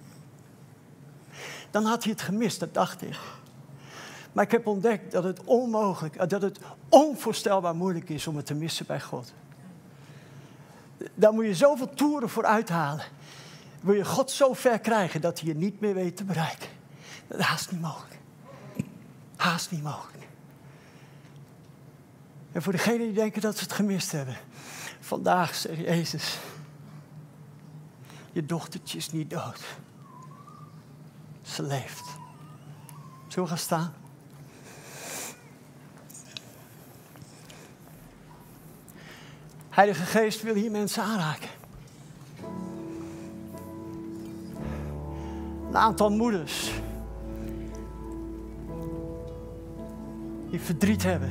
Dan 1.71 1.85
had 1.85 2.03
hij 2.03 2.11
het 2.11 2.21
gemist, 2.21 2.59
dat 2.59 2.73
dacht 2.73 3.01
ik. 3.01 3.17
Maar 4.37 4.45
ik 4.45 4.51
heb 4.51 4.67
ontdekt 4.67 5.11
dat 5.11 5.23
het 5.23 5.43
onmogelijk, 5.43 6.29
dat 6.29 6.41
het 6.41 6.59
onvoorstelbaar 6.89 7.75
moeilijk 7.75 8.09
is 8.09 8.27
om 8.27 8.35
het 8.35 8.45
te 8.45 8.53
missen 8.53 8.85
bij 8.85 9.01
God. 9.01 9.33
Daar 11.13 11.33
moet 11.33 11.45
je 11.45 11.55
zoveel 11.55 11.93
toeren 11.93 12.29
voor 12.29 12.45
uithalen. 12.45 13.05
Wil 13.81 13.93
je 13.93 14.05
God 14.05 14.31
zo 14.31 14.53
ver 14.53 14.79
krijgen 14.79 15.21
dat 15.21 15.39
hij 15.39 15.47
je 15.47 15.55
niet 15.55 15.79
meer 15.79 15.93
weet 15.93 16.17
te 16.17 16.23
bereiken? 16.23 16.69
Dat 17.27 17.39
is 17.39 17.45
haast 17.45 17.71
niet 17.71 17.81
mogelijk. 17.81 18.19
Haast 19.35 19.71
niet 19.71 19.83
mogelijk. 19.83 20.27
En 22.51 22.61
voor 22.61 22.71
degenen 22.71 22.99
die 22.99 23.13
denken 23.13 23.41
dat 23.41 23.57
ze 23.57 23.63
het 23.63 23.73
gemist 23.73 24.11
hebben. 24.11 24.37
Vandaag 24.99 25.55
zegt 25.55 25.79
Jezus. 25.79 26.37
Je 28.31 28.45
dochtertje 28.45 28.97
is 28.97 29.11
niet 29.11 29.29
dood. 29.29 29.59
Ze 31.41 31.63
leeft. 31.63 32.05
Zullen 33.27 33.43
we 33.43 33.47
gaan 33.47 33.57
staan? 33.57 33.96
Heilige 39.77 40.05
Geest 40.05 40.41
wil 40.41 40.53
hier 40.53 40.71
mensen 40.71 41.03
aanraken. 41.03 41.49
Een 45.67 45.77
aantal 45.77 46.11
moeders 46.11 46.71
die 50.49 50.59
verdriet 50.59 51.03
hebben 51.03 51.29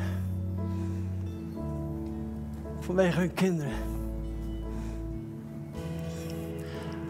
vanwege 2.81 3.19
hun 3.19 3.35
kinderen. 3.35 3.73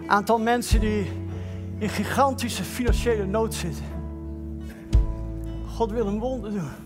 Een 0.03 0.11
aantal 0.11 0.39
mensen 0.39 0.81
die 0.81 1.11
in 1.79 1.89
gigantische 1.89 2.65
financiële 2.65 3.27
nood 3.27 3.55
zitten. 3.55 3.85
God 5.67 5.91
wil 5.91 6.07
een 6.07 6.19
wonder 6.19 6.51
doen. 6.51 6.86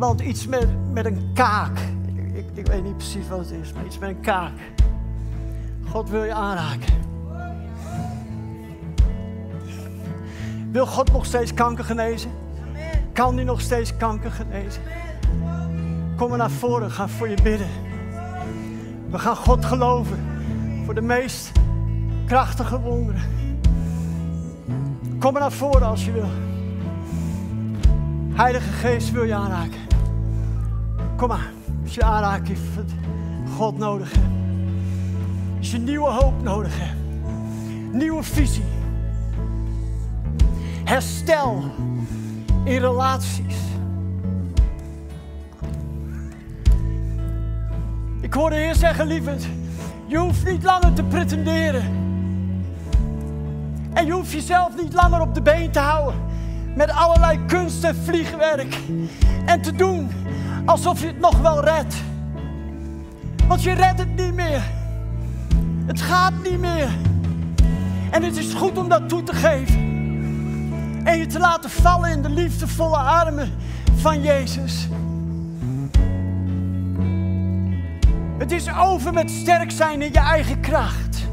Iemand 0.00 0.20
iets 0.20 0.46
met, 0.46 0.92
met 0.92 1.04
een 1.04 1.30
kaak. 1.34 1.78
Ik, 2.32 2.44
ik, 2.54 2.66
weet 2.66 2.82
niet 2.82 2.96
precies 2.96 3.28
wat 3.28 3.38
het 3.38 3.50
is, 3.50 3.72
maar 3.72 3.84
iets 3.84 3.98
met 3.98 4.08
een 4.08 4.20
kaak. 4.20 4.52
God 5.88 6.10
wil 6.10 6.24
je 6.24 6.34
aanraken. 6.34 6.94
Wil 10.70 10.86
God 10.86 11.12
nog 11.12 11.26
steeds 11.26 11.54
kanker 11.54 11.84
genezen? 11.84 12.30
Kan 13.12 13.34
hij 13.34 13.44
nog 13.44 13.60
steeds 13.60 13.96
kanker 13.96 14.30
genezen? 14.30 14.82
Kom 16.16 16.28
maar 16.28 16.38
naar 16.38 16.50
voren, 16.50 16.90
ga 16.90 17.08
voor 17.08 17.28
je 17.28 17.42
bidden. 17.42 17.68
We 19.10 19.18
gaan 19.18 19.36
God 19.36 19.64
geloven 19.64 20.18
voor 20.84 20.94
de 20.94 21.00
meest 21.00 21.52
krachtige 22.26 22.80
wonderen. 22.80 23.22
Kom 25.18 25.32
maar 25.32 25.42
naar 25.42 25.52
voren 25.52 25.86
als 25.86 26.04
je 26.04 26.12
wil. 26.12 26.28
Heilige 28.32 28.70
Geest 28.70 29.10
wil 29.10 29.24
je 29.24 29.34
aanraken. 29.34 29.89
Kom 31.20 31.28
maar, 31.28 31.50
als 31.82 31.94
je 31.94 32.02
aanraking 32.02 32.58
van 32.74 32.84
God 33.56 33.78
nodig 33.78 34.12
hebt. 34.12 34.26
Als 35.58 35.70
je 35.70 35.78
nieuwe 35.78 36.08
hoop 36.08 36.42
nodig 36.42 36.72
hebt. 36.78 36.96
Nieuwe 37.92 38.22
visie. 38.22 38.64
Herstel 40.84 41.64
in 42.64 42.78
relaties. 42.78 43.56
Ik 48.20 48.32
hoorde 48.32 48.56
Heer 48.56 48.74
zeggen, 48.74 49.06
lieverd, 49.06 49.46
je 50.06 50.18
hoeft 50.18 50.50
niet 50.50 50.62
langer 50.62 50.92
te 50.92 51.02
pretenderen. 51.02 51.84
En 53.92 54.06
je 54.06 54.12
hoeft 54.12 54.32
jezelf 54.32 54.76
niet 54.82 54.92
langer 54.92 55.20
op 55.20 55.34
de 55.34 55.42
been 55.42 55.70
te 55.70 55.78
houden 55.78 56.20
met 56.76 56.90
allerlei 56.90 57.44
kunst 57.46 57.84
en 57.84 57.94
vliegwerk. 57.94 58.78
En 59.46 59.62
te 59.62 59.72
doen 59.72 60.10
alsof 60.64 61.00
je 61.00 61.06
het 61.06 61.20
nog 61.20 61.38
wel 61.38 61.64
redt. 61.64 61.94
Want 63.48 63.62
je 63.62 63.72
redt 63.72 63.98
het 63.98 64.16
niet 64.16 64.34
meer. 64.34 64.62
Het 65.86 66.00
gaat 66.00 66.32
niet 66.42 66.60
meer. 66.60 66.88
En 68.10 68.22
het 68.22 68.36
is 68.36 68.54
goed 68.54 68.78
om 68.78 68.88
dat 68.88 69.08
toe 69.08 69.22
te 69.22 69.34
geven. 69.34 69.88
En 71.04 71.18
je 71.18 71.26
te 71.26 71.38
laten 71.38 71.70
vallen 71.70 72.10
in 72.10 72.22
de 72.22 72.30
liefdevolle 72.30 72.96
armen 72.96 73.52
van 73.94 74.22
Jezus. 74.22 74.88
Het 78.38 78.52
is 78.52 78.74
over 78.74 79.12
met 79.12 79.30
sterk 79.30 79.70
zijn 79.70 80.02
in 80.02 80.12
je 80.12 80.18
eigen 80.18 80.60
kracht. 80.60 81.28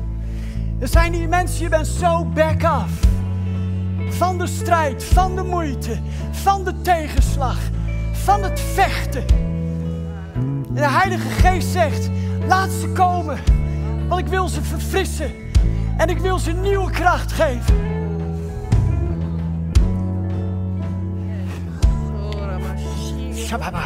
Er 0.79 0.87
zijn 0.87 1.13
hier 1.13 1.29
mensen, 1.29 1.63
je 1.63 1.69
bent 1.69 1.87
zo 1.87 2.25
back 2.25 2.63
af. 2.63 2.89
Van 4.09 4.37
de 4.37 4.47
strijd, 4.47 5.03
van 5.03 5.35
de 5.35 5.43
moeite, 5.43 5.99
van 6.31 6.63
de 6.63 6.81
tegenslag, 6.81 7.57
van 8.27 8.43
het 8.43 8.59
vechten. 8.59 9.25
En 10.35 10.73
de 10.73 10.89
Heilige 10.89 11.29
Geest 11.29 11.67
zegt: 11.67 12.09
laat 12.47 12.69
ze 12.69 12.87
komen, 12.87 13.39
want 14.07 14.21
ik 14.21 14.27
wil 14.27 14.47
ze 14.47 14.61
verfrissen 14.61 15.31
en 15.97 16.09
ik 16.09 16.17
wil 16.17 16.39
ze 16.39 16.51
nieuwe 16.51 16.91
kracht 16.91 17.31
geven. 17.31 17.75
Shababa. 23.35 23.83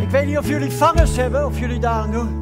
Ik 0.00 0.10
weet 0.10 0.26
niet 0.26 0.38
of 0.38 0.48
jullie 0.48 0.70
vangers 0.70 1.16
hebben, 1.16 1.46
of 1.46 1.58
jullie 1.58 1.78
daar 1.78 2.02
aan 2.02 2.10
doen. 2.10 2.39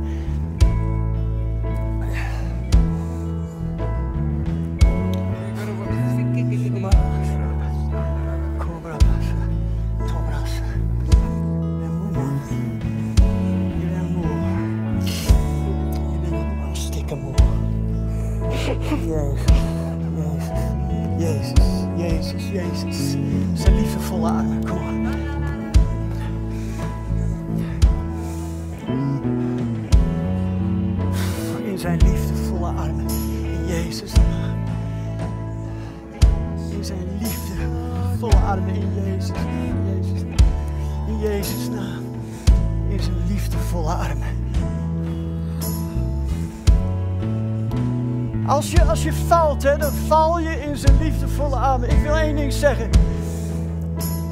In 50.57 50.77
zijn 50.77 50.99
liefdevolle 50.99 51.57
armen. 51.57 51.91
Ik 51.91 52.03
wil 52.03 52.17
één 52.17 52.37
ding 52.37 52.53
zeggen. 52.53 52.91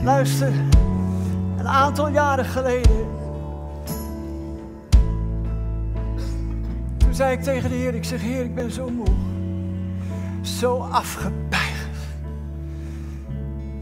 Luister, 0.02 0.52
een 1.58 1.68
aantal 1.68 2.08
jaren 2.08 2.44
geleden. 2.44 3.06
Toen 6.96 7.14
zei 7.14 7.32
ik 7.32 7.42
tegen 7.42 7.70
de 7.70 7.76
Heer, 7.76 7.94
ik 7.94 8.04
zeg, 8.04 8.20
Heer, 8.20 8.44
ik 8.44 8.54
ben 8.54 8.70
zo 8.70 8.90
moe. 8.90 9.06
Zo 10.42 10.78
afgepeigerd. 10.78 11.96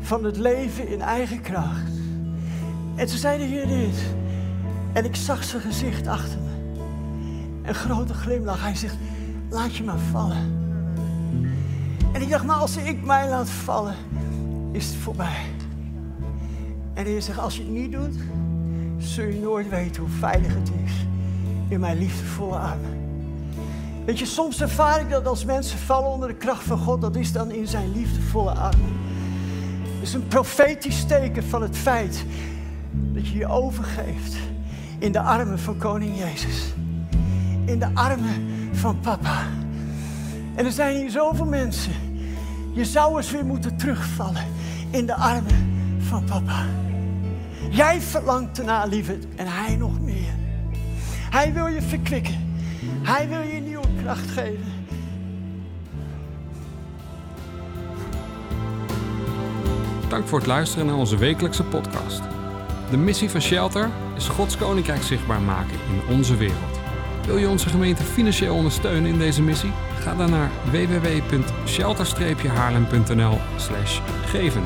Van 0.00 0.24
het 0.24 0.36
leven 0.36 0.88
in 0.88 1.00
eigen 1.00 1.40
kracht. 1.40 1.92
En 2.94 3.06
toen 3.06 3.18
zei 3.18 3.38
de 3.38 3.44
Heer 3.44 3.66
dit. 3.66 4.14
En 4.92 5.04
ik 5.04 5.16
zag 5.16 5.44
zijn 5.44 5.62
gezicht 5.62 6.06
achter 6.06 6.38
me. 6.38 6.52
Een 7.68 7.74
grote 7.74 8.14
glimlach. 8.14 8.62
Hij 8.62 8.74
zegt, 8.74 8.96
laat 9.50 9.76
je 9.76 9.84
maar 9.84 9.98
vallen. 9.98 10.63
Ik 12.24 12.30
dacht, 12.30 12.44
maar 12.44 12.56
als 12.56 12.76
ik 12.76 13.04
mij 13.04 13.28
laat 13.28 13.50
vallen, 13.50 13.94
is 14.72 14.86
het 14.86 14.96
voorbij. 14.96 15.44
En 16.94 17.04
Heer 17.04 17.22
zegt, 17.22 17.38
als 17.38 17.56
je 17.56 17.62
het 17.62 17.72
niet 17.72 17.92
doet, 17.92 18.14
zul 18.98 19.24
je 19.24 19.40
nooit 19.40 19.68
weten 19.68 20.02
hoe 20.02 20.10
veilig 20.10 20.54
het 20.54 20.70
is 20.84 20.92
in 21.68 21.80
mijn 21.80 21.98
liefdevolle 21.98 22.56
armen. 22.56 22.98
Weet 24.04 24.18
je, 24.18 24.26
soms 24.26 24.60
ervaar 24.60 25.00
ik 25.00 25.10
dat 25.10 25.26
als 25.26 25.44
mensen 25.44 25.78
vallen 25.78 26.10
onder 26.10 26.28
de 26.28 26.34
kracht 26.34 26.62
van 26.62 26.78
God, 26.78 27.00
dat 27.00 27.16
is 27.16 27.32
dan 27.32 27.50
in 27.50 27.66
zijn 27.66 27.92
liefdevolle 27.92 28.50
armen. 28.50 28.92
Het 29.82 30.02
is 30.02 30.14
een 30.14 30.28
profetisch 30.28 31.04
teken 31.04 31.44
van 31.44 31.62
het 31.62 31.76
feit 31.76 32.24
dat 32.90 33.28
je 33.28 33.38
je 33.38 33.46
overgeeft 33.46 34.36
in 34.98 35.12
de 35.12 35.20
armen 35.20 35.58
van 35.58 35.78
Koning 35.78 36.18
Jezus. 36.18 36.72
In 37.64 37.78
de 37.78 37.88
armen 37.94 38.48
van 38.72 39.00
Papa. 39.00 39.42
En 40.54 40.64
er 40.64 40.72
zijn 40.72 40.96
hier 40.96 41.10
zoveel 41.10 41.46
mensen. 41.46 42.12
Je 42.74 42.84
zou 42.84 43.16
eens 43.16 43.30
weer 43.30 43.44
moeten 43.44 43.76
terugvallen 43.76 44.46
in 44.90 45.06
de 45.06 45.14
armen 45.14 45.96
van 45.98 46.24
Papa. 46.24 46.66
Jij 47.70 48.00
verlangt 48.00 48.58
ernaar, 48.58 48.88
lieverd, 48.88 49.26
en 49.36 49.46
hij 49.46 49.76
nog 49.76 50.00
meer. 50.00 50.32
Hij 51.30 51.52
wil 51.52 51.66
je 51.66 51.82
verkwikken. 51.82 52.56
Hij 53.02 53.28
wil 53.28 53.40
je 53.40 53.60
nieuwe 53.60 53.86
kracht 54.02 54.30
geven. 54.30 54.72
Dank 60.08 60.26
voor 60.26 60.38
het 60.38 60.46
luisteren 60.46 60.86
naar 60.86 60.96
onze 60.96 61.16
wekelijkse 61.16 61.64
podcast. 61.64 62.22
De 62.90 62.96
missie 62.96 63.30
van 63.30 63.40
Shelter 63.40 63.90
is 64.16 64.28
Gods 64.28 64.56
Koninkrijk 64.56 65.02
zichtbaar 65.02 65.40
maken 65.40 65.78
in 65.88 66.14
onze 66.14 66.36
wereld. 66.36 66.80
Wil 67.26 67.36
je 67.36 67.48
onze 67.48 67.68
gemeente 67.68 68.02
financieel 68.02 68.54
ondersteunen 68.54 69.12
in 69.12 69.18
deze 69.18 69.42
missie? 69.42 69.72
Ga 70.04 70.14
dan 70.14 70.30
naar 70.30 70.50
www.shelter-haarlem.nl 70.70 73.38
geven. 74.24 74.62